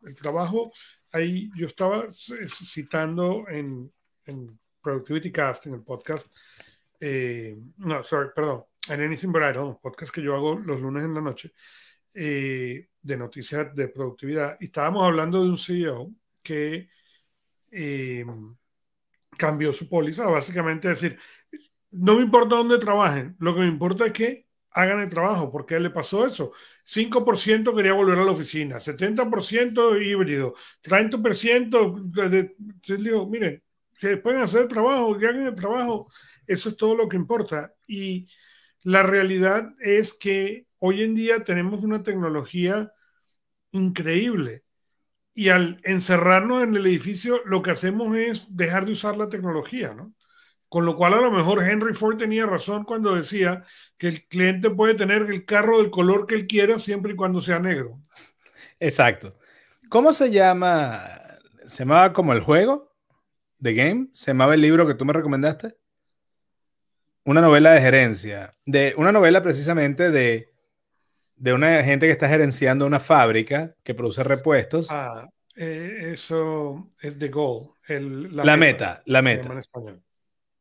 El, 0.05 0.15
trabajo, 0.15 0.73
ahí 1.11 1.49
yo 1.55 1.65
estaba 1.65 2.07
citando 2.11 3.47
en, 3.47 3.91
en 4.25 4.59
Productivity 4.81 5.31
Cast, 5.31 5.65
en 5.67 5.75
el 5.75 5.81
podcast, 5.81 6.27
eh, 6.99 7.57
no, 7.77 8.03
sorry, 8.03 8.29
perdón, 8.35 8.65
en 8.89 9.01
Anything 9.01 9.31
But 9.31 9.55
un 9.55 9.79
podcast 9.79 10.11
que 10.13 10.21
yo 10.21 10.35
hago 10.35 10.59
los 10.59 10.81
lunes 10.81 11.05
en 11.05 11.13
la 11.13 11.21
noche, 11.21 11.53
eh, 12.13 12.89
de 13.01 13.17
noticias 13.17 13.73
de 13.73 13.87
productividad, 13.87 14.57
y 14.59 14.65
estábamos 14.65 15.05
hablando 15.05 15.41
de 15.41 15.49
un 15.49 15.57
CEO 15.57 16.11
que 16.43 16.89
eh, 17.71 18.25
cambió 19.37 19.71
su 19.71 19.87
póliza, 19.87 20.27
básicamente 20.27 20.89
decir, 20.89 21.17
no 21.91 22.15
me 22.15 22.23
importa 22.23 22.57
dónde 22.57 22.77
trabajen, 22.77 23.37
lo 23.39 23.55
que 23.55 23.61
me 23.61 23.67
importa 23.67 24.07
es 24.07 24.13
que 24.13 24.48
hagan 24.71 24.99
el 25.01 25.09
trabajo, 25.09 25.51
porque 25.51 25.79
le 25.79 25.89
pasó 25.89 26.25
eso. 26.25 26.51
5% 26.83 27.75
quería 27.75 27.93
volver 27.93 28.19
a 28.19 28.23
la 28.25 28.31
oficina, 28.31 28.79
70% 28.79 29.97
híbrido, 30.01 30.55
30%, 30.81 31.95
digo, 32.97 33.27
miren, 33.27 33.63
que 33.99 34.17
pueden 34.17 34.41
hacer 34.41 34.61
el 34.63 34.67
trabajo, 34.67 35.17
que 35.17 35.27
hagan 35.27 35.47
el 35.47 35.55
trabajo, 35.55 36.11
eso 36.47 36.69
es 36.69 36.77
todo 36.77 36.95
lo 36.95 37.09
que 37.09 37.17
importa. 37.17 37.73
Y 37.87 38.27
la 38.83 39.03
realidad 39.03 39.73
es 39.79 40.13
que 40.13 40.67
hoy 40.79 41.03
en 41.03 41.15
día 41.15 41.43
tenemos 41.43 41.83
una 41.83 42.03
tecnología 42.03 42.91
increíble. 43.71 44.63
Y 45.33 45.49
al 45.49 45.81
encerrarnos 45.83 46.63
en 46.63 46.75
el 46.75 46.85
edificio, 46.87 47.41
lo 47.45 47.61
que 47.61 47.71
hacemos 47.71 48.15
es 48.17 48.45
dejar 48.49 48.85
de 48.85 48.93
usar 48.93 49.17
la 49.17 49.29
tecnología, 49.29 49.93
¿no? 49.93 50.13
Con 50.69 50.85
lo 50.85 50.95
cual 50.95 51.15
a 51.15 51.21
lo 51.21 51.31
mejor 51.31 51.67
Henry 51.67 51.95
Ford 51.95 52.17
tenía 52.17 52.45
razón 52.45 52.83
cuando 52.83 53.15
decía 53.15 53.63
que 53.97 54.07
el 54.07 54.27
cliente 54.27 54.69
puede 54.69 54.93
tener 54.93 55.23
el 55.23 55.43
carro 55.43 55.79
del 55.79 55.89
color 55.89 56.27
que 56.27 56.35
él 56.35 56.45
quiera 56.47 56.77
siempre 56.77 57.13
y 57.13 57.15
cuando 57.15 57.41
sea 57.41 57.59
negro. 57.59 57.99
Exacto. 58.79 59.35
¿Cómo 59.89 60.13
se 60.13 60.29
llama? 60.29 61.09
¿Se 61.65 61.79
llamaba 61.79 62.13
como 62.13 62.33
el 62.33 62.41
juego? 62.41 62.93
¿The 63.59 63.73
Game? 63.73 64.07
¿Se 64.13 64.31
llamaba 64.31 64.53
el 64.53 64.61
libro 64.61 64.85
que 64.87 64.93
tú 64.93 65.05
me 65.05 65.13
recomendaste? 65.13 65.75
Una 67.25 67.41
novela 67.41 67.71
de 67.71 67.81
gerencia. 67.81 68.51
De, 68.65 68.93
una 68.95 69.11
novela 69.11 69.41
precisamente 69.41 70.11
de, 70.11 70.53
de 71.35 71.53
una 71.53 71.83
gente 71.83 72.05
que 72.05 72.11
está 72.11 72.29
gerenciando 72.29 72.85
una 72.85 72.99
fábrica 72.99 73.75
que 73.83 73.95
produce 73.95 74.23
repuestos. 74.23 74.87
Ah, 74.89 75.27
eh, 75.55 76.11
eso 76.13 76.89
es 77.01 77.17
The 77.17 77.29
Goal. 77.29 77.71
la, 77.87 78.55
meta, 78.55 79.01
la 79.05 79.21
meta. 79.21 79.49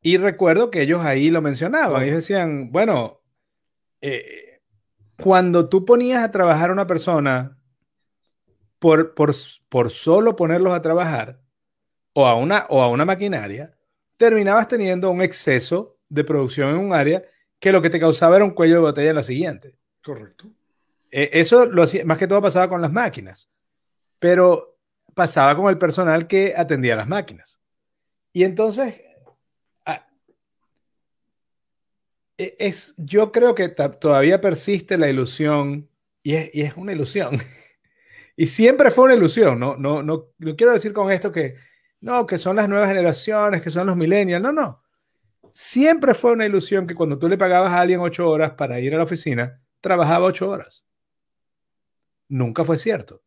Y 0.01 0.17
recuerdo 0.17 0.71
que 0.71 0.83
ellos 0.83 1.05
ahí 1.05 1.31
lo 1.31 1.43
mencionaban. 1.43 2.03
Ellos 2.03 2.17
decían, 2.17 2.71
bueno, 2.71 3.21
eh, 4.01 4.63
cuando 5.21 5.69
tú 5.69 5.85
ponías 5.85 6.23
a 6.23 6.31
trabajar 6.31 6.71
a 6.71 6.73
una 6.73 6.87
persona 6.87 7.59
por, 8.79 9.15
por, 9.15 9.35
por 9.69 9.91
solo 9.91 10.37
ponerlos 10.37 10.73
a 10.73 10.83
trabajar 10.83 11.41
o 12.13 12.27
a, 12.27 12.35
una, 12.35 12.67
o 12.69 12.83
a 12.83 12.89
una 12.89 13.05
maquinaria, 13.05 13.77
terminabas 14.17 14.69
teniendo 14.69 15.11
un 15.11 15.23
exceso 15.23 15.99
de 16.09 16.25
producción 16.25 16.71
en 16.71 16.77
un 16.79 16.93
área 16.93 17.23
que 17.61 17.73
lo 17.73 17.83
que 17.83 17.91
te 17.91 18.01
causaba 18.01 18.37
era 18.37 18.45
un 18.45 18.53
cuello 18.53 18.75
de 18.75 18.81
botella 18.81 19.11
en 19.11 19.17
la 19.17 19.23
siguiente. 19.23 19.77
Correcto. 20.03 20.49
Eh, 21.11 21.31
eso 21.33 21.67
lo 21.67 21.83
hacía, 21.83 22.05
más 22.05 22.19
que 22.19 22.27
todo 22.27 22.43
pasaba 22.43 22.69
con 22.69 22.81
las 22.81 22.93
máquinas, 22.93 23.51
pero 24.19 24.79
pasaba 25.15 25.57
con 25.57 25.69
el 25.69 25.79
personal 25.79 26.27
que 26.27 26.55
atendía 26.57 26.97
las 26.97 27.09
máquinas. 27.09 27.61
Y 28.33 28.45
entonces, 28.45 29.01
ah, 29.87 29.95
e, 29.95 30.35
es, 32.39 32.95
yo 32.97 33.33
creo 33.33 33.55
que 33.55 33.69
todavía 33.69 34.41
persiste 34.41 34.97
la 34.97 35.11
ilusión, 35.11 35.91
y 36.23 36.35
es, 36.35 36.51
y 36.55 36.63
es 36.63 36.75
una 36.77 36.93
ilusión, 36.93 37.37
y 38.37 38.47
siempre 38.47 38.91
fue 38.91 39.07
una 39.07 39.15
ilusión, 39.15 39.59
¿no? 39.59 39.77
No, 39.77 40.03
no, 40.03 40.33
no 40.39 40.57
quiero 40.57 40.73
decir 40.73 40.93
con 40.93 41.11
esto 41.11 41.33
que, 41.33 41.57
no, 42.01 42.27
que 42.27 42.39
son 42.39 42.57
las 42.57 42.69
nuevas 42.69 42.89
generaciones, 42.89 43.61
que 43.61 43.71
son 43.71 43.87
los 43.89 43.97
millennials, 43.97 44.43
no, 44.43 44.53
no. 44.53 44.83
Siempre 45.51 46.15
fue 46.15 46.33
una 46.33 46.47
ilusión 46.47 46.87
que 46.87 46.95
cuando 46.95 47.19
tú 47.19 47.29
le 47.29 47.39
pagabas 47.39 47.73
a 47.73 47.81
alguien 47.81 48.01
ocho 48.01 48.29
horas 48.29 48.53
para 48.53 48.79
ir 48.81 48.95
a 48.95 48.99
la 48.99 49.05
oficina, 49.05 49.61
trabajaba 49.81 50.27
ocho 50.27 50.49
horas. 50.49 50.87
Nunca 52.29 52.65
fue 52.65 52.79
cierto. 52.79 53.23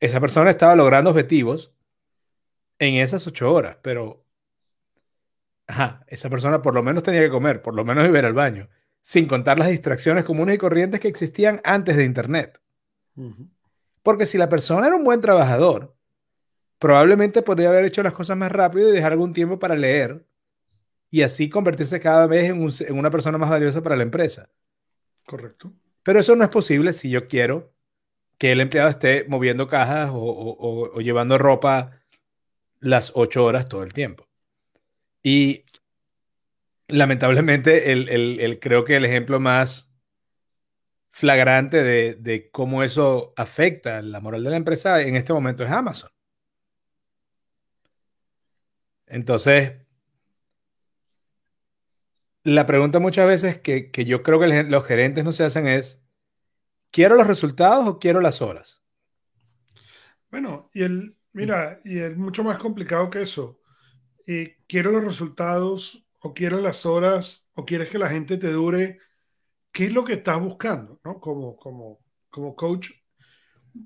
Esa 0.00 0.20
persona 0.20 0.50
estaba 0.50 0.76
logrando 0.76 1.10
objetivos 1.10 1.72
en 2.78 2.96
esas 2.96 3.26
ocho 3.26 3.52
horas, 3.52 3.78
pero 3.82 4.23
ajá, 5.66 6.04
esa 6.08 6.30
persona 6.30 6.62
por 6.62 6.74
lo 6.74 6.82
menos 6.82 7.02
tenía 7.02 7.20
que 7.20 7.30
comer, 7.30 7.62
por 7.62 7.74
lo 7.74 7.84
menos 7.84 8.08
ir 8.08 8.24
al 8.24 8.32
baño, 8.32 8.68
sin 9.00 9.26
contar 9.26 9.58
las 9.58 9.68
distracciones 9.68 10.24
comunes 10.24 10.54
y 10.54 10.58
corrientes 10.58 11.00
que 11.00 11.08
existían 11.08 11.60
antes 11.64 11.96
de 11.96 12.04
Internet. 12.04 12.60
Porque 14.02 14.26
si 14.26 14.38
la 14.38 14.48
persona 14.48 14.86
era 14.86 14.96
un 14.96 15.04
buen 15.04 15.20
trabajador, 15.20 15.96
probablemente 16.78 17.42
podría 17.42 17.68
haber 17.68 17.84
hecho 17.84 18.02
las 18.02 18.12
cosas 18.12 18.36
más 18.36 18.52
rápido 18.52 18.88
y 18.88 18.92
dejar 18.92 19.12
algún 19.12 19.32
tiempo 19.32 19.58
para 19.58 19.74
leer 19.74 20.26
y 21.10 21.22
así 21.22 21.48
convertirse 21.48 22.00
cada 22.00 22.26
vez 22.26 22.50
en, 22.50 22.98
una 22.98 23.10
persona 23.10 23.38
más 23.38 23.48
valiosa 23.48 23.82
para 23.82 23.96
la 23.96 24.02
empresa. 24.02 24.50
Correcto. 25.24 25.72
Pero 26.02 26.18
eso 26.18 26.34
no 26.36 26.44
es 26.44 26.50
posible 26.50 26.92
si 26.92 27.08
yo 27.08 27.28
quiero 27.28 27.72
que 28.36 28.52
el 28.52 28.60
empleado 28.60 28.90
esté 28.90 29.24
moviendo 29.28 29.68
cajas 29.68 30.10
o, 30.12 31.00
llevando 31.00 31.38
ropa 31.38 32.00
las 32.80 33.12
ocho 33.14 33.44
horas 33.44 33.68
todo 33.68 33.82
el 33.84 33.92
tiempo. 33.92 34.26
Y 35.24 35.64
lamentablemente, 36.86 37.90
el, 37.90 38.58
creo 38.60 38.84
que 38.84 38.96
el 38.96 39.04
ejemplo 39.04 39.40
más 39.40 39.90
flagrante 41.10 41.82
de, 41.82 42.14
de, 42.14 42.50
cómo 42.50 42.84
eso 42.84 43.32
afecta 43.36 44.02
la 44.02 44.20
moral 44.20 44.44
de 44.44 44.50
la 44.50 44.56
empresa 44.56 45.00
en 45.02 45.16
este 45.16 45.32
momento 45.32 45.64
es 45.64 45.70
Amazon. 45.70 46.10
Entonces, 49.06 49.84
la 52.44 52.66
pregunta 52.66 52.98
muchas 52.98 53.26
veces 53.26 53.58
que, 53.60 53.90
yo 54.04 54.22
creo 54.22 54.38
que 54.38 54.64
los 54.64 54.84
gerentes 54.84 55.24
no 55.24 55.32
se 55.32 55.44
hacen 55.44 55.66
es, 55.66 56.02
¿quiero 56.90 57.16
los 57.16 57.26
resultados 57.26 57.88
o 57.88 57.98
quiero 57.98 58.20
las 58.20 58.42
horas? 58.42 58.84
Bueno, 60.30 60.70
y 60.74 60.82
el, 60.82 61.16
mira, 61.32 61.80
y 61.84 61.98
es 62.00 62.16
mucho 62.16 62.44
más 62.44 62.58
complicado 62.58 63.08
que 63.08 63.22
eso. 63.22 63.58
Eh, 64.26 64.56
¿Quiero 64.66 64.90
los 64.90 65.04
resultados 65.04 66.04
o 66.20 66.32
quiero 66.34 66.60
las 66.60 66.86
horas 66.86 67.46
o 67.54 67.64
quieres 67.64 67.90
que 67.90 67.98
la 67.98 68.08
gente 68.08 68.36
te 68.36 68.50
dure? 68.50 68.98
¿Qué 69.72 69.86
es 69.86 69.92
lo 69.92 70.04
que 70.04 70.14
estás 70.14 70.40
buscando? 70.40 71.00
¿no? 71.04 71.20
Como, 71.20 71.56
como, 71.56 72.00
como 72.30 72.54
coach 72.54 72.90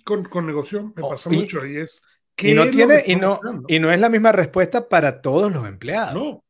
con, 0.04 0.24
con 0.24 0.46
negocio 0.46 0.92
me 0.94 1.02
pasa 1.02 1.30
mucho 1.30 1.64
y 1.66 1.78
es... 1.78 2.02
Y 2.40 2.54
no, 2.54 2.70
tiene, 2.70 3.02
y, 3.04 3.16
no, 3.16 3.40
y 3.66 3.80
no 3.80 3.90
es 3.90 3.98
la 3.98 4.08
misma 4.08 4.30
respuesta 4.30 4.88
para 4.88 5.20
todos 5.20 5.50
los 5.52 5.66
empleados. 5.66 6.14
No. 6.14 6.44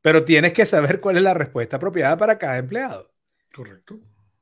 Pero 0.00 0.24
tienes 0.24 0.54
que 0.54 0.64
saber 0.64 1.00
cuál 1.00 1.18
es 1.18 1.22
la 1.22 1.34
respuesta 1.34 1.76
apropiada 1.76 2.16
para 2.16 2.38
cada 2.38 2.56
empleado. 2.56 3.12
Correcto. 3.54 4.00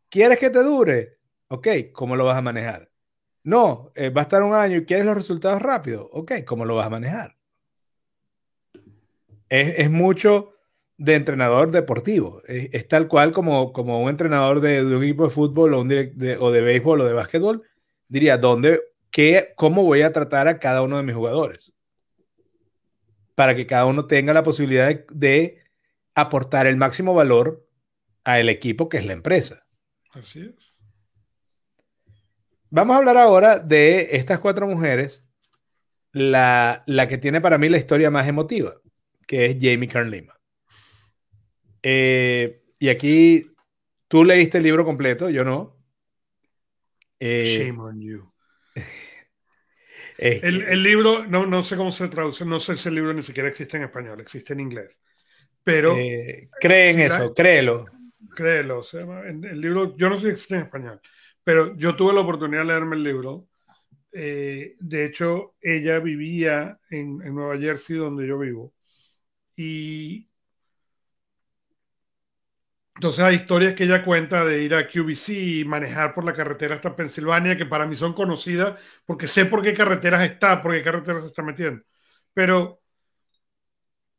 ¿Quieres 0.08 0.38
que 0.38 0.50
te 0.50 0.62
dure? 0.62 1.18
Ok, 1.48 1.68
¿cómo 1.92 2.14
lo 2.14 2.24
vas 2.24 2.36
a 2.36 2.42
manejar? 2.42 2.88
No, 3.42 3.90
eh, 3.96 4.10
va 4.10 4.20
a 4.20 4.24
estar 4.24 4.44
un 4.44 4.54
año 4.54 4.76
y 4.76 4.84
quieres 4.84 5.06
los 5.06 5.16
resultados 5.16 5.60
rápidos. 5.60 6.06
Ok, 6.12 6.44
¿cómo 6.46 6.64
lo 6.64 6.76
vas 6.76 6.86
a 6.86 6.90
manejar? 6.90 7.36
Es, 9.48 9.90
mucho 9.90 10.52
de 10.96 11.14
entrenador 11.14 11.70
deportivo. 11.70 12.42
Es, 12.46 12.88
tal 12.88 13.08
cual 13.08 13.32
como, 13.32 13.72
como 13.72 14.02
un 14.02 14.10
entrenador 14.10 14.60
de, 14.60 14.84
un 14.84 15.02
equipo 15.02 15.24
de 15.24 15.30
fútbol 15.30 15.74
o, 15.74 15.84
de, 15.84 16.36
o 16.40 16.50
de 16.50 16.60
béisbol 16.60 17.00
o 17.00 17.06
de 17.06 17.12
básquetbol. 17.12 17.62
Diría, 18.08 18.38
¿dónde, 18.38 18.80
qué, 19.10 19.52
cómo 19.56 19.82
voy 19.84 20.02
a 20.02 20.12
tratar 20.12 20.48
a 20.48 20.58
cada 20.58 20.82
uno 20.82 20.96
de 20.96 21.02
mis 21.02 21.14
jugadores? 21.14 21.74
para 23.34 23.54
que 23.54 23.66
cada 23.66 23.86
uno 23.86 24.06
tenga 24.06 24.32
la 24.32 24.42
posibilidad 24.42 25.04
de, 25.10 25.60
aportar 26.14 26.68
el 26.68 26.76
máximo 26.76 27.12
valor 27.12 27.66
al 28.22 28.48
equipo 28.48 28.88
que 28.88 28.98
es 28.98 29.06
la 29.06 29.14
empresa. 29.14 29.66
Así 30.12 30.40
es. 30.42 30.78
Vamos 32.70 32.94
a 32.94 32.98
hablar 32.98 33.16
ahora 33.16 33.58
de 33.58 34.10
estas 34.12 34.38
cuatro 34.38 34.68
mujeres, 34.68 35.28
la, 36.12 36.84
que 37.08 37.18
tiene 37.18 37.40
para 37.40 37.58
mí 37.58 37.68
la 37.68 37.78
historia 37.78 38.12
más 38.12 38.28
emotiva, 38.28 38.76
que 39.26 39.46
es 39.46 39.56
Jamie 39.60 39.88
Kern 39.88 40.10
Lima. 40.10 40.34
Eh, 41.82 42.62
y 42.78 42.88
aquí 42.88 43.46
tú 44.08 44.24
leíste 44.24 44.58
el 44.58 44.64
libro 44.64 44.84
completo, 44.84 45.28
yo 45.28 45.44
no. 45.44 45.76
Eh, 47.18 47.44
Shame 47.44 47.80
on 47.80 48.00
you. 48.00 48.32
el, 50.18 50.82
libro, 50.82 51.26
no, 51.26 51.46
no 51.46 51.62
sé 51.62 51.76
cómo 51.76 51.92
se 51.92 52.08
traduce, 52.08 52.44
no 52.44 52.58
sé 52.58 52.76
si 52.76 52.88
el 52.88 52.94
libro 52.94 53.12
ni 53.12 53.22
siquiera 53.22 53.48
existe 53.48 53.76
en 53.76 53.84
español, 53.84 54.20
existe 54.20 54.52
en 54.52 54.60
inglés. 54.60 55.00
Pero. 55.62 55.96
Eh, 55.96 56.48
cree 56.60 56.90
en 56.90 57.00
eso, 57.00 57.32
créelo. 57.34 57.86
Créelo. 58.34 58.82
el 58.92 59.60
libro, 59.60 59.96
yo 59.96 60.08
no 60.08 60.16
sé 60.16 60.22
si 60.22 60.28
existe 60.28 60.54
en 60.54 60.62
español, 60.62 61.00
pero 61.44 61.76
yo 61.76 61.94
tuve 61.94 62.12
la 62.14 62.20
oportunidad 62.20 62.62
de 62.62 62.66
leerme 62.66 62.96
el 62.96 63.04
libro. 63.04 63.48
Eh, 64.12 64.76
de 64.78 65.04
hecho, 65.04 65.54
ella 65.60 65.98
vivía 65.98 66.78
en, 66.90 67.20
en 67.22 67.34
Nueva 67.34 67.58
Jersey, 67.58 67.96
donde 67.96 68.26
yo 68.26 68.38
vivo. 68.38 68.72
Y 69.56 70.28
entonces 72.94 73.20
hay 73.24 73.36
historias 73.36 73.74
que 73.74 73.84
ella 73.84 74.04
cuenta 74.04 74.44
de 74.44 74.62
ir 74.62 74.74
a 74.74 74.86
QVC 74.88 75.32
y 75.60 75.64
manejar 75.64 76.14
por 76.14 76.24
la 76.24 76.32
carretera 76.34 76.76
hasta 76.76 76.94
Pensilvania, 76.96 77.56
que 77.56 77.66
para 77.66 77.86
mí 77.86 77.96
son 77.96 78.12
conocidas 78.14 78.78
porque 79.04 79.26
sé 79.26 79.46
por 79.46 79.62
qué 79.62 79.74
carreteras 79.74 80.22
está, 80.22 80.62
por 80.62 80.72
qué 80.72 80.82
carreteras 80.82 81.24
está 81.24 81.42
metiendo. 81.42 81.82
Pero 82.32 82.80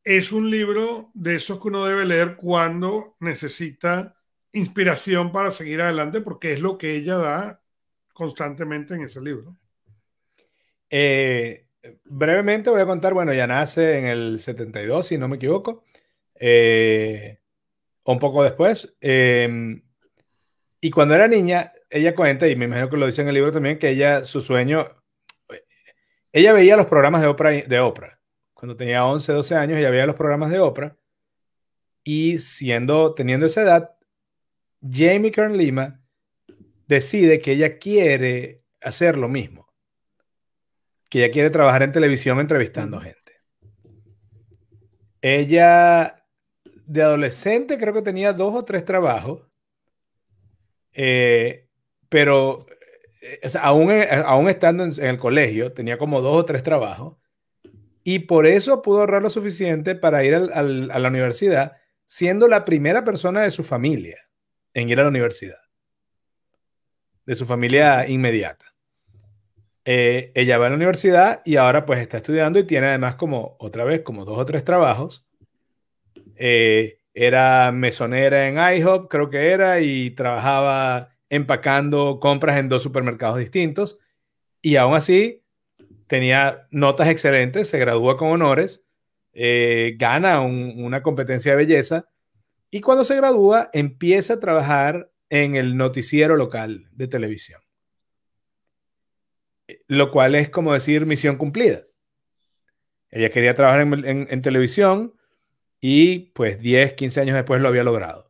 es 0.03 0.31
un 0.31 0.49
libro 0.49 1.11
de 1.13 1.35
esos 1.35 1.59
que 1.61 1.67
uno 1.67 1.83
debe 1.85 2.05
leer 2.05 2.35
cuando 2.37 3.15
necesita 3.19 4.15
inspiración 4.53 5.31
para 5.31 5.51
seguir 5.51 5.81
adelante, 5.81 6.21
porque 6.21 6.53
es 6.53 6.59
lo 6.61 6.77
que 6.77 6.95
ella 6.95 7.17
da 7.17 7.61
constantemente 8.13 8.93
en 8.95 9.01
ese 9.03 9.21
libro. 9.21 9.57
Eh, 10.89 11.64
brevemente 12.03 12.69
voy 12.69 12.81
a 12.81 12.85
contar, 12.85 13.13
bueno, 13.13 13.33
ya 13.33 13.47
nace 13.47 13.97
en 13.97 14.05
el 14.05 14.39
72, 14.39 15.07
si 15.07 15.17
no 15.17 15.27
me 15.27 15.37
equivoco. 15.37 15.83
Eh, 16.35 17.39
un 18.03 18.19
poco 18.19 18.43
después. 18.43 18.95
Em, 19.01 19.81
y 20.81 20.91
cuando 20.91 21.15
era 21.15 21.27
niña, 21.27 21.73
ella 21.89 22.15
cuenta, 22.15 22.47
y 22.47 22.55
me 22.55 22.65
imagino 22.65 22.89
que 22.89 22.97
lo 22.97 23.05
dice 23.05 23.21
en 23.21 23.29
el 23.29 23.33
libro 23.35 23.51
también, 23.51 23.79
que 23.79 23.89
ella, 23.89 24.23
su 24.23 24.41
sueño, 24.41 24.87
ella 26.31 26.53
veía 26.53 26.77
los 26.77 26.85
programas 26.87 27.21
de 27.21 27.27
Oprah, 27.27 27.51
de 27.51 27.79
Oprah. 27.79 28.19
Cuando 28.53 28.75
tenía 28.75 29.05
11, 29.05 29.33
12 29.33 29.55
años, 29.55 29.79
ella 29.79 29.89
veía 29.89 30.05
los 30.05 30.15
programas 30.15 30.51
de 30.51 30.59
Oprah. 30.59 30.97
Y 32.03 32.37
siendo, 32.39 33.13
teniendo 33.15 33.47
esa 33.47 33.63
edad, 33.63 33.95
Jamie 34.81 35.31
Kern 35.31 35.57
Lima 35.57 36.01
decide 36.87 37.39
que 37.39 37.53
ella 37.53 37.77
quiere 37.79 38.63
hacer 38.81 39.17
lo 39.17 39.27
mismo. 39.27 39.64
Que 41.09 41.23
ella 41.23 41.31
quiere 41.31 41.49
trabajar 41.49 41.83
en 41.83 41.91
televisión 41.91 42.39
entrevistando 42.39 42.99
gente. 42.99 43.25
Ella 45.21 46.25
de 46.85 47.01
adolescente 47.01 47.77
creo 47.77 47.93
que 47.93 48.01
tenía 48.01 48.33
dos 48.33 48.53
o 48.53 48.63
tres 48.63 48.85
trabajos, 48.85 49.41
eh, 50.93 51.67
pero 52.09 52.65
eh, 53.21 53.39
aún, 53.59 53.91
eh, 53.91 54.07
aún, 54.25 54.49
estando 54.49 54.83
en, 54.83 55.03
el 55.03 55.17
colegio, 55.17 55.73
tenía 55.73 55.97
como 55.97 56.21
dos 56.21 56.37
o 56.37 56.45
tres 56.45 56.63
trabajos, 56.63 57.17
y 58.03 58.19
por 58.19 58.45
eso 58.45 58.83
pudo 58.83 58.99
ahorrar 58.99 59.23
lo 59.23 59.31
suficiente 59.31 59.95
para 59.95 60.23
ir 60.23 60.35
a 60.35 60.61
la 60.61 61.07
universidad, 61.09 61.73
siendo 62.05 62.47
la 62.47 62.63
primera 62.63 63.03
persona 63.03 63.41
de 63.41 63.49
su 63.49 63.63
familia 63.63 64.17
en 64.75 64.89
ir 64.89 64.99
a 64.99 65.03
la 65.03 65.09
universidad, 65.09 65.57
de 67.25 67.33
su 67.33 67.45
familia 67.47 68.07
inmediata. 68.07 68.74
Ella 69.85 70.57
va 70.57 70.65
a 70.65 70.69
la 70.69 70.75
universidad 70.75 71.41
y 71.45 71.57
ahora 71.57 71.85
pues 71.85 71.99
está 71.99 72.17
estudiando 72.17 72.57
y 72.59 72.63
tiene 72.63 72.87
además 72.87 73.15
como 73.15 73.55
otra 73.59 73.83
vez 73.83 74.01
como 74.01 74.25
dos 74.25 74.39
o 74.39 74.45
tres 74.45 74.63
trabajos 74.63 75.25
eh, 76.35 76.99
era 77.13 77.71
mesonera 77.71 78.47
en 78.47 78.57
IHOP, 78.57 79.09
creo 79.09 79.29
que 79.29 79.51
era, 79.51 79.79
y 79.79 80.11
trabajaba 80.11 81.15
empacando 81.29 82.19
compras 82.19 82.59
en 82.59 82.69
dos 82.69 82.83
supermercados 82.83 83.37
distintos. 83.39 83.99
Y 84.61 84.75
aún 84.75 84.95
así, 84.95 85.43
tenía 86.07 86.67
notas 86.71 87.07
excelentes, 87.07 87.69
se 87.69 87.79
gradúa 87.79 88.17
con 88.17 88.29
honores, 88.29 88.83
eh, 89.33 89.95
gana 89.97 90.41
una 90.41 91.03
competencia 91.03 91.51
de 91.51 91.57
belleza 91.57 92.09
y 92.71 92.81
cuando 92.81 93.03
se 93.03 93.17
gradúa 93.17 93.69
empieza 93.73 94.35
a 94.35 94.39
trabajar 94.39 95.11
en 95.29 95.55
el 95.55 95.75
noticiero 95.75 96.37
local 96.37 96.87
de 96.91 97.07
televisión. 97.07 97.61
Lo 99.87 100.11
cual 100.11 100.35
es 100.35 100.49
como 100.49 100.73
decir 100.73 101.05
misión 101.05 101.37
cumplida. 101.37 101.83
Ella 103.09 103.29
quería 103.29 103.55
trabajar 103.55 103.81
en, 103.81 104.41
televisión 104.41 105.15
y 105.79 106.31
pues 106.33 106.59
10, 106.59 106.93
15 106.93 107.21
años 107.21 107.35
después 107.35 107.61
lo 107.61 107.67
había 107.67 107.83
logrado. 107.83 108.29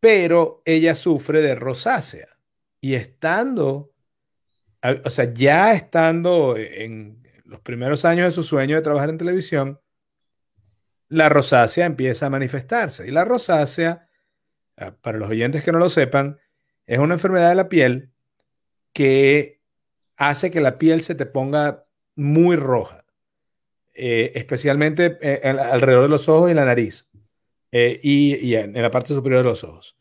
Pero 0.00 0.62
ella 0.64 0.94
sufre 0.94 1.42
de 1.42 1.54
rosácea 1.54 2.28
y 2.80 2.94
estando, 2.94 3.92
o 5.04 5.10
sea, 5.10 5.32
ya 5.32 5.72
estando 5.72 6.56
en 6.56 7.22
los 7.44 7.60
primeros 7.60 8.04
años 8.04 8.26
de 8.26 8.32
su 8.32 8.42
sueño 8.42 8.76
de 8.76 8.82
trabajar 8.82 9.10
en 9.10 9.18
televisión, 9.18 9.80
la 11.08 11.28
rosácea 11.28 11.86
empieza 11.86 12.26
a 12.26 12.30
manifestarse. 12.30 13.06
Y 13.06 13.10
la 13.10 13.24
rosácea, 13.24 14.08
ah, 14.76 14.92
para 15.00 15.18
los 15.18 15.30
oyentes 15.30 15.62
que 15.62 15.72
no 15.72 15.78
lo 15.78 15.90
sepan, 15.90 16.38
es 16.86 16.98
una 16.98 17.14
enfermedad 17.14 17.50
de 17.50 17.54
la 17.54 17.68
piel 17.68 18.11
que 18.92 19.60
hace 20.16 20.50
que 20.50 20.60
la 20.60 20.78
piel 20.78 21.02
se 21.02 21.14
te 21.14 21.26
ponga 21.26 21.86
muy 22.14 22.56
roja, 22.56 23.04
eh, 23.94 24.32
especialmente 24.34 25.18
eh, 25.20 25.40
alrededor 25.48 26.04
de 26.04 26.08
los 26.08 26.28
ojos 26.28 26.50
y 26.50 26.54
la 26.54 26.64
nariz, 26.64 27.10
eh, 27.72 27.98
y, 28.02 28.54
en, 28.54 28.74
la 28.74 28.90
parte 28.90 29.14
superior 29.14 29.42
de 29.42 29.50
los 29.50 29.64
ojos, 29.64 29.96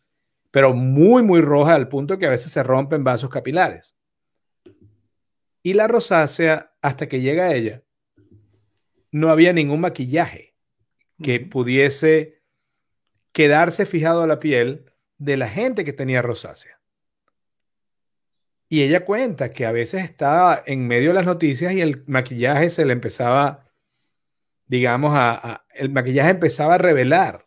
pero 0.52 0.74
muy, 0.74 1.24
muy 1.24 1.42
roja 1.42 1.76
al 1.76 1.88
punto 1.88 2.18
que 2.18 2.26
a 2.26 2.32
veces 2.32 2.52
se 2.52 2.64
rompen 2.64 3.04
vasos 3.04 3.30
capilares. 3.30 3.96
Y 5.64 5.74
la 5.74 5.88
rosácea, 5.88 6.74
hasta 6.82 7.08
que 7.08 7.22
llega 7.22 7.46
a 7.46 7.54
ella, 7.54 7.84
no 9.12 9.30
había 9.30 9.54
ningún 9.54 9.82
maquillaje 9.82 10.56
que 11.22 11.40
pudiese 11.40 12.42
quedarse 13.32 13.86
fijado 13.86 14.24
a 14.24 14.28
la 14.28 14.40
piel 14.40 14.92
de 15.18 15.38
la 15.38 15.48
gente 15.48 15.86
que 15.86 15.94
tenía 15.94 16.22
rosácea. 16.22 16.81
Y 18.72 18.84
ella 18.84 19.04
cuenta 19.04 19.50
que 19.50 19.66
a 19.66 19.74
veces 19.74 20.02
estaba 20.06 20.64
en 20.66 20.88
medio 20.88 21.10
de 21.10 21.16
las 21.16 21.26
noticias 21.26 21.74
y 21.74 21.82
el 21.82 22.06
maquillaje 22.08 22.70
se 22.70 22.86
le 22.86 22.94
empezaba, 22.94 23.66
digamos, 24.66 25.12
a, 25.14 25.66
el 25.74 25.90
maquillaje 25.90 26.30
empezaba 26.30 26.76
a 26.76 26.78
revelar 26.78 27.46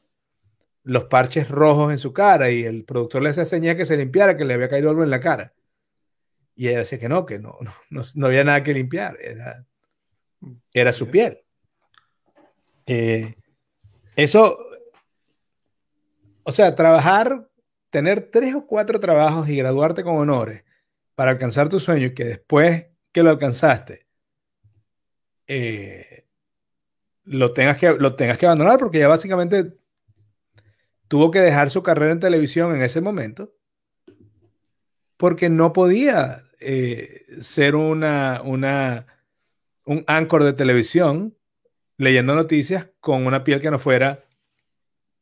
los 0.83 1.05
parches 1.05 1.49
rojos 1.49 1.93
en 1.93 1.97
su 1.97 2.12
cara 2.12 2.51
y 2.51 2.64
el 2.64 2.85
productor 2.85 3.22
le 3.22 3.31
hacía 3.31 3.47
señal 3.47 3.75
que 3.75 3.87
se 3.87 3.97
limpiara, 3.97 4.37
que 4.37 4.45
le 4.45 4.53
había 4.53 4.68
caído 4.68 4.91
algo 4.91 5.03
en 5.03 5.09
la 5.09 5.20
cara. 5.20 5.55
Y 6.55 6.68
ella 6.68 6.81
decía 6.81 6.99
que 6.99 7.09
no, 7.09 7.25
que 7.25 7.39
no, 7.39 7.57
no, 7.89 8.03
no 8.16 8.27
había 8.27 8.45
nada 8.45 8.62
que 8.62 8.75
limpiar, 8.75 9.16
era, 9.18 9.64
era 10.75 10.93
su 10.93 11.09
piel. 11.09 11.41
Eh, 12.85 13.35
eso, 14.14 14.59
o 16.43 16.53
sea, 16.53 16.75
trabajar, 16.75 17.49
tener 17.89 18.29
tres 18.31 18.55
o 18.55 18.66
cuatro 18.66 19.01
trabajos 19.01 19.49
y 19.49 19.57
graduarte 19.57 20.05
con 20.05 20.18
honores 20.18 20.64
para 21.14 21.32
alcanzar 21.32 21.68
tu 21.68 21.80
sueño 21.80 22.06
y 22.06 22.14
que 22.14 22.24
después 22.24 22.86
que 23.12 23.22
lo 23.22 23.30
alcanzaste, 23.30 24.06
eh, 25.46 26.26
lo, 27.24 27.52
tengas 27.52 27.76
que, 27.76 27.94
lo 27.94 28.16
tengas 28.16 28.38
que 28.38 28.46
abandonar 28.46 28.78
porque 28.78 28.98
ya 28.98 29.08
básicamente 29.08 29.76
tuvo 31.08 31.30
que 31.30 31.40
dejar 31.40 31.70
su 31.70 31.82
carrera 31.82 32.12
en 32.12 32.20
televisión 32.20 32.74
en 32.74 32.82
ese 32.82 33.00
momento 33.00 33.54
porque 35.16 35.48
no 35.48 35.72
podía 35.72 36.44
eh, 36.60 37.24
ser 37.40 37.76
una, 37.76 38.42
una, 38.42 39.06
un 39.84 40.04
anchor 40.06 40.42
de 40.44 40.54
televisión 40.54 41.36
leyendo 41.96 42.34
noticias 42.34 42.88
con 43.00 43.26
una 43.26 43.44
piel 43.44 43.60
que 43.60 43.70
no 43.70 43.78
fuera 43.78 44.24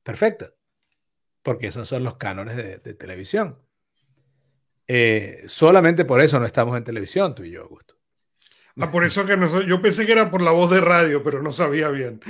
perfecta, 0.03 0.55
porque 1.43 1.66
esos 1.66 1.88
son 1.88 2.05
los 2.05 2.16
cánones 2.16 2.57
de 2.57 2.95
televisión. 2.95 3.59
Eh, 4.95 5.45
solamente 5.47 6.05
por 6.05 6.20
eso 6.20 6.38
no 6.38 6.45
estamos 6.45 6.76
en 6.76 6.84
televisión, 6.84 7.34
tú 7.34 7.45
y 7.45 7.51
yo, 7.51 7.62
Augusto. 7.62 7.97
Ah, 8.78 8.90
por 8.90 9.05
eso 9.05 9.24
que 9.24 9.38
no, 9.38 9.62
yo 9.62 9.80
pensé 9.80 10.05
que 10.05 10.12
era 10.12 10.30
por 10.30 10.43
la 10.43 10.51
voz 10.51 10.70
de 10.70 10.82
radio, 10.82 11.22
pero 11.22 11.43
no 11.43 11.51
sabía 11.55 11.88
bien. 11.88 12.20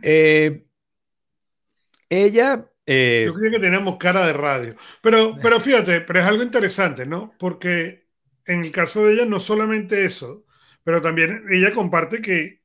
Eh, 0.00 0.64
ella. 2.08 2.70
Eh, 2.86 3.24
yo 3.26 3.34
creía 3.34 3.50
que 3.50 3.60
teníamos 3.60 3.98
cara 3.98 4.26
de 4.26 4.32
radio. 4.32 4.76
Pero, 5.02 5.36
pero 5.42 5.60
fíjate, 5.60 6.00
pero 6.00 6.20
es 6.20 6.24
algo 6.24 6.42
interesante, 6.42 7.04
¿no? 7.04 7.34
Porque 7.38 8.08
en 8.46 8.64
el 8.64 8.72
caso 8.72 9.04
de 9.04 9.12
ella, 9.12 9.26
no 9.26 9.40
solamente 9.40 10.06
eso, 10.06 10.46
pero 10.84 11.02
también 11.02 11.44
ella 11.50 11.74
comparte 11.74 12.22
que, 12.22 12.62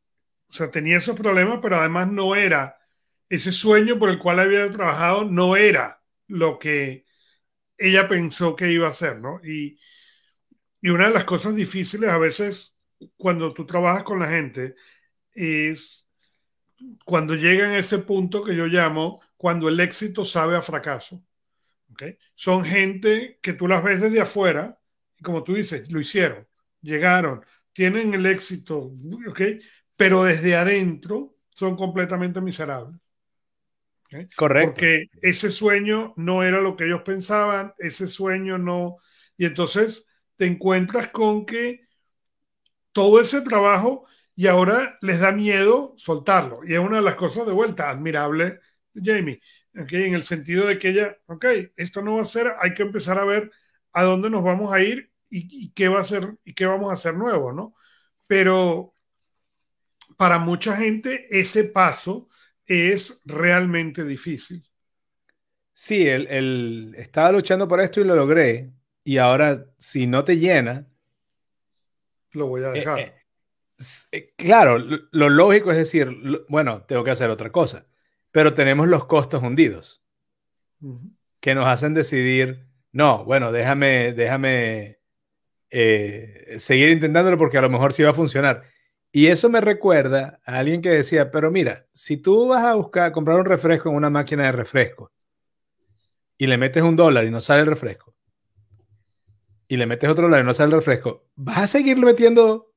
o 0.49 0.53
sea, 0.53 0.71
tenía 0.71 0.97
esos 0.97 1.17
problemas, 1.17 1.59
pero 1.61 1.75
además 1.75 2.09
no 2.09 2.37
era 2.37 2.79
ese 3.27 3.51
sueño 3.51 3.99
por 3.99 4.09
el 4.09 4.17
cual 4.17 4.39
había 4.39 4.69
trabajado, 4.69 5.25
no 5.25 5.57
era 5.57 6.01
lo 6.27 6.57
que 6.57 7.08
ella 7.79 8.07
pensó 8.07 8.55
que 8.55 8.71
iba 8.71 8.87
a 8.87 8.91
hacer, 8.91 9.19
¿no? 9.19 9.41
Y, 9.43 9.79
una 10.83 11.07
de 11.07 11.13
las 11.13 11.25
cosas 11.25 11.55
difíciles 11.55 12.09
a 12.09 12.17
veces 12.17 12.73
cuando 13.17 13.53
tú 13.53 13.65
trabajas 13.65 14.03
con 14.03 14.19
la 14.19 14.29
gente 14.29 14.75
es 15.33 16.07
cuando 17.03 17.35
llegan 17.35 17.71
a 17.71 17.79
ese 17.79 17.99
punto 17.99 18.43
que 18.43 18.55
yo 18.55 18.65
llamo 18.67 19.19
cuando 19.35 19.67
el 19.67 19.79
éxito 19.79 20.23
sabe 20.23 20.55
a 20.55 20.61
fracaso. 20.61 21.21
¿okay? 21.91 22.17
Son 22.33 22.63
gente 22.63 23.39
que 23.41 23.53
tú 23.53 23.67
las 23.67 23.83
ves 23.83 23.99
desde 24.01 24.21
afuera 24.21 24.79
y 25.17 25.23
como 25.23 25.43
tú 25.43 25.53
dices, 25.53 25.91
lo 25.91 25.99
hicieron, 25.99 26.47
llegaron, 26.81 27.43
tienen 27.73 28.13
el 28.13 28.25
éxito, 28.25 28.93
¿ok? 29.27 29.41
pero 29.99 30.23
desde 30.23 30.55
adentro 30.55 31.35
son 31.49 31.75
completamente 31.75 32.39
miserables. 32.39 32.97
Correcto. 34.35 34.73
Porque 34.73 35.09
ese 35.21 35.51
sueño 35.51 36.13
no 36.17 36.43
era 36.43 36.61
lo 36.61 36.75
que 36.75 36.85
ellos 36.85 37.01
pensaban, 37.03 37.73
ese 37.77 38.07
sueño 38.07 38.57
no. 38.57 38.97
Y 39.37 39.45
entonces 39.45 40.07
te 40.35 40.45
encuentras 40.45 41.09
con 41.09 41.45
que 41.45 41.87
todo 42.91 43.21
ese 43.21 43.41
trabajo 43.41 44.05
y 44.35 44.47
ahora 44.47 44.97
les 45.01 45.19
da 45.19 45.31
miedo 45.31 45.93
soltarlo. 45.97 46.61
Y 46.65 46.73
es 46.73 46.79
una 46.79 46.97
de 46.97 47.03
las 47.03 47.15
cosas 47.15 47.45
de 47.45 47.51
vuelta 47.53 47.89
admirable, 47.89 48.59
Jamie, 48.95 49.41
¿okay? 49.77 50.05
en 50.05 50.15
el 50.15 50.23
sentido 50.23 50.65
de 50.65 50.79
que 50.79 50.89
ella, 50.89 51.17
ok, 51.27 51.45
esto 51.75 52.01
no 52.01 52.15
va 52.15 52.21
a 52.23 52.25
ser, 52.25 52.53
hay 52.59 52.73
que 52.73 52.83
empezar 52.83 53.17
a 53.17 53.25
ver 53.25 53.51
a 53.93 54.03
dónde 54.03 54.29
nos 54.29 54.43
vamos 54.43 54.73
a 54.73 54.81
ir 54.81 55.11
y, 55.29 55.65
y 55.65 55.71
qué 55.71 55.89
va 55.89 56.01
a 56.01 56.03
ser 56.03 56.37
y 56.43 56.53
qué 56.53 56.65
vamos 56.65 56.89
a 56.89 56.93
hacer 56.93 57.15
nuevo, 57.15 57.51
¿no? 57.53 57.75
Pero 58.27 58.93
para 60.17 60.39
mucha 60.39 60.75
gente 60.75 61.27
ese 61.31 61.63
paso 61.63 62.29
es 62.69 63.19
realmente 63.25 64.05
difícil. 64.05 64.63
Sí, 65.73 66.07
el, 66.07 66.93
estaba 66.97 67.31
luchando 67.31 67.67
por 67.67 67.81
esto 67.81 67.99
y 67.99 68.03
lo 68.03 68.15
logré. 68.15 68.71
Y 69.03 69.17
ahora, 69.17 69.65
si 69.77 70.05
no 70.05 70.23
te 70.23 70.37
llena... 70.37 70.87
Lo 72.31 72.45
voy 72.45 72.63
a 72.63 72.69
eh, 72.69 72.73
dejar. 72.73 72.99
Eh, 72.99 73.13
eh, 74.11 74.33
claro, 74.37 74.77
lo, 74.77 75.29
lógico 75.29 75.71
es 75.71 75.77
decir, 75.77 76.45
bueno, 76.47 76.83
tengo 76.83 77.03
que 77.03 77.11
hacer 77.11 77.31
otra 77.31 77.51
cosa. 77.51 77.87
Pero 78.31 78.53
tenemos 78.53 78.87
los 78.87 79.05
costos 79.05 79.41
hundidos 79.41 80.05
que 81.39 81.55
nos 81.55 81.65
hacen 81.65 81.95
decidir, 81.95 82.67
no, 82.91 83.25
bueno, 83.25 83.51
déjame, 83.51 84.13
déjame 84.13 84.99
seguir 85.69 86.89
intentándolo 86.89 87.37
porque 87.37 87.57
a 87.57 87.61
lo 87.61 87.69
mejor 87.69 87.91
sí 87.93 88.03
va 88.03 88.11
a 88.11 88.13
funcionar. 88.13 88.63
Y 89.11 89.27
eso 89.27 89.49
me 89.49 89.61
recuerda 89.61 90.39
a 90.45 90.59
alguien 90.59 90.81
que 90.81 90.89
decía, 90.89 91.31
pero 91.31 91.49
mira, 91.49 91.87
si 91.91 92.17
tú 92.17 92.47
vas 92.47 92.63
a 92.63 92.75
buscar, 92.75 93.11
comprar 93.11 93.39
un 93.39 93.45
refresco 93.45 93.89
en 93.89 93.95
una 93.95 94.09
máquina 94.09 94.45
de 94.45 94.51
refresco 94.51 95.11
y 96.37 96.47
le 96.47 96.57
metes 96.57 96.83
un 96.83 96.95
dólar 96.95 97.25
y 97.25 97.31
no 97.31 97.41
sale 97.41 97.61
el 97.61 97.67
refresco, 97.67 98.15
y 99.67 99.77
le 99.77 99.85
metes 99.85 100.09
otro 100.09 100.23
dólar 100.23 100.41
y 100.41 100.45
no 100.45 100.53
sale 100.53 100.69
el 100.69 100.79
refresco, 100.79 101.27
¿vas 101.35 101.59
a 101.59 101.67
seguirle 101.67 102.05
metiendo 102.05 102.73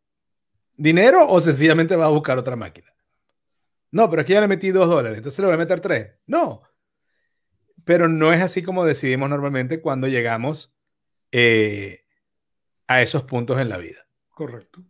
dinero 0.76 1.26
o 1.28 1.40
sencillamente 1.40 1.96
vas 1.96 2.06
a 2.06 2.10
buscar 2.10 2.38
otra 2.38 2.56
máquina? 2.56 2.92
No, 3.90 4.08
pero 4.08 4.22
es 4.22 4.26
que 4.26 4.32
ya 4.32 4.40
le 4.40 4.48
metí 4.48 4.70
dos 4.70 4.88
dólares, 4.88 5.18
entonces 5.18 5.38
le 5.40 5.46
voy 5.46 5.54
a 5.54 5.58
meter 5.58 5.80
tres. 5.80 6.12
No. 6.26 6.62
Pero 7.84 8.08
no 8.08 8.32
es 8.32 8.42
así 8.42 8.62
como 8.62 8.84
decidimos 8.84 9.28
normalmente 9.28 9.80
cuando 9.80 10.08
llegamos 10.08 10.74
eh, 11.30 12.04
a 12.86 13.02
esos 13.02 13.24
puntos 13.24 13.60
en 13.60 13.68
la 13.68 13.76
vida. 13.76 14.06
Correcto. 14.30 14.82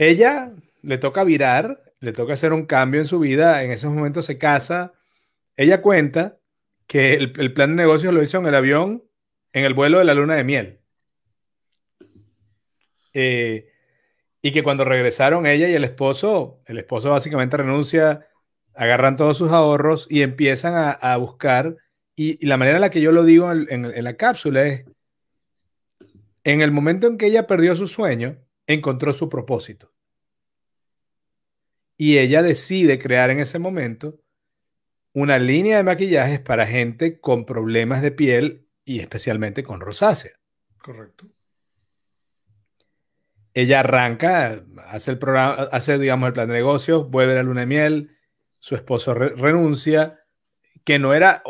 Ella 0.00 0.54
le 0.80 0.96
toca 0.96 1.24
virar, 1.24 1.92
le 2.00 2.14
toca 2.14 2.32
hacer 2.32 2.54
un 2.54 2.64
cambio 2.64 3.02
en 3.02 3.06
su 3.06 3.18
vida, 3.18 3.62
en 3.62 3.70
esos 3.70 3.92
momentos 3.92 4.24
se 4.24 4.38
casa. 4.38 4.94
Ella 5.58 5.82
cuenta 5.82 6.38
que 6.86 7.12
el, 7.14 7.52
plan 7.52 7.76
de 7.76 7.82
negocio 7.82 8.10
lo 8.10 8.22
hizo 8.22 8.38
en 8.38 8.46
el 8.46 8.54
avión, 8.54 9.04
en 9.52 9.66
el 9.66 9.74
vuelo 9.74 9.98
de 9.98 10.06
la 10.06 10.14
luna 10.14 10.36
de 10.36 10.44
miel. 10.44 10.80
Eh, 13.12 13.68
Y 14.40 14.52
que 14.52 14.62
cuando 14.62 14.84
regresaron 14.86 15.46
ella 15.46 15.68
y 15.68 15.74
el 15.74 15.84
esposo, 15.84 16.62
el 16.64 16.78
esposo 16.78 17.10
básicamente 17.10 17.58
renuncia, 17.58 18.26
agarran 18.74 19.18
todos 19.18 19.36
sus 19.36 19.50
ahorros 19.52 20.06
y 20.08 20.22
empiezan 20.22 20.96
a, 20.98 21.16
buscar. 21.18 21.76
Y, 22.16 22.46
la 22.46 22.56
manera 22.56 22.78
en 22.78 22.82
la 22.82 22.90
que 22.90 23.02
yo 23.02 23.12
lo 23.12 23.24
digo 23.24 23.52
en 23.52 24.04
la 24.04 24.16
cápsula 24.16 24.66
es, 24.66 24.86
en 26.44 26.62
el 26.62 26.70
momento 26.70 27.06
en 27.06 27.18
que 27.18 27.26
ella 27.26 27.46
perdió 27.46 27.76
su 27.76 27.86
sueño, 27.86 28.38
encontró 28.72 29.12
su 29.12 29.28
propósito. 29.28 29.92
Y 31.96 32.18
ella 32.18 32.42
decide 32.42 32.98
crear 32.98 33.30
en 33.30 33.40
ese 33.40 33.58
momento 33.58 34.20
una 35.12 35.38
línea 35.38 35.76
de 35.76 35.82
maquillajes 35.82 36.40
para 36.40 36.66
gente 36.66 37.20
con 37.20 37.44
problemas 37.44 38.00
de 38.00 38.12
piel 38.12 38.68
y 38.84 39.00
especialmente 39.00 39.62
con 39.62 39.80
rosácea. 39.80 40.32
Correcto. 40.82 41.26
Ella 43.52 43.80
arranca, 43.80 44.64
hace 44.86 45.10
el 45.10 45.18
programa, 45.18 45.54
hace, 45.72 45.98
digamos, 45.98 46.28
el 46.28 46.32
plan 46.32 46.48
de 46.48 46.54
negocios, 46.54 47.10
vuelve 47.10 47.32
a 47.32 47.36
la 47.36 47.42
luna 47.42 47.60
de 47.62 47.66
miel, 47.66 48.16
su 48.58 48.76
esposo 48.76 49.12
renuncia, 49.12 50.20
que 50.84 50.98
no 50.98 51.12
era, 51.12 51.42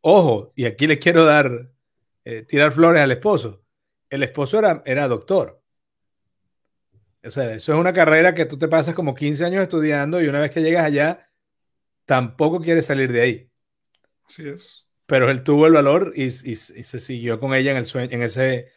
ojo, 0.00 0.52
y 0.56 0.64
aquí 0.64 0.86
le 0.86 0.98
quiero 0.98 1.24
dar, 1.24 1.70
eh, 2.24 2.42
tirar 2.42 2.72
flores 2.72 3.02
al 3.02 3.12
esposo. 3.12 3.62
El 4.10 4.22
esposo 4.22 4.58
era, 4.58 4.82
era 4.84 5.06
doctor. 5.08 5.63
O 7.24 7.30
sea, 7.30 7.54
eso 7.54 7.72
es 7.72 7.78
una 7.78 7.92
carrera 7.92 8.34
que 8.34 8.44
tú 8.44 8.58
te 8.58 8.68
pasas 8.68 8.94
como 8.94 9.14
15 9.14 9.44
años 9.44 9.62
estudiando 9.62 10.20
y 10.20 10.28
una 10.28 10.40
vez 10.40 10.50
que 10.50 10.62
llegas 10.62 10.84
allá, 10.84 11.30
tampoco 12.04 12.60
quieres 12.60 12.86
salir 12.86 13.12
de 13.12 13.20
ahí. 13.20 13.50
Así 14.28 14.48
es. 14.48 14.86
Pero 15.06 15.30
él 15.30 15.42
tuvo 15.42 15.66
el 15.66 15.72
valor 15.72 16.12
y, 16.16 16.30
se 16.30 17.00
siguió 17.00 17.40
con 17.40 17.54
ella 17.54 17.70
en, 17.70 17.76
el 17.78 17.86
sueño, 17.86 18.08
en, 18.10 18.22
ese, 18.22 18.72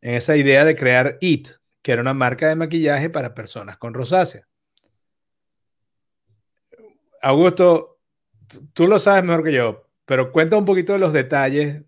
en 0.00 0.14
esa 0.14 0.36
idea 0.36 0.64
de 0.64 0.74
crear 0.74 1.18
IT, 1.20 1.48
que 1.82 1.92
era 1.92 2.02
una 2.02 2.14
marca 2.14 2.48
de 2.48 2.56
maquillaje 2.56 3.10
para 3.10 3.34
personas 3.34 3.78
con 3.78 3.94
rosácea. 3.94 4.46
Augusto, 7.22 7.98
tú 8.72 8.86
lo 8.86 8.98
sabes 8.98 9.24
mejor 9.24 9.44
que 9.44 9.52
yo, 9.52 9.88
pero 10.04 10.32
cuenta 10.32 10.56
un 10.56 10.64
poquito 10.64 10.92
de 10.92 10.98
los 10.98 11.12
detalles 11.12 11.82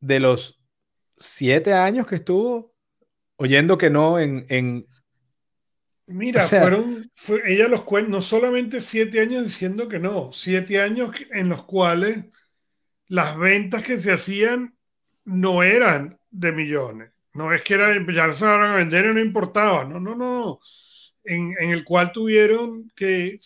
de 0.00 0.20
los 0.20 0.60
siete 1.16 1.74
años 1.74 2.06
que 2.06 2.16
estuvo 2.16 2.69
oyendo 3.40 3.78
que 3.78 3.90
no 3.90 4.18
en... 4.18 4.86
Mira, 6.06 6.42
fueron, 6.42 7.08
ella 7.46 7.68
los 7.68 7.84
cuenta, 7.84 8.10
no 8.10 8.20
solamente 8.20 8.80
siete 8.80 9.20
años 9.20 9.44
diciendo 9.44 9.88
que 9.88 10.00
no, 10.00 10.32
siete 10.32 10.80
años 10.80 11.14
en 11.30 11.48
los 11.48 11.64
cuales 11.64 12.24
las 13.06 13.38
ventas 13.38 13.84
que 13.84 14.00
se 14.00 14.10
hacían 14.10 14.74
no 15.24 15.62
eran 15.62 16.18
de 16.30 16.50
millones. 16.50 17.12
No 17.32 17.54
es 17.54 17.62
que 17.62 17.74
era, 17.74 17.94
ya 18.12 18.34
se 18.34 18.44
van 18.44 18.72
a 18.72 18.74
vender 18.74 19.04
y 19.06 19.14
no 19.14 19.20
importaba. 19.20 19.84
No, 19.84 20.00
no, 20.00 20.16
no. 20.16 20.58
En, 21.22 21.54
en 21.60 21.70
el 21.70 21.84
cual 21.84 22.10
tuvieron 22.10 22.90
que 22.96 23.38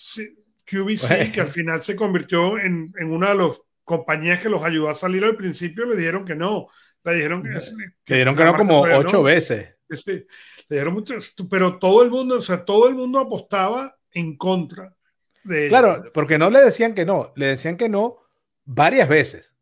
QVC, 0.65 1.33
que 1.33 1.41
al 1.43 1.49
final 1.49 1.83
se 1.83 1.95
convirtió 1.95 2.59
en, 2.59 2.95
en, 2.99 3.13
una 3.13 3.31
de 3.31 3.35
las 3.37 3.61
compañías 3.85 4.41
que 4.41 4.49
los 4.49 4.65
ayudó 4.65 4.89
a 4.89 4.95
salir 4.95 5.23
al 5.23 5.37
principio, 5.37 5.85
le 5.85 5.97
dijeron 5.97 6.25
que 6.25 6.35
no. 6.35 6.69
Le 7.05 7.15
dijeron 7.15 7.43
que, 7.43 7.51
le 7.51 8.17
dieron 8.17 8.35
que 8.35 8.45
no 8.45 8.57
como 8.57 8.81
ocho 8.81 9.23
veces. 9.23 9.74
Sí, 9.91 10.13
le 10.13 10.27
dieron 10.69 10.95
mucho, 10.95 11.15
pero 11.51 11.79
todo 11.79 12.03
el 12.03 12.11
mundo, 12.11 12.39
o 12.39 12.43
sea, 12.43 12.65
todo 12.65 12.89
el 12.89 12.95
mundo 12.95 13.19
apostaba 13.19 13.97
en 14.13 14.37
contra 14.37 14.97
de 15.43 15.69
Claro, 15.69 16.11
porque 16.13 16.39
no 16.39 16.51
le 16.51 16.61
decían 16.61 16.95
que 16.95 17.05
no, 17.05 17.33
le 17.37 17.47
decían 17.47 17.77
que 17.77 17.89
no 17.89 18.19
varias 18.65 19.09
veces. 19.09 19.55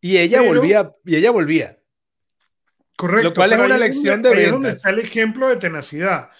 Y 0.00 0.16
ella 0.18 0.42
volvía, 0.42 0.92
y 1.04 1.16
ella 1.16 1.30
volvía. 1.30 1.78
Correcto. 2.96 3.28
Lo 3.28 3.34
cual 3.34 3.52
es 3.52 3.60
una 3.60 3.78
lección 3.78 4.22
de 4.22 4.30
ventas. 4.30 4.44
es 4.46 4.52
donde 4.52 4.70
está 4.70 4.90
el 4.90 4.98
ejemplo 4.98 5.48
de 5.48 5.56
tenacidad. 5.56 6.30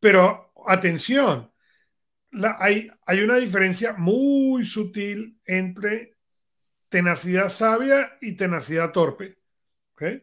Pero 0.00 0.52
atención, 0.66 1.50
la, 2.30 2.56
hay, 2.60 2.90
hay 3.04 3.20
una 3.20 3.36
diferencia 3.36 3.94
muy 3.94 4.64
sutil 4.64 5.38
entre 5.44 6.14
tenacidad 6.88 7.50
sabia 7.50 8.16
y 8.20 8.36
tenacidad 8.36 8.92
torpe. 8.92 9.38
¿okay? 9.94 10.20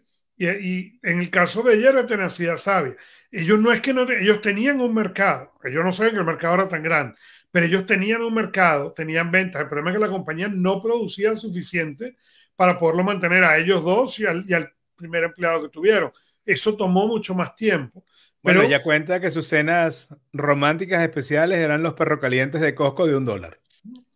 Y, 0.52 1.00
en 1.04 1.20
el 1.20 1.30
caso 1.30 1.62
de 1.64 1.76
ella 1.76 1.90
era 1.90 2.06
tenacidad 2.06 2.58
sabia. 2.58 2.96
Ellos 3.32 3.60
no 3.60 3.72
es 3.72 3.82
que 3.82 3.94
no, 3.94 4.10
ellos 4.10 4.42
tenían 4.42 4.80
un 4.80 4.94
mercado, 4.94 5.54
ellos 5.64 5.84
no 5.84 5.92
saben 5.92 6.14
que 6.14 6.20
el 6.20 6.26
mercado 6.26 6.56
era 6.56 6.70
tan 6.70 6.84
grande, 6.84 7.16
pero 7.52 7.66
ellos 7.66 7.86
tenían 7.86 8.22
un 8.22 8.34
mercado, 8.34 8.94
tenían 8.94 9.32
ventas. 9.32 9.62
El 9.62 9.68
problema 9.70 9.92
es 9.92 9.96
que 9.96 10.06
la 10.06 10.10
compañía 10.10 10.48
no 10.48 10.82
producía 10.82 11.36
suficiente 11.36 12.18
para 12.56 12.78
poderlo 12.78 13.04
mantener 13.04 13.44
a 13.44 13.58
ellos 13.58 13.84
dos 13.84 14.20
y 14.20 14.26
al, 14.26 14.74
primer 14.96 15.24
empleado 15.24 15.64
que 15.64 15.70
tuvieron. 15.70 16.12
Eso 16.46 16.76
tomó 16.76 17.08
mucho 17.08 17.34
más 17.34 17.56
tiempo. 17.56 18.06
Bueno, 18.42 18.62
ella 18.62 18.84
cuenta 18.84 19.20
que 19.20 19.32
sus 19.32 19.48
cenas 19.48 20.14
románticas 20.32 21.02
especiales 21.02 21.60
eran 21.60 21.82
los 21.82 21.94
perro 21.94 22.20
calientes 22.20 22.62
de 22.62 22.76
Costco 22.76 23.08
de 23.08 23.16
un 23.16 23.26
dólar. 23.26 23.60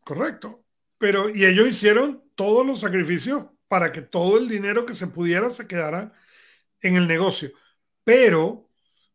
Correcto. 0.04 0.64
Pero, 0.98 1.30
y 1.30 1.46
ellos 1.46 1.68
hicieron 1.68 2.24
todos 2.36 2.66
los 2.66 2.80
sacrificios 2.80 3.46
para 3.68 3.92
que 3.92 4.02
todo 4.02 4.38
el 4.38 4.48
dinero 4.48 4.86
que 4.86 4.94
se 4.94 5.08
pudiera 5.08 5.50
se 5.50 5.68
quedara 5.68 6.14
en 6.82 6.96
el 6.96 7.08
negocio. 7.08 7.52
Pero 8.04 8.70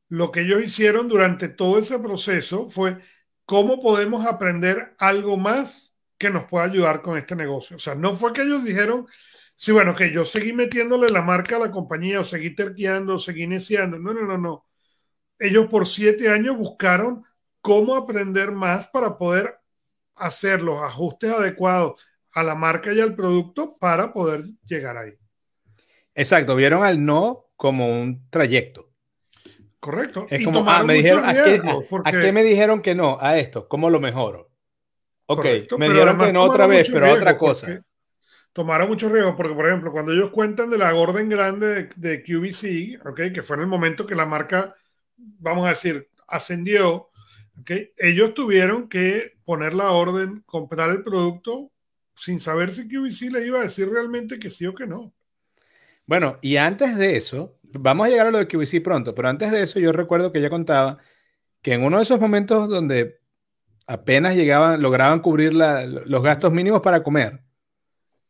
lo 0.09 0.31
que 0.33 0.43
ellos 0.43 0.63
hicieron 0.65 1.09
durante 1.09 1.49
todo 1.49 1.79
ese 1.79 1.99
proceso 1.99 2.69
fue 2.69 2.99
cómo 3.47 3.81
podemos 3.81 4.27
aprender 4.27 4.95
algo 4.99 5.37
más 5.37 5.95
que 6.19 6.31
nos 6.31 6.45
pueda 6.45 6.65
ayudar 6.67 7.03
con 7.03 7.19
este 7.19 7.35
negocio. 7.37 7.77
O 7.77 7.81
sea, 7.81 7.95
no 7.95 8.15
fue 8.15 8.33
que 8.33 8.43
ellos 8.43 8.65
dijeron, 8.65 9.07
sí, 9.57 9.73
bueno, 9.73 9.95
que 9.95 10.13
yo 10.13 10.25
seguí 10.25 10.53
metiéndole 10.53 11.11
la 11.11 11.23
marca 11.23 11.57
a 11.57 11.59
la 11.61 11.71
compañía 11.71 12.21
o 12.21 12.25
seguí 12.25 12.55
terqueando, 12.55 13.17
o 13.17 13.19
seguí 13.19 13.43
iniciando. 13.45 13.99
No, 13.99 14.13
no, 14.15 14.23
no, 14.23 14.39
no. 14.39 14.67
Ellos 15.39 15.67
por 15.69 15.89
siete 15.89 16.29
años 16.31 16.57
buscaron 16.57 17.25
cómo 17.61 17.97
aprender 17.97 18.53
más 18.53 18.87
para 18.89 19.19
poder 19.19 19.59
hacer 20.15 20.63
los 20.63 20.83
ajustes 20.83 21.33
adecuados 21.33 22.01
a 22.35 22.43
la 22.43 22.55
marca 22.55 22.93
y 22.93 23.01
al 23.01 23.15
producto 23.15 23.77
para 23.79 24.13
poder 24.13 24.45
llegar 24.67 24.97
ahí. 24.97 25.13
Exacto, 26.15 26.57
vieron 26.57 26.85
al 26.85 27.05
no 27.05 27.47
como 27.57 27.89
un 27.89 28.29
trayecto. 28.31 28.91
Correcto. 29.81 30.27
Es 30.31 30.45
como, 30.45 30.65
ah, 30.69 30.85
me 30.85 30.95
dijeron, 30.95 31.25
¿a 31.25 31.33
qué, 32.13 32.33
me 32.33 32.45
dijeron 32.45 32.83
que 32.83 32.95
no? 32.95 33.19
A 33.21 33.39
esto, 33.39 33.67
¿cómo 33.67 33.91
lo 33.91 33.99
mejoro? 33.99 34.51
Ok, 35.27 35.45
me 35.79 35.89
dijeron 35.89 36.19
que 36.19 36.33
no 36.33 36.43
otra 36.45 36.67
vez, 36.67 36.89
pero 36.91 37.07
a 37.07 37.15
otra 37.15 37.37
cosa. 37.37 37.83
Tomaron 38.53 38.89
mucho 38.89 39.09
riesgo, 39.09 39.35
porque 39.35 39.55
por 39.55 39.67
ejemplo, 39.67 39.91
cuando 39.91 40.13
ellos 40.13 40.31
cuentan 40.31 40.69
de 40.69 40.77
la 40.77 40.95
orden 40.95 41.29
grande 41.29 41.89
de, 41.97 42.23
QVC, 42.23 43.05
okay, 43.07 43.33
que 43.33 43.43
fue 43.43 43.57
en 43.57 43.63
el 43.63 43.67
momento 43.67 44.07
que 44.07 44.15
la 44.15 44.27
marca, 44.27 44.77
vamos 45.17 45.67
a 45.67 45.71
decir, 45.71 46.09
ascendió, 46.29 47.09
okay, 47.61 47.93
ellos 47.97 48.35
tuvieron 48.35 48.89
que 48.89 49.33
poner 49.45 49.73
la 49.73 49.91
orden, 49.91 50.43
comprar 50.45 50.91
el 50.91 51.03
producto 51.03 51.73
sin 52.17 52.41
saber 52.41 52.71
si 52.71 52.89
QVC 52.89 53.31
le 53.31 53.47
iba 53.47 53.61
a 53.61 53.65
decir 53.65 53.89
realmente 53.89 54.39
que 54.39 54.51
sí 54.51 54.67
o 54.67 54.75
que 54.75 54.87
no. 54.87 55.13
Bueno, 56.07 56.39
y 56.43 56.57
antes 56.57 56.97
de 56.97 57.17
eso, 57.17 57.59
vamos 57.63 58.07
a 58.07 58.11
llegar 58.11 58.27
a 58.27 58.31
lo 58.31 58.39
de 58.39 58.49
QVC 58.49 58.83
pronto, 58.83 59.15
pero 59.15 59.29
antes 59.29 59.51
de 59.51 59.63
eso 59.63 59.79
yo 59.79 59.93
recuerdo 59.93 60.33
que 60.33 60.39
ella 60.39 60.51
contaba 60.51 60.99
que 61.63 61.75
en 61.75 61.85
uno 61.85 61.99
de 61.99 62.03
esos 62.03 62.21
momentos 62.21 62.69
donde 62.69 63.21
apenas 63.87 64.35
llegaban, 64.37 64.83
lograban 64.83 65.21
cubrir 65.21 65.53
los 65.55 66.23
gastos 66.23 66.53
mínimos 66.53 66.83
para 66.83 67.03
comer 67.03 67.43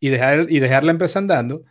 y 0.00 0.10
dejar, 0.10 0.50
y 0.50 0.60
dejar 0.60 0.84
la 0.84 0.92
empresa 0.92 1.18
andando, 1.18 1.64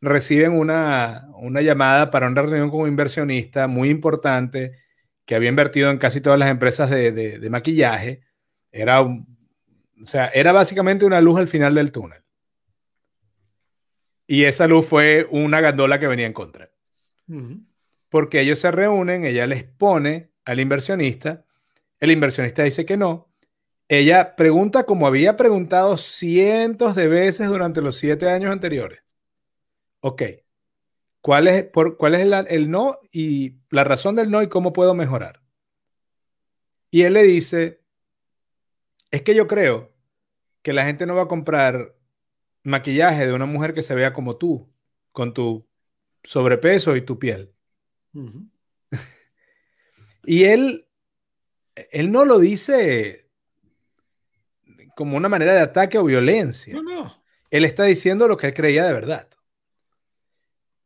reciben 0.00 0.52
una, 0.52 1.28
llamada 1.62 2.10
para 2.10 2.28
una 2.28 2.42
reunión 2.42 2.70
con 2.70 2.80
un 2.80 2.88
inversionista 2.88 3.68
muy 3.68 3.90
importante 3.90 4.72
que 5.24 5.34
había 5.34 5.48
invertido 5.48 5.90
en 5.90 5.98
casi 5.98 6.20
todas 6.20 6.38
las 6.38 6.50
empresas 6.50 6.90
de, 6.90 7.12
de 7.12 7.50
maquillaje. 7.50 8.22
Era 8.72 9.02
un, 9.02 9.29
o 10.02 10.06
sea, 10.06 10.28
era 10.28 10.52
básicamente 10.52 11.04
una 11.04 11.20
luz 11.20 11.38
al 11.38 11.48
final 11.48 11.74
del 11.74 11.92
túnel. 11.92 12.22
Y 14.26 14.44
esa 14.44 14.66
luz 14.66 14.86
fue 14.86 15.26
una 15.30 15.60
gandola 15.60 15.98
que 15.98 16.06
venía 16.06 16.26
en 16.26 16.32
contra. 16.32 16.70
Porque 18.08 18.40
ellos 18.40 18.58
se 18.58 18.70
reúnen, 18.70 19.24
ella 19.24 19.46
les 19.46 19.64
pone 19.64 20.30
al 20.44 20.60
inversionista, 20.60 21.44
el 21.98 22.10
inversionista 22.10 22.62
dice 22.62 22.84
que 22.84 22.96
no. 22.96 23.28
Ella 23.88 24.36
pregunta 24.36 24.84
como 24.84 25.06
había 25.06 25.36
preguntado 25.36 25.96
cientos 25.96 26.94
de 26.94 27.08
veces 27.08 27.48
durante 27.48 27.82
los 27.82 27.96
siete 27.96 28.30
años 28.30 28.52
anteriores. 28.52 29.02
Ok, 30.00 30.22
¿cuál 31.20 31.48
es, 31.48 31.64
por, 31.64 31.96
cuál 31.96 32.14
es 32.14 32.26
el 32.48 32.70
no 32.70 32.98
y 33.12 33.56
la 33.68 33.84
razón 33.84 34.14
del 34.14 34.30
no 34.30 34.42
y 34.42 34.48
cómo 34.48 34.72
puedo 34.72 34.94
mejorar? 34.94 35.42
Y 36.90 37.02
él 37.02 37.14
le 37.14 37.22
dice, 37.22 37.79
es 39.10 39.22
que 39.22 39.34
yo 39.34 39.46
creo 39.46 39.92
que 40.62 40.72
la 40.72 40.84
gente 40.84 41.06
no 41.06 41.14
va 41.14 41.22
a 41.22 41.28
comprar 41.28 41.94
maquillaje 42.62 43.26
de 43.26 43.32
una 43.32 43.46
mujer 43.46 43.74
que 43.74 43.82
se 43.82 43.94
vea 43.94 44.12
como 44.12 44.36
tú, 44.36 44.68
con 45.12 45.32
tu 45.32 45.66
sobrepeso 46.22 46.96
y 46.96 47.02
tu 47.02 47.18
piel. 47.18 47.52
y 50.24 50.44
él, 50.44 50.86
él 51.74 52.10
no 52.10 52.24
lo 52.24 52.38
dice 52.38 53.28
como 54.94 55.16
una 55.16 55.28
manera 55.28 55.54
de 55.54 55.60
ataque 55.60 55.98
o 55.98 56.04
violencia. 56.04 56.74
No, 56.74 56.82
no. 56.82 57.22
Él 57.50 57.64
está 57.64 57.84
diciendo 57.84 58.28
lo 58.28 58.36
que 58.36 58.48
él 58.48 58.54
creía 58.54 58.84
de 58.84 58.92
verdad. 58.92 59.28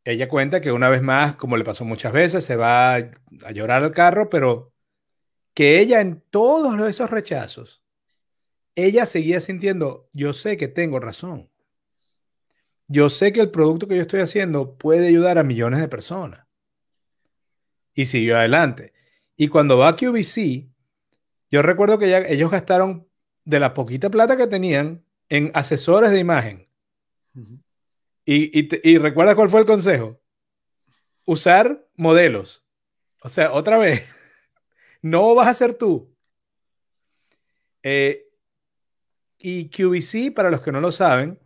ella 0.03 0.27
cuenta 0.27 0.61
que 0.61 0.71
una 0.71 0.89
vez 0.89 1.01
más, 1.01 1.35
como 1.35 1.57
le 1.57 1.63
pasó 1.63 1.85
muchas 1.85 2.13
veces, 2.13 2.45
se 2.45 2.55
va 2.55 2.95
a 2.95 3.51
llorar 3.51 3.83
al 3.83 3.91
carro, 3.91 4.29
pero 4.29 4.73
que 5.53 5.79
ella 5.79 6.01
en 6.01 6.21
todos 6.29 6.79
esos 6.87 7.09
rechazos, 7.09 7.84
ella 8.75 9.05
seguía 9.05 9.41
sintiendo, 9.41 10.09
yo 10.13 10.33
sé 10.33 10.57
que 10.57 10.67
tengo 10.67 10.99
razón. 10.99 11.49
Yo 12.87 13.09
sé 13.09 13.33
que 13.33 13.41
el 13.41 13.51
producto 13.51 13.87
que 13.87 13.95
yo 13.95 14.01
estoy 14.01 14.19
haciendo 14.19 14.77
puede 14.77 15.07
ayudar 15.07 15.37
a 15.37 15.43
millones 15.43 15.79
de 15.79 15.87
personas. 15.87 16.45
Y 17.93 18.05
siguió 18.05 18.37
adelante. 18.37 18.93
Y 19.37 19.47
cuando 19.47 19.77
va 19.77 19.89
a 19.89 19.95
QVC, 19.95 20.67
yo 21.49 21.61
recuerdo 21.61 21.97
que 21.97 22.25
ellos 22.29 22.51
gastaron 22.51 23.07
de 23.43 23.59
la 23.59 23.73
poquita 23.73 24.09
plata 24.09 24.37
que 24.37 24.47
tenían 24.47 25.05
en 25.29 25.51
asesores 25.53 26.11
de 26.11 26.19
imagen. 26.19 26.67
y, 28.25 28.89
y, 28.89 28.97
recuerda 28.97 29.35
cuál 29.35 29.49
fue 29.49 29.61
el 29.61 29.65
consejo. 29.65 30.19
Usar 31.25 31.87
modelos. 31.95 32.63
O 33.21 33.29
sea, 33.29 33.51
otra 33.53 33.77
vez, 33.77 34.03
no 35.01 35.33
vas 35.33 35.47
a 35.47 35.53
ser 35.53 35.73
tú. 35.73 36.13
Eh, 37.81 38.24
y 39.45 39.69
QVC, 39.69 40.33
para 40.33 40.49
los 40.49 40.61
que 40.61 40.71
no 40.71 40.81
lo 40.81 40.91
saben, 40.91 41.37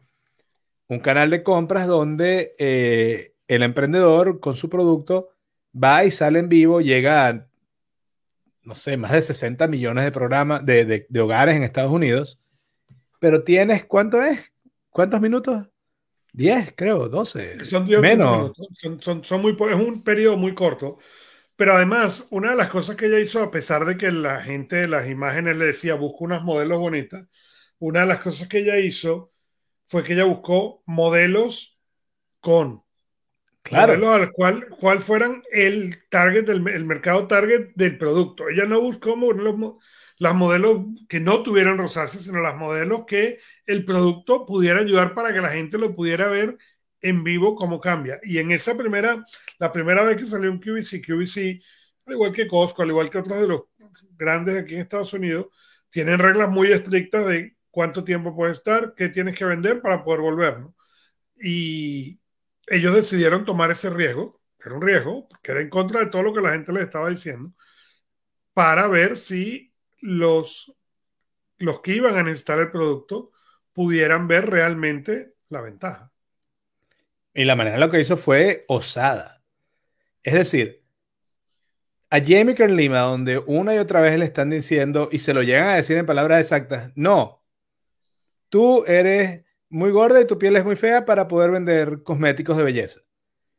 un 0.87 0.99
canal 1.01 1.29
de 1.29 1.43
compras 1.43 1.85
donde 1.85 2.55
eh, 2.57 3.33
el 3.49 3.61
emprendedor 3.61 4.39
con 4.39 4.53
su 4.53 4.69
producto 4.69 5.31
va 5.75 6.05
y 6.05 6.11
sale 6.11 6.39
en 6.39 6.47
vivo, 6.47 6.79
llega 6.79 7.27
a, 7.27 7.47
no 8.63 8.75
sé, 8.75 8.95
más 8.95 9.11
de 9.11 9.21
60 9.21 9.67
millones 9.67 10.05
de 10.05 10.13
programas 10.13 10.65
de, 10.65 11.07
hogares 11.19 11.57
en 11.57 11.63
Estados 11.63 11.91
Unidos, 11.91 12.39
pero 13.19 13.43
tienes, 13.43 13.83
¿cuánto 13.83 14.21
es? 14.21 14.53
¿Cuántos 14.89 15.19
minutos? 15.19 15.67
10, 16.31 16.73
creo, 16.77 17.09
12. 17.09 17.65
Son 17.65 17.85
10 17.85 17.99
menos. 17.99 18.53
Son, 19.01 19.25
son, 19.25 19.41
muy, 19.41 19.57
es 19.69 19.75
un 19.75 20.03
periodo 20.05 20.37
muy 20.37 20.55
corto. 20.55 20.99
Pero 21.57 21.73
además, 21.73 22.27
una 22.31 22.51
de 22.51 22.55
las 22.55 22.69
cosas 22.69 22.95
que 22.95 23.07
ella 23.07 23.19
hizo, 23.19 23.43
a 23.43 23.51
pesar 23.51 23.83
de 23.83 23.97
que 23.97 24.09
la 24.09 24.41
gente 24.41 24.77
de 24.77 24.87
las 24.87 25.09
imágenes 25.09 25.57
le 25.57 25.65
decía, 25.65 25.95
busca 25.95 26.23
unas 26.23 26.43
modelos 26.43 26.79
bonitas, 26.79 27.27
una 27.79 28.01
de 28.01 28.07
las 28.07 28.21
cosas 28.21 28.47
que 28.47 28.59
ella 28.59 28.77
hizo 28.77 29.31
fue 29.87 30.03
que 30.03 30.13
ella 30.13 30.25
buscó 30.25 30.83
modelos 30.85 31.79
con 32.39 32.83
claro. 33.63 33.93
modelos 33.97 34.21
al 34.21 34.31
cual, 34.31 34.69
cual 34.69 35.01
fueran 35.01 35.43
el 35.51 35.97
target 36.09 36.45
del 36.45 36.67
el 36.67 36.85
mercado 36.85 37.27
target 37.27 37.71
del 37.75 37.97
producto. 37.97 38.49
Ella 38.49 38.65
no 38.65 38.81
buscó 38.81 39.15
modelos, 39.15 39.75
las 40.17 40.35
modelos 40.35 40.85
que 41.07 41.19
no 41.19 41.43
tuvieran 41.43 41.77
rosácea, 41.77 42.21
sino 42.21 42.41
las 42.41 42.55
modelos 42.55 43.05
que 43.07 43.39
el 43.65 43.85
producto 43.85 44.45
pudiera 44.45 44.79
ayudar 44.79 45.15
para 45.15 45.33
que 45.33 45.41
la 45.41 45.49
gente 45.49 45.77
lo 45.77 45.95
pudiera 45.95 46.27
ver 46.27 46.57
en 47.01 47.23
vivo 47.23 47.55
cómo 47.55 47.79
cambia. 47.79 48.19
Y 48.23 48.37
en 48.39 48.51
esa 48.51 48.75
primera, 48.75 49.23
la 49.57 49.71
primera 49.71 50.03
vez 50.03 50.17
que 50.17 50.25
salió 50.25 50.51
un 50.51 50.59
QVC, 50.59 51.01
QVC, 51.01 51.61
al 52.05 52.13
igual 52.13 52.33
que 52.33 52.47
Costco, 52.47 52.81
al 52.81 52.89
igual 52.89 53.09
que 53.09 53.19
otros 53.19 53.39
de 53.39 53.47
los 53.47 53.61
grandes 54.17 54.61
aquí 54.61 54.75
en 54.75 54.81
Estados 54.81 55.13
Unidos, 55.13 55.47
tienen 55.89 56.19
reglas 56.19 56.49
muy 56.49 56.71
estrictas 56.71 57.25
de 57.25 57.55
cuánto 57.71 58.03
tiempo 58.03 58.35
puede 58.35 58.53
estar, 58.53 58.93
qué 58.95 59.09
tienes 59.09 59.37
que 59.37 59.45
vender 59.45 59.81
para 59.81 60.03
poder 60.03 60.21
volver. 60.21 60.57
Y 61.41 62.19
ellos 62.67 62.95
decidieron 62.95 63.45
tomar 63.45 63.71
ese 63.71 63.89
riesgo, 63.89 64.41
que 64.59 64.69
era 64.69 64.75
un 64.75 64.81
riesgo, 64.81 65.27
que 65.41 65.51
era 65.51 65.61
en 65.61 65.69
contra 65.69 66.01
de 66.01 66.07
todo 66.07 66.23
lo 66.23 66.33
que 66.33 66.41
la 66.41 66.51
gente 66.53 66.73
les 66.73 66.83
estaba 66.83 67.09
diciendo, 67.09 67.53
para 68.53 68.87
ver 68.87 69.17
si 69.17 69.73
los, 70.01 70.73
los 71.57 71.81
que 71.81 71.93
iban 71.95 72.17
a 72.17 72.23
necesitar 72.23 72.59
el 72.59 72.71
producto 72.71 73.31
pudieran 73.73 74.27
ver 74.27 74.49
realmente 74.49 75.33
la 75.49 75.61
ventaja. 75.61 76.11
Y 77.33 77.45
la 77.45 77.55
manera 77.55 77.75
en 77.75 77.81
lo 77.81 77.89
que 77.89 77.99
hizo 77.99 78.17
fue 78.17 78.65
osada. 78.67 79.41
Es 80.23 80.33
decir, 80.33 80.83
a 82.09 82.19
Jamie 82.19 82.55
Lima, 82.67 83.01
donde 83.01 83.37
una 83.37 83.75
y 83.75 83.77
otra 83.77 84.01
vez 84.01 84.17
le 84.17 84.25
están 84.25 84.49
diciendo 84.49 85.09
y 85.11 85.19
se 85.19 85.33
lo 85.33 85.43
llegan 85.43 85.67
a 85.67 85.75
decir 85.75 85.97
en 85.97 86.05
palabras 86.05 86.41
exactas, 86.41 86.91
no, 86.95 87.38
tú 88.49 88.83
eres 88.85 89.43
muy 89.69 89.91
gorda 89.91 90.19
y 90.19 90.27
tu 90.27 90.37
piel 90.37 90.55
es 90.55 90.65
muy 90.65 90.75
fea 90.75 91.05
para 91.05 91.27
poder 91.27 91.51
vender 91.51 92.03
cosméticos 92.03 92.57
de 92.57 92.63
belleza. 92.63 93.01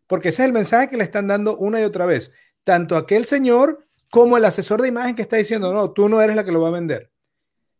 Porque 0.06 0.30
ese 0.30 0.42
es 0.42 0.46
el 0.46 0.52
mensaje 0.52 0.88
que 0.88 0.96
le 0.96 1.04
están 1.04 1.28
dando 1.28 1.56
una 1.56 1.80
y 1.80 1.84
otra 1.84 2.04
vez, 2.04 2.32
tanto 2.64 2.96
aquel 2.96 3.24
señor 3.24 3.86
como 4.10 4.36
el 4.36 4.44
asesor 4.44 4.82
de 4.82 4.88
imagen 4.88 5.14
que 5.14 5.22
está 5.22 5.36
diciendo, 5.36 5.72
no, 5.72 5.92
tú 5.92 6.08
no 6.08 6.20
eres 6.20 6.34
la 6.36 6.44
que 6.44 6.52
lo 6.52 6.60
va 6.60 6.68
a 6.68 6.72
vender. 6.72 7.12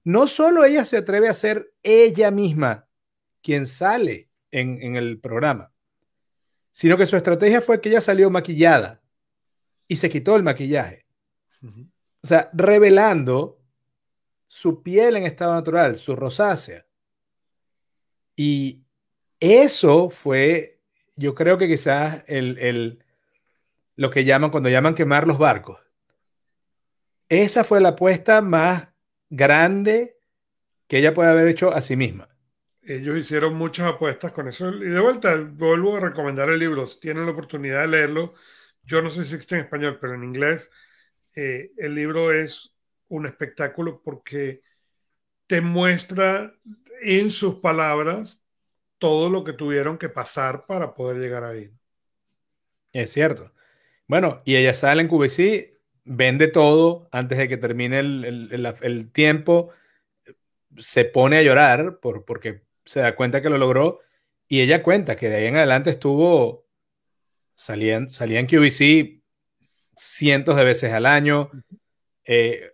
No 0.05 0.27
solo 0.27 0.65
ella 0.65 0.85
se 0.85 0.97
atreve 0.97 1.29
a 1.29 1.35
ser 1.35 1.75
ella 1.83 2.31
misma 2.31 2.87
quien 3.43 3.67
sale 3.67 4.31
en, 4.51 4.97
el 4.97 5.21
programa, 5.21 5.73
sino 6.73 6.97
que 6.97 7.07
su 7.07 7.17
estrategia 7.17 7.61
fue 7.61 7.81
que 7.81 7.89
ella 7.89 8.01
salió 8.01 8.31
maquillada 8.31 9.03
y 9.89 9.97
se 9.97 10.09
quitó 10.09 10.37
el 10.37 10.43
maquillaje. 10.43 11.07
O 11.63 12.27
sea, 12.27 12.51
revelando 12.53 13.61
su 14.47 14.83
piel 14.83 15.17
en 15.17 15.25
estado 15.25 15.55
natural, 15.55 15.97
su 15.97 16.17
rosácea. 16.17 16.87
Y 18.37 18.83
eso 19.41 20.11
fue, 20.11 20.81
yo 21.17 21.35
creo 21.35 21.59
que 21.59 21.69
quizás 21.69 22.25
el, 22.27 23.05
lo 23.97 24.11
que 24.11 24.25
llaman, 24.25 24.51
cuando 24.51 24.69
llaman 24.69 24.95
quemar 24.95 25.27
los 25.27 25.39
barcos. 25.39 25.79
Esa 27.29 27.65
fue 27.65 27.81
la 27.81 27.91
apuesta 27.91 28.43
más 28.43 28.89
grande 29.29 30.19
que 30.89 30.99
ella 30.99 31.15
puede 31.15 31.31
haber 31.31 31.49
hecho 31.49 31.73
a 31.73 31.81
sí 31.81 31.97
misma. 31.97 32.29
Ellos 32.83 33.17
hicieron 33.17 33.55
muchas 33.55 33.87
apuestas 33.87 34.33
con 34.33 34.49
eso. 34.49 34.71
Y 34.75 34.89
de 34.89 35.01
vuelta, 35.01 35.37
vuelvo 35.37 35.97
a 35.97 36.01
recomendar 36.01 36.49
el 36.49 36.59
libro. 36.59 36.87
Si 36.87 36.99
tienen 36.99 37.27
la 37.27 37.33
oportunidad 37.33 37.83
de 37.83 37.89
leerlo, 37.89 38.35
yo 38.83 39.01
no 39.01 39.11
sé 39.11 39.25
si 39.25 39.35
existe 39.35 39.55
en 39.55 39.63
español, 39.63 39.99
pero 40.01 40.15
en 40.15 40.25
inglés, 40.25 40.71
eh, 41.37 41.71
el 41.77 41.95
libro 41.95 42.33
es 42.33 42.75
un 43.09 43.27
espectáculo 43.27 44.03
porque 44.03 44.63
te 45.47 45.61
muestra 45.61 46.53
en 47.03 47.31
sus 47.31 47.57
palabras 47.57 48.43
todo 48.99 49.31
lo 49.31 49.45
que 49.45 49.53
tuvieron 49.53 49.99
que 49.99 50.09
pasar 50.09 50.67
para 50.67 50.95
poder 50.95 51.19
llegar 51.19 51.43
ahí. 51.43 51.71
Es 52.93 53.13
cierto. 53.13 53.53
Bueno, 54.07 54.43
y 54.45 54.57
ella 54.57 54.75
sale 54.75 55.03
en 55.03 55.09
QVC, 55.09 55.77
vende 56.05 56.49
todo 56.49 57.09
antes 57.13 57.39
de 57.39 57.49
que 57.49 57.57
termine 57.57 58.01
el, 58.01 59.11
tiempo, 59.13 59.71
se 60.77 61.05
pone 61.05 61.39
a 61.39 61.43
llorar 61.43 62.01
por, 62.01 62.25
porque 62.25 62.65
se 62.85 63.01
da 63.01 63.17
cuenta 63.17 63.41
que 63.41 63.51
lo 63.51 63.59
logró 63.59 64.01
y 64.49 64.61
ella 64.61 64.83
cuenta 64.83 65.17
que 65.17 65.29
de 65.29 65.37
ahí 65.37 65.47
en 65.47 65.57
adelante 65.57 65.91
estuvo, 65.91 66.67
salía, 67.55 68.09
salía 68.09 68.41
en 68.41 68.47
QVC 68.47 69.23
cientos 69.95 70.57
de 70.57 70.65
veces 70.65 70.93
al 70.93 71.07
año. 71.07 71.51
Eh, 72.25 72.73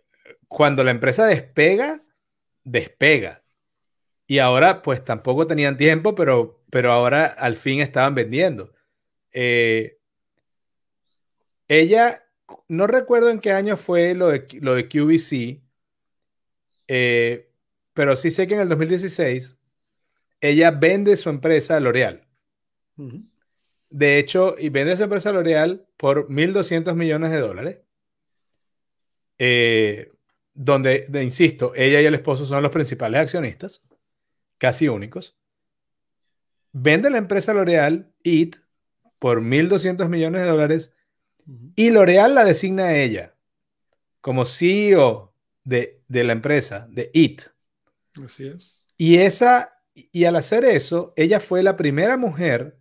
cuando 0.49 0.83
la 0.85 0.91
empresa 0.91 1.27
despega, 1.27 2.03
despega. 2.65 3.43
Y 4.27 4.39
ahora, 4.39 4.83
pues 4.83 5.05
tampoco 5.05 5.47
tenían 5.47 5.77
tiempo, 5.77 6.15
pero, 6.15 6.65
pero 6.71 6.93
ahora 6.93 7.27
al 7.27 7.57
fin 7.57 7.81
estaban 7.81 8.15
vendiendo. 8.15 8.73
Eh, 9.33 9.99
ella, 11.69 12.25
no 12.69 12.87
recuerdo 12.87 13.31
en 13.31 13.41
qué 13.41 13.53
año 13.53 13.77
fue 13.77 14.15
lo 14.15 14.29
de, 14.29 14.47
lo 14.61 14.75
de 14.75 14.89
QVC, 14.89 15.63
eh, 16.89 17.51
pero 17.93 18.17
sí 18.17 18.31
sé 18.31 18.47
que 18.47 18.55
en 18.55 18.61
el 18.61 18.69
2016 18.69 19.57
ella 20.41 20.71
vende 20.71 21.17
su 21.17 21.29
empresa 21.31 21.79
L'Oreal. 21.81 22.27
De 23.91 24.19
hecho, 24.19 24.57
y 24.59 24.69
vende 24.71 24.97
su 24.97 25.05
empresa 25.05 25.33
L'Oreal 25.33 25.87
por 25.97 26.29
1.200 26.29 26.95
millones 26.95 27.31
de 27.31 27.39
dólares. 27.39 27.79
Eh, 29.39 30.13
donde, 30.55 31.05
de, 31.09 31.23
insisto, 31.23 31.73
ella 31.75 32.01
y 32.01 32.07
el 32.07 32.15
esposo 32.15 32.47
son 32.47 32.63
los 32.63 32.73
principales 32.73 33.21
accionistas 33.21 33.83
casi 34.59 34.89
únicos. 34.89 35.37
Vende 36.73 37.11
la 37.11 37.19
empresa 37.19 37.55
L'Oreal 37.55 38.13
IT 38.23 38.57
por 39.19 39.41
1.200 39.41 40.09
millones 40.09 40.43
de 40.43 40.49
dólares 40.49 40.93
y 41.75 41.91
L'Oreal 41.91 42.35
la 42.35 42.45
designa 42.45 42.85
a 42.85 42.97
ella 42.97 43.35
como 44.21 44.45
CEO 44.45 45.33
de, 45.63 46.03
la 46.09 46.33
empresa, 46.33 46.89
de 46.91 47.11
IT. 47.15 47.43
Así 48.25 48.49
es. 48.49 48.87
Y, 48.97 49.19
esa, 49.19 49.81
y 49.95 50.25
al 50.25 50.37
hacer 50.37 50.65
eso, 50.65 51.13
ella 51.17 51.39
fue 51.39 51.63
la 51.63 51.77
primera 51.77 52.17
mujer 52.17 52.79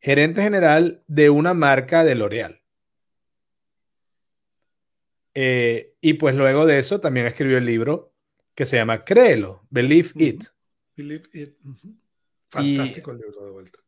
gerente 0.00 0.42
general 0.42 1.04
de 1.06 1.30
una 1.30 1.54
marca 1.54 2.04
de 2.04 2.14
L'Oreal. 2.16 2.60
Eh, 5.34 5.94
y 6.00 6.14
pues 6.14 6.34
luego 6.34 6.66
de 6.66 6.78
eso 6.78 7.00
también 7.00 7.26
escribió 7.26 7.58
el 7.58 7.66
libro 7.66 8.15
que 8.56 8.64
se 8.64 8.76
llama 8.76 9.04
Créelo, 9.04 9.66
Believe 9.70 10.10
It. 10.14 10.44
Believe 10.96 11.28
It. 11.34 11.56
Fantástico 12.48 13.10
el 13.12 13.18
libro 13.18 13.44
de 13.44 13.50
vuelta. 13.50 13.78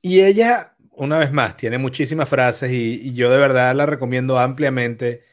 Y 0.00 0.22
ella, 0.22 0.74
una 0.92 1.18
vez 1.18 1.30
más, 1.30 1.56
tiene 1.56 1.78
muchísimas 1.78 2.28
frases 2.28 2.72
y, 2.72 3.12
yo 3.12 3.30
de 3.30 3.38
verdad 3.38 3.74
la 3.74 3.86
recomiendo 3.86 4.38
ampliamente. 4.38 5.24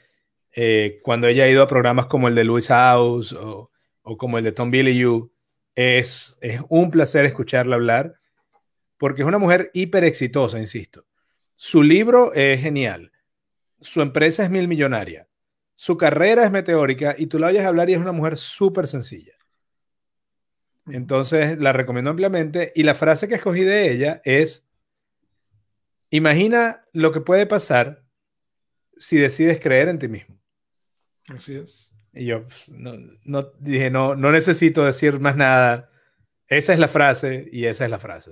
Eh, 0.52 1.00
cuando 1.04 1.28
ella 1.28 1.46
ha 1.46 1.50
ido 1.50 1.64
a 1.64 1.68
programas 1.68 2.06
como 2.08 2.28
el 2.28 2.36
de 2.36 2.44
Louis 2.44 2.68
House 2.68 3.34
o, 3.34 3.72
como 4.18 4.38
el 4.38 4.44
de 4.44 4.52
Tom 4.52 4.70
Billy 4.70 4.98
You, 5.00 5.32
es, 5.74 6.38
es 6.42 6.62
un 6.70 6.92
placer 6.92 7.26
escucharla 7.26 7.76
hablar 7.76 8.16
porque 8.98 9.22
es 9.22 9.28
una 9.28 9.40
mujer 9.40 9.72
hiper 9.74 10.04
exitosa, 10.04 10.60
insisto. 10.60 11.06
Su 11.56 11.82
libro 11.82 12.34
es 12.34 12.62
genial. 12.62 13.12
Su 13.80 14.02
empresa 14.02 14.44
es 14.44 14.50
mil 14.50 14.68
millonaria. 14.68 15.28
Su 15.76 15.98
carrera 15.98 16.46
es 16.46 16.52
meteórica 16.52 17.16
y 17.18 17.28
tú 17.28 17.40
la 17.40 17.48
oyes 17.48 17.66
hablar 17.66 17.90
y 17.90 17.94
es 17.94 18.00
una 18.00 18.12
mujer 18.12 18.38
súper 18.38 18.88
sencilla. 18.88 19.34
Entonces 20.88 21.58
la 21.60 21.74
recomiendo 21.74 22.12
ampliamente. 22.12 22.72
Y 22.76 22.84
la 22.84 22.96
frase 22.96 23.28
que 23.28 23.36
escogí 23.36 23.62
de 23.62 23.92
ella 23.92 24.22
es, 24.26 24.66
imagina 26.10 26.82
lo 26.92 27.12
que 27.12 27.22
puede 27.22 27.46
pasar 27.46 28.04
si 28.98 29.18
decides 29.18 29.60
creer 29.60 29.90
en 29.90 30.00
ti 30.00 30.08
mismo. 30.08 30.40
Así 31.28 31.56
es. 31.56 31.90
Y 32.14 32.26
yo 32.26 32.44
pues, 32.44 32.70
no, 32.70 33.44
dije, 33.60 33.90
no, 33.90 34.16
no 34.16 34.32
necesito 34.32 34.86
decir 34.86 35.20
más 35.20 35.36
nada. 35.36 35.90
Esa 36.48 36.74
es 36.74 36.80
la 36.80 36.88
frase 36.88 37.50
y 37.52 37.66
esa 37.66 37.86
es 37.86 37.92
la 37.92 38.00
frase. 38.00 38.32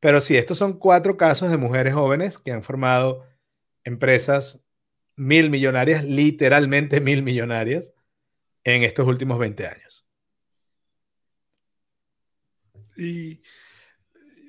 Pero 0.00 0.20
sí, 0.20 0.36
estos 0.36 0.58
son 0.58 0.78
cuatro 0.78 1.16
casos 1.16 1.50
de 1.50 1.56
mujeres 1.56 1.94
jóvenes 1.94 2.38
que 2.38 2.52
han 2.52 2.62
formado 2.62 3.24
empresas 3.84 4.64
mil 5.18 5.50
millonarias, 5.50 6.04
literalmente 6.04 7.00
mil 7.00 7.22
millonarias, 7.22 7.92
en 8.64 8.82
estos 8.82 9.06
últimos 9.06 9.38
20 9.38 9.66
años. 9.66 10.06
Y, 12.96 13.40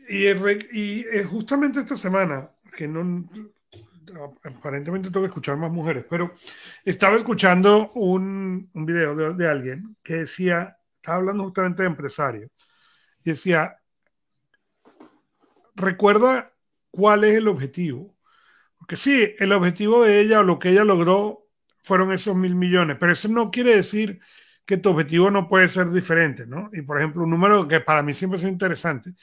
y, 0.10 1.24
justamente 1.30 1.82
esta 1.82 1.96
semana, 1.96 2.52
que 2.76 2.88
no 2.88 3.30
aparentemente 4.44 5.10
tengo 5.10 5.22
que 5.22 5.28
escuchar 5.28 5.56
más 5.58 5.72
mujeres, 5.72 6.06
pero 6.10 6.34
estaba 6.84 7.16
escuchando 7.16 7.90
un, 7.92 8.70
un 8.74 8.86
video 8.86 9.16
de, 9.16 9.34
de, 9.36 9.48
alguien 9.48 9.96
que 10.04 10.16
decía, 10.16 10.78
estaba 10.96 11.18
hablando 11.18 11.44
justamente 11.44 11.84
de 11.84 11.90
empresarios, 11.90 12.52
y 13.24 13.32
decía, 13.32 13.80
recuerda 15.76 16.54
cuál 16.92 17.24
es 17.24 17.36
el 17.36 17.48
objetivo. 17.48 18.16
Porque 18.80 18.96
sí, 18.96 19.36
el 19.38 19.52
objetivo 19.52 20.04
de 20.04 20.20
ella 20.20 20.40
o 20.40 20.44
lo 20.44 20.58
que 20.58 20.70
ella 20.70 20.84
logró 20.84 21.46
fueron 21.84 22.12
esos 22.12 22.36
mil 22.36 22.56
millones, 22.56 22.98
pero 23.00 23.12
eso 23.12 23.28
no 23.28 23.52
quiere 23.52 23.76
decir 23.76 24.20
que 24.66 24.78
tu 24.78 24.90
objetivo 24.90 25.30
no 25.30 25.48
puede 25.48 25.68
ser 25.70 25.92
diferente, 25.92 26.48
¿no? 26.48 26.70
Y 26.74 26.82
por 26.82 26.98
ejemplo, 26.98 27.24
un 27.24 27.30
número 27.30 27.68
que 27.68 27.80
para 27.82 28.04
mí 28.04 28.14
siempre 28.14 28.38
es 28.38 28.46
interesante, 28.46 29.14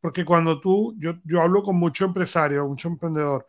porque 0.00 0.24
cuando 0.24 0.60
tú, 0.60 0.94
yo, 0.98 1.14
yo 1.24 1.40
hablo 1.40 1.62
con 1.62 1.76
mucho 1.76 2.04
empresario, 2.04 2.66
mucho 2.66 2.88
emprendedor, 2.88 3.46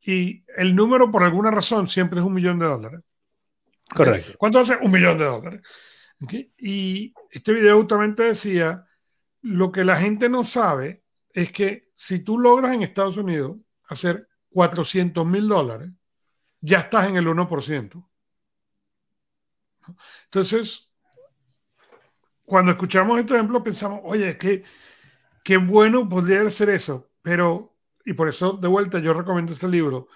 y 0.00 0.44
el 0.56 0.74
número 0.74 1.10
por 1.10 1.22
alguna 1.22 1.50
razón 1.50 1.88
siempre 1.88 2.20
es 2.20 2.26
un 2.26 2.34
millón 2.34 2.58
de 2.58 2.66
dólares. 2.66 3.00
Correcto. 3.94 4.32
¿Cuánto 4.38 4.60
hace? 4.60 4.76
Un 4.76 4.90
millón 4.90 5.18
de 5.18 5.24
dólares. 5.24 5.60
Y 6.58 7.12
este 7.30 7.52
video 7.52 7.78
justamente 7.78 8.22
decía, 8.22 8.86
lo 9.42 9.72
que 9.72 9.84
la 9.84 9.96
gente 9.96 10.28
no 10.28 10.44
sabe 10.44 11.02
es 11.32 11.52
que 11.52 11.90
si 11.94 12.20
tú 12.20 12.38
logras 12.38 12.72
en 12.72 12.82
Estados 12.82 13.16
Unidos 13.16 13.66
hacer 13.88 14.28
400 14.50 15.26
mil 15.26 15.48
dólares, 15.48 15.90
ya 16.62 16.80
estás 16.80 17.08
en 17.08 17.16
el 17.16 17.28
1%. 17.28 18.08
Entonces, 20.26 20.88
cuando 22.44 22.72
escuchamos 22.72 23.18
este 23.20 23.34
ejemplo, 23.34 23.62
pensamos, 23.62 24.00
oye, 24.04 24.36
qué, 24.38 24.64
qué 25.44 25.56
bueno 25.58 26.08
podría 26.08 26.48
ser 26.50 26.70
eso, 26.70 27.10
pero, 27.22 27.76
y 28.04 28.14
por 28.14 28.28
eso 28.28 28.54
de 28.54 28.68
vuelta 28.68 29.00
yo 29.00 29.14
recomiendo 29.14 29.52
este 29.54 29.68
libro, 29.68 30.08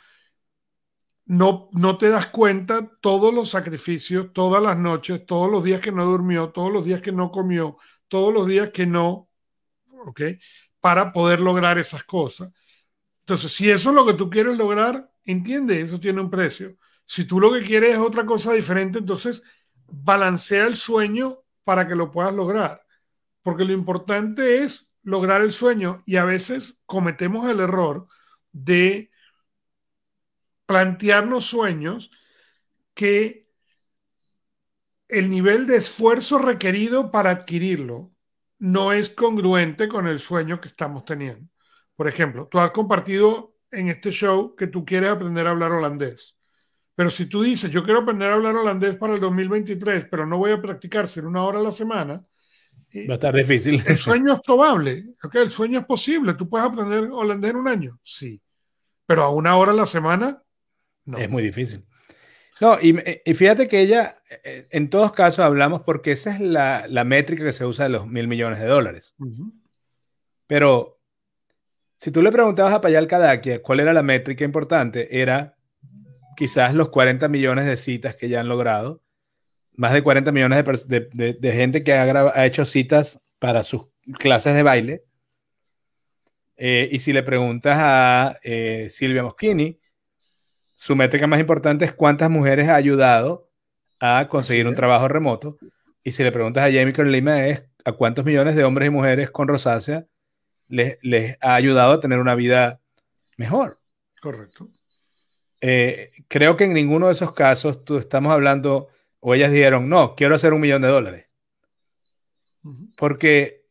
no, 1.27 1.69
no 1.73 1.97
te 1.99 2.09
das 2.11 2.27
cuenta 2.27 2.91
todos 3.01 3.33
los 3.33 3.51
sacrificios, 3.51 4.33
todas 4.33 4.63
las 4.63 4.77
noches, 4.77 5.25
todos 5.27 5.51
los 5.51 5.65
días 5.65 5.81
que 5.81 5.93
no 5.93 6.05
durmió, 6.07 6.51
todos 6.51 6.73
los 6.73 6.85
días 6.85 7.01
que 7.01 7.13
no 7.13 7.31
comió, 7.31 7.79
todos 8.09 8.33
los 8.35 8.47
días 8.47 8.71
que 8.71 8.87
no, 8.87 9.31
¿ok? 10.07 10.23
Para 10.81 11.13
poder 11.13 11.41
lograr 11.41 11.79
esas 11.79 12.05
cosas. 12.05 12.53
Entonces, 13.25 13.53
si 13.53 13.71
eso 13.71 13.89
es 13.91 13.95
lo 13.95 14.05
que 14.05 14.15
tú 14.15 14.29
quieres 14.29 14.57
lograr, 14.57 15.11
entiende, 15.25 15.81
eso 15.81 15.99
tiene 15.99 16.21
un 16.21 16.31
precio. 16.31 16.77
Si 17.07 17.25
tú 17.25 17.41
lo 17.41 17.53
que 17.53 17.65
quieres 17.65 17.93
es 17.95 17.99
otra 17.99 18.27
cosa 18.27 18.53
diferente, 18.53 18.99
entonces 18.99 19.43
balancea 19.87 20.67
el 20.67 20.77
sueño 20.77 21.39
para 21.65 21.89
que 21.89 21.95
lo 21.95 22.11
puedas 22.11 22.35
lograr. 22.35 22.85
Porque 23.43 23.65
lo 23.65 23.73
importante 23.73 24.63
es 24.63 24.91
lograr 25.03 25.41
el 25.41 25.53
sueño 25.53 26.03
y 26.07 26.17
a 26.17 26.25
veces 26.25 26.79
cometemos 26.87 27.51
el 27.51 27.61
error 27.61 28.09
de 28.53 29.11
plantearnos 30.67 31.47
sueños 31.47 32.11
que 32.95 33.49
el 35.09 35.31
nivel 35.31 35.67
de 35.67 35.77
esfuerzo 35.77 36.37
requerido 36.39 37.11
para 37.11 37.31
adquirirlo 37.31 38.13
no 38.59 38.93
es 38.93 39.09
congruente 39.09 39.89
con 39.89 40.07
el 40.07 40.21
sueño 40.21 40.61
que 40.61 40.69
estamos 40.69 41.05
teniendo. 41.07 41.54
Por 41.97 42.09
ejemplo, 42.09 42.49
tú 42.51 42.59
has 42.59 42.71
compartido 42.71 43.55
en 43.71 43.89
este 43.89 44.11
show 44.11 44.55
que 44.55 44.67
tú 44.67 44.85
quieres 44.85 45.11
aprender 45.11 45.47
a 45.47 45.51
hablar 45.51 45.73
holandés. 45.73 46.37
Pero 46.95 47.11
si 47.11 47.27
tú 47.27 47.43
dices, 47.43 47.71
yo 47.71 47.85
quiero 47.85 48.01
aprender 48.01 48.31
a 48.31 48.35
hablar 48.35 48.57
holandés 48.57 48.97
para 48.97 49.15
el 49.15 49.21
2023, 49.21 50.07
pero 50.11 50.27
no 50.27 50.39
voy 50.39 50.53
a 50.53 50.63
practicar 50.63 51.09
en 51.17 51.27
una 51.27 51.43
hora 51.43 51.59
a 51.59 51.63
la 51.63 51.73
semana, 51.73 52.25
va 53.09 53.15
a 53.15 53.15
estar 53.15 53.35
difícil. 53.35 53.83
El 53.87 53.99
sueño 53.99 54.35
es 54.35 54.41
probable, 54.41 55.15
¿okay? 55.23 55.43
el 55.43 55.51
sueño 55.51 55.81
es 55.81 55.87
posible. 55.87 56.35
¿Tú 56.35 56.49
puedes 56.49 56.67
aprender 56.67 57.11
holandés 57.11 57.51
en 57.51 57.57
un 57.57 57.69
año? 57.69 57.99
Sí. 58.03 58.41
Pero 59.07 59.23
a 59.23 59.31
una 59.31 59.57
hora 59.57 59.73
a 59.73 59.75
la 59.75 59.87
semana, 59.87 60.41
no. 61.05 61.19
Es 61.19 61.29
muy 61.29 61.43
difícil. 61.43 61.85
No, 62.61 62.79
y, 62.81 62.95
fíjate 63.35 63.67
que 63.69 63.81
ella, 63.81 64.23
eh, 64.45 64.69
en 64.71 64.89
todos 64.89 65.13
casos 65.13 65.41
hablamos 65.41 65.83
porque 65.83 66.13
esa 66.13 66.33
es 66.33 66.41
la, 66.41 66.87
la 66.89 67.05
métrica 67.05 67.45
que 67.45 67.53
se 67.53 67.67
usa 67.67 67.87
de 67.87 67.91
los 67.91 68.07
mil 68.07 68.29
millones 68.29 68.61
de 68.61 68.67
dólares. 68.67 69.15
Pero 70.47 71.01
si 72.05 72.11
tú 72.11 72.21
le 72.21 72.31
preguntabas 72.31 72.75
a 72.75 72.83
Payal 72.83 73.07
Kadakia 73.07 73.63
cuál 73.63 73.81
era 73.81 73.95
la 73.95 74.03
métrica 74.03 74.45
importante, 74.45 75.23
era 75.23 75.57
quizás 76.37 76.75
los 76.75 76.91
40 76.91 77.29
millones 77.31 77.65
de 77.65 77.79
citas 77.79 78.15
que 78.15 78.29
ya 78.29 78.41
han 78.41 78.49
logrado, 78.49 79.01
más 79.73 79.95
de 79.95 80.03
40 80.03 80.31
millones 80.31 80.87
de, 80.87 81.53
gente 81.55 81.83
que 81.83 81.95
ha, 81.95 82.45
hecho 82.45 82.67
citas 82.67 83.23
para 83.39 83.63
sus 83.63 83.89
clases 84.19 84.55
de 84.55 84.63
baile. 84.63 85.05
Eh, 86.59 86.91
y 86.93 86.99
si 86.99 87.15
le 87.15 87.23
preguntas 87.23 87.79
a 87.81 88.39
eh, 88.43 88.89
Silvia 88.91 89.23
Moschini, 89.23 89.81
su 90.77 90.95
métrica 90.97 91.27
más 91.27 91.41
importante 91.41 91.87
es 91.87 91.95
cuántas 91.95 92.29
mujeres 92.29 92.69
ha 92.69 92.75
ayudado 92.75 93.51
a 93.99 94.29
conseguir 94.29 94.69
un 94.69 94.75
trabajo 94.75 95.09
remoto. 95.09 95.57
Y 96.03 96.13
si 96.13 96.23
le 96.23 96.33
preguntas 96.33 96.65
a 96.65 96.71
Jamie 96.71 96.93
Lima 97.11 97.47
es 97.47 97.65
a 97.83 97.93
cuántos 97.93 98.27
millones 98.27 98.57
de 98.57 98.65
hombres 98.65 98.89
y 98.89 98.91
mujeres 98.91 99.31
con 99.31 99.49
rosácea 99.49 100.05
les, 100.69 100.99
les 101.03 101.37
ha 101.41 101.55
ayudado 101.55 101.93
a 101.93 102.01
tener 102.01 102.19
una 102.19 102.35
vida 102.35 102.81
mejor. 103.37 103.79
Correcto. 104.21 104.71
Eh, 105.61 106.13
creo 106.29 106.57
que 106.57 106.65
en 106.65 106.75
ninguno 106.75 107.07
de 107.07 107.13
esos 107.13 107.33
casos 107.33 107.85
tú 107.85 107.97
estamos 107.97 108.33
hablando, 108.33 108.89
o 109.21 109.35
ellas 109.35 109.51
dijeron, 109.51 109.89
no, 109.89 110.15
quiero 110.15 110.35
hacer 110.35 110.53
un 110.53 110.61
millón 110.61 110.83
de 110.83 110.89
dólares. 110.89 111.27
Porque, 112.97 113.65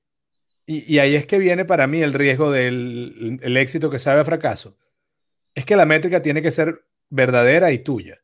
y, 0.66 0.98
ahí 1.00 1.16
es 1.16 1.26
que 1.26 1.39
viene 1.39 1.66
para 1.66 1.88
mí 1.88 2.02
el 2.02 2.14
riesgo 2.14 2.52
del 2.52 3.39
el 3.41 3.58
éxito 3.58 3.89
que 3.89 4.00
sabe 4.00 4.22
a 4.22 4.26
fracaso. 4.26 4.78
Es 5.56 5.66
que 5.66 5.76
la 5.76 5.86
métrica 5.86 6.22
tiene 6.22 6.41
que 6.41 6.52
ser 6.52 6.86
verdadera 7.10 7.72
y 7.72 7.80
tuya. 7.80 8.22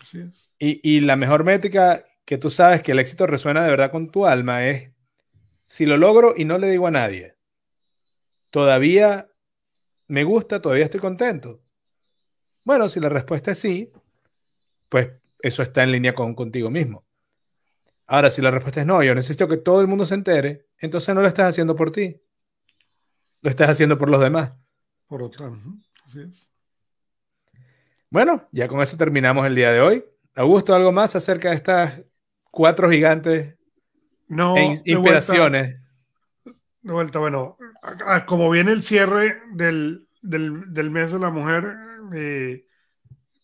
Así 0.00 0.20
es. 0.20 0.50
Y, 0.58 0.80
y 0.96 1.00
la 1.00 1.16
mejor 1.16 1.44
métrica 1.44 2.04
que 2.24 2.38
tú 2.38 2.50
sabes 2.50 2.82
que 2.82 2.92
el 2.92 2.98
éxito 2.98 3.26
resuena 3.26 3.64
de 3.64 3.70
verdad 3.70 3.90
con 3.90 4.10
tu 4.10 4.26
alma 4.26 4.66
es, 4.66 4.90
si 5.68 5.86
lo 5.86 5.96
logro 5.96 6.34
y 6.36 6.44
no 6.44 6.58
le 6.58 6.68
digo 6.68 6.88
a 6.88 6.90
nadie, 6.90 7.36
todavía 8.50 9.30
me 10.08 10.24
gusta, 10.24 10.60
todavía 10.60 10.84
estoy 10.84 11.00
contento 11.00 11.62
bueno, 12.68 12.86
si 12.90 13.00
la 13.00 13.08
respuesta 13.08 13.52
es 13.52 13.60
sí, 13.60 13.90
pues 14.90 15.10
eso 15.40 15.62
está 15.62 15.82
en 15.84 15.90
línea 15.90 16.14
con 16.14 16.34
contigo 16.34 16.68
mismo. 16.68 17.06
Ahora, 18.06 18.28
si 18.28 18.42
la 18.42 18.50
respuesta 18.50 18.80
es 18.80 18.86
no, 18.86 19.02
yo 19.02 19.14
necesito 19.14 19.48
que 19.48 19.56
todo 19.56 19.80
el 19.80 19.86
mundo 19.86 20.04
se 20.04 20.14
entere, 20.14 20.66
entonces 20.76 21.14
no 21.14 21.22
lo 21.22 21.28
estás 21.28 21.48
haciendo 21.48 21.74
por 21.74 21.90
ti. 21.90 22.20
Lo 23.40 23.48
estás 23.48 23.70
haciendo 23.70 23.96
por 23.96 24.10
los 24.10 24.20
demás. 24.20 24.52
Por 25.06 25.22
otra. 25.22 25.50
Así 26.04 26.20
es. 26.20 26.48
Bueno, 28.10 28.46
ya 28.52 28.68
con 28.68 28.82
eso 28.82 28.98
terminamos 28.98 29.46
el 29.46 29.54
día 29.54 29.72
de 29.72 29.80
hoy. 29.80 30.04
Augusto, 30.34 30.74
¿algo 30.74 30.92
más 30.92 31.16
acerca 31.16 31.48
de 31.48 31.54
estas 31.54 32.02
cuatro 32.50 32.90
gigantes 32.90 33.56
no, 34.28 34.56
e 34.56 34.64
inspiraciones? 34.84 35.80
De 36.82 36.92
vuelta, 36.92 37.18
bueno, 37.18 37.56
como 38.26 38.48
viene 38.50 38.72
el 38.72 38.82
cierre 38.82 39.40
del, 39.52 40.06
del 40.22 40.90
mes 40.90 41.12
de 41.12 41.18
la 41.18 41.30
mujer, 41.30 41.74
eh, 42.14 42.64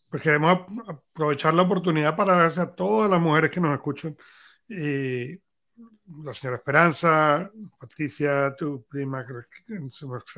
pues 0.08 0.22
queremos 0.22 0.66
aprovechar 0.86 1.54
la 1.54 1.62
oportunidad 1.62 2.16
para 2.16 2.34
agradecer 2.34 2.62
a 2.62 2.74
todas 2.74 3.10
las 3.10 3.20
mujeres 3.20 3.50
que 3.50 3.60
nos 3.60 3.74
escuchan. 3.74 4.16
Eh, 4.68 5.40
la 6.22 6.34
señora 6.34 6.58
Esperanza, 6.58 7.50
Patricia, 7.78 8.54
tu 8.56 8.84
prima, 8.84 9.26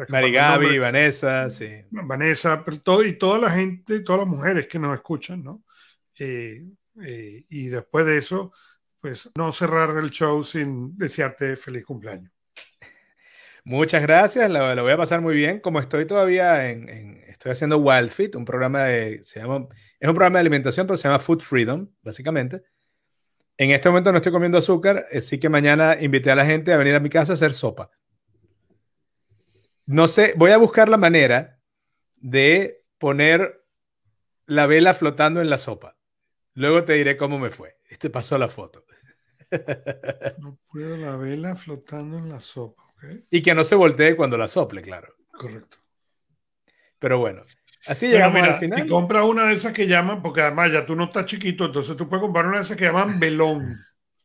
Marigaby, 0.08 0.78
Vanessa, 0.78 1.50
sí. 1.50 1.68
Vanessa, 1.90 2.64
pero 2.64 2.80
todo, 2.80 3.04
y 3.04 3.18
toda 3.18 3.38
la 3.38 3.50
gente, 3.50 4.00
todas 4.00 4.20
las 4.20 4.28
mujeres 4.28 4.66
que 4.68 4.78
nos 4.78 4.94
escuchan, 4.94 5.42
¿no? 5.42 5.64
Eh, 6.18 6.64
y 6.94 7.66
después 7.66 8.06
de 8.06 8.18
eso, 8.18 8.52
pues 9.06 9.30
no 9.36 9.52
cerrar 9.52 9.90
el 10.02 10.10
show 10.10 10.42
sin 10.42 10.98
desearte 10.98 11.54
feliz 11.54 11.84
cumpleaños. 11.84 12.32
Muchas 13.62 14.02
gracias, 14.02 14.50
lo, 14.50 14.82
voy 14.82 14.92
a 14.92 14.96
pasar 14.96 15.20
muy 15.20 15.36
bien. 15.36 15.60
Como 15.60 15.78
estoy 15.78 16.06
todavía 16.06 16.68
en, 16.68 16.88
en, 16.88 17.16
estoy 17.28 17.52
haciendo 17.52 17.78
Wild 17.78 18.10
Fit, 18.10 18.34
un 18.34 18.44
programa 18.44 18.82
de, 18.82 19.22
se 19.22 19.38
llama, 19.38 19.68
es 20.00 20.08
un 20.08 20.14
programa 20.16 20.38
de 20.38 20.40
alimentación, 20.40 20.88
pero 20.88 20.96
se 20.96 21.06
llama 21.06 21.20
Food 21.20 21.40
Freedom, 21.40 21.88
básicamente. 22.02 22.64
En 23.56 23.70
este 23.70 23.88
momento 23.88 24.10
no 24.10 24.16
estoy 24.16 24.32
comiendo 24.32 24.58
azúcar, 24.58 25.06
así 25.12 25.38
que 25.38 25.48
mañana 25.48 25.96
invité 26.00 26.32
a 26.32 26.34
la 26.34 26.44
gente 26.44 26.72
a 26.72 26.76
venir 26.76 26.96
a 26.96 27.00
mi 27.00 27.08
casa 27.08 27.32
a 27.32 27.34
hacer 27.34 27.54
sopa. 27.54 27.92
No 29.84 30.08
sé, 30.08 30.34
voy 30.36 30.50
a 30.50 30.56
buscar 30.56 30.88
la 30.88 30.96
manera 30.96 31.60
de 32.16 32.82
poner 32.98 33.64
la 34.46 34.66
vela 34.66 34.94
flotando 34.94 35.40
en 35.40 35.48
la 35.48 35.58
sopa. 35.58 35.96
Luego 36.54 36.82
te 36.82 36.94
diré 36.94 37.16
cómo 37.16 37.38
me 37.38 37.50
fue. 37.50 37.76
Te 38.00 38.10
pasó 38.10 38.36
la 38.36 38.48
foto. 38.48 38.84
No 40.38 40.58
puedo 40.70 40.96
la 40.96 41.16
vela 41.16 41.56
flotando 41.56 42.18
en 42.18 42.28
la 42.28 42.40
sopa, 42.40 42.82
¿ok? 42.84 43.04
Y 43.30 43.42
que 43.42 43.54
no 43.54 43.64
se 43.64 43.74
voltee 43.74 44.16
cuando 44.16 44.36
la 44.36 44.48
sople, 44.48 44.82
claro. 44.82 45.14
Correcto. 45.32 45.78
Pero 46.98 47.18
bueno, 47.18 47.42
así 47.86 48.08
llegamos 48.08 48.40
mira, 48.40 48.54
al 48.54 48.60
final. 48.60 48.82
Si 48.82 48.88
compra 48.88 49.24
una 49.24 49.46
de 49.46 49.54
esas 49.54 49.72
que 49.72 49.86
llaman, 49.86 50.22
porque 50.22 50.40
además 50.40 50.72
ya 50.72 50.86
tú 50.86 50.96
no 50.96 51.04
estás 51.04 51.26
chiquito, 51.26 51.66
entonces 51.66 51.96
tú 51.96 52.08
puedes 52.08 52.22
comprar 52.22 52.46
una 52.46 52.58
de 52.58 52.62
esas 52.62 52.76
que 52.76 52.84
llaman 52.84 53.18
velón. 53.20 53.78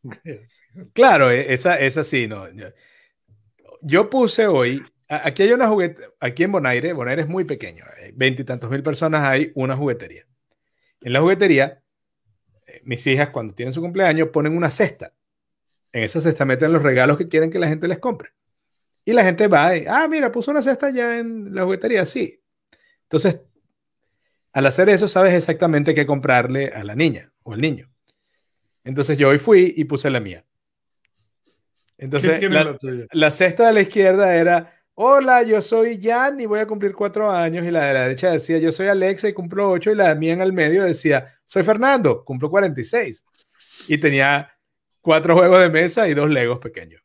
Claro, 0.93 1.29
e, 1.29 1.53
esa, 1.53 1.77
esa 1.77 2.01
sí, 2.01 2.29
no. 2.29 2.47
Yo 3.81 4.09
puse 4.09 4.47
hoy, 4.47 4.81
aquí 5.09 5.43
hay 5.43 5.51
una 5.51 5.67
juguetería, 5.67 6.07
aquí 6.17 6.43
en 6.43 6.53
Bonaire, 6.53 6.93
Bonaire 6.93 7.23
es 7.23 7.27
muy 7.27 7.43
pequeño, 7.43 7.83
veintitantos 8.13 8.69
mil 8.69 8.81
personas 8.81 9.21
hay 9.23 9.51
una 9.53 9.75
juguetería. 9.75 10.25
En 11.01 11.11
la 11.11 11.19
juguetería, 11.19 11.65
eh, 11.67 11.80
mis 12.83 13.05
hijas 13.07 13.29
cuando 13.29 13.53
tienen 13.53 13.73
su 13.73 13.81
cumpleaños 13.81 14.29
ponen 14.29 14.55
una 14.55 14.69
cesta. 14.69 15.13
En 15.91 16.03
esa 16.03 16.21
cesta 16.21 16.45
meten 16.45 16.71
los 16.71 16.83
regalos 16.83 17.17
que 17.17 17.27
quieren 17.27 17.49
que 17.49 17.59
la 17.59 17.67
gente 17.67 17.87
les 17.87 17.99
compre. 17.99 18.31
Y 19.03 19.13
la 19.13 19.23
gente 19.23 19.47
va 19.47 19.75
y, 19.75 19.85
ah, 19.87 20.07
mira, 20.07 20.31
puso 20.31 20.51
una 20.51 20.61
cesta 20.61 20.89
ya 20.91 21.17
en 21.17 21.53
la 21.53 21.63
juguetería, 21.63 22.05
sí. 22.05 22.41
Entonces, 23.03 23.41
al 24.53 24.65
hacer 24.65 24.89
eso, 24.89 25.07
sabes 25.07 25.33
exactamente 25.33 25.93
qué 25.93 26.05
comprarle 26.05 26.67
a 26.67 26.83
la 26.83 26.95
niña 26.95 27.31
o 27.43 27.53
al 27.53 27.61
niño. 27.61 27.89
Entonces 28.83 29.17
yo 29.17 29.29
hoy 29.29 29.37
fui 29.37 29.73
y 29.75 29.85
puse 29.85 30.09
la 30.09 30.19
mía. 30.19 30.45
Entonces, 31.97 32.41
la, 33.11 33.31
cesta 33.31 33.67
de 33.67 33.73
la 33.73 33.81
izquierda 33.81 34.35
era, 34.35 34.80
hola, 35.01 35.41
yo 35.41 35.59
soy 35.61 35.99
Jan 36.01 36.39
y 36.39 36.45
voy 36.45 36.59
a 36.59 36.67
cumplir 36.67 36.93
cuatro 36.93 37.29
años. 37.31 37.65
Y 37.65 37.71
la 37.71 37.85
de 37.85 37.93
la 37.93 38.01
derecha 38.01 38.31
decía, 38.31 38.59
yo 38.59 38.71
soy 38.71 38.87
Alexa 38.87 39.27
y 39.27 39.33
cumplo 39.33 39.71
ocho. 39.71 39.91
Y 39.91 39.95
la 39.95 40.13
mía 40.13 40.33
en 40.33 40.41
el 40.41 40.53
medio 40.53 40.83
decía, 40.83 41.39
soy 41.45 41.63
Fernando, 41.63 42.23
cumplo 42.23 42.49
46. 42.49 43.25
Y 43.87 43.97
tenía 43.97 44.55
cuatro 45.01 45.35
juegos 45.35 45.59
de 45.61 45.69
mesa 45.69 46.07
y 46.07 46.13
dos 46.13 46.29
legos 46.29 46.59
pequeños. 46.59 47.01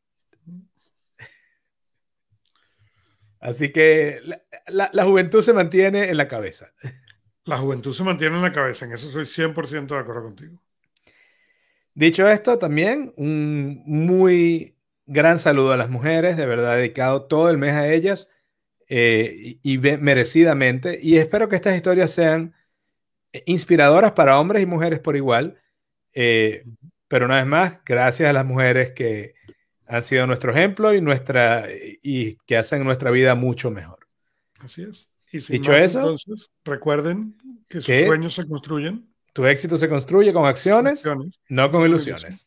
Así 3.40 3.72
que 3.72 4.20
la, 4.24 4.42
la, 4.66 4.90
la, 4.92 5.04
juventud 5.04 5.40
se 5.40 5.52
mantiene 5.52 6.10
en 6.10 6.16
la 6.16 6.28
cabeza. 6.28 6.72
La 7.44 7.58
juventud 7.58 7.94
se 7.94 8.02
mantiene 8.02 8.36
en 8.36 8.42
la 8.42 8.52
cabeza, 8.52 8.86
en 8.86 8.92
eso 8.92 9.08
soy 9.10 9.24
100% 9.24 9.86
de 9.86 10.00
acuerdo 10.00 10.24
contigo. 10.24 10.60
Dicho 11.94 12.28
esto, 12.28 12.58
también 12.58 13.14
un 13.16 13.82
muy 13.86 14.75
gran 15.06 15.38
saludo 15.38 15.72
a 15.72 15.76
las 15.76 15.88
mujeres, 15.88 16.36
de 16.36 16.46
verdad, 16.46 16.76
dedicado 16.76 17.22
todo 17.22 17.50
el 17.50 17.58
mes 17.58 17.74
a 17.74 17.92
ellas 17.92 18.28
eh, 18.88 19.58
y, 19.62 19.74
y, 19.74 19.78
merecidamente. 19.78 20.98
Y 21.02 21.16
espero 21.16 21.48
que 21.48 21.56
estas 21.56 21.76
historias 21.76 22.10
sean 22.10 22.54
inspiradoras 23.44 24.12
para 24.12 24.38
hombres 24.38 24.62
y 24.62 24.66
mujeres 24.66 25.00
por 25.00 25.16
igual. 25.16 25.60
Eh, 26.12 26.64
pero 27.08 27.26
una 27.26 27.36
vez 27.36 27.46
más, 27.46 27.80
gracias 27.84 28.28
a 28.28 28.32
las 28.32 28.44
mujeres 28.44 28.92
que 28.92 29.34
han 29.86 30.02
sido 30.02 30.26
nuestro 30.26 30.52
ejemplo 30.52 30.94
y, 30.94 31.00
nuestra, 31.00 31.66
y 31.70 32.36
que 32.46 32.56
hacen 32.56 32.82
nuestra 32.84 33.10
vida 33.10 33.34
mucho 33.34 33.70
mejor. 33.70 34.08
Así 34.58 34.82
es. 34.82 35.08
Y 35.32 35.38
Dicho 35.38 35.72
más, 35.72 35.82
eso, 35.82 36.00
entonces, 36.00 36.50
recuerden 36.64 37.36
que 37.68 37.80
sus 37.80 38.06
sueños 38.06 38.34
se 38.34 38.46
construyen. 38.46 39.06
Tu 39.32 39.44
éxito 39.44 39.76
se 39.76 39.88
construye 39.88 40.32
con 40.32 40.46
acciones, 40.46 41.04
acciones 41.04 41.40
no 41.48 41.70
con 41.70 41.84
ilusiones. 41.84 42.46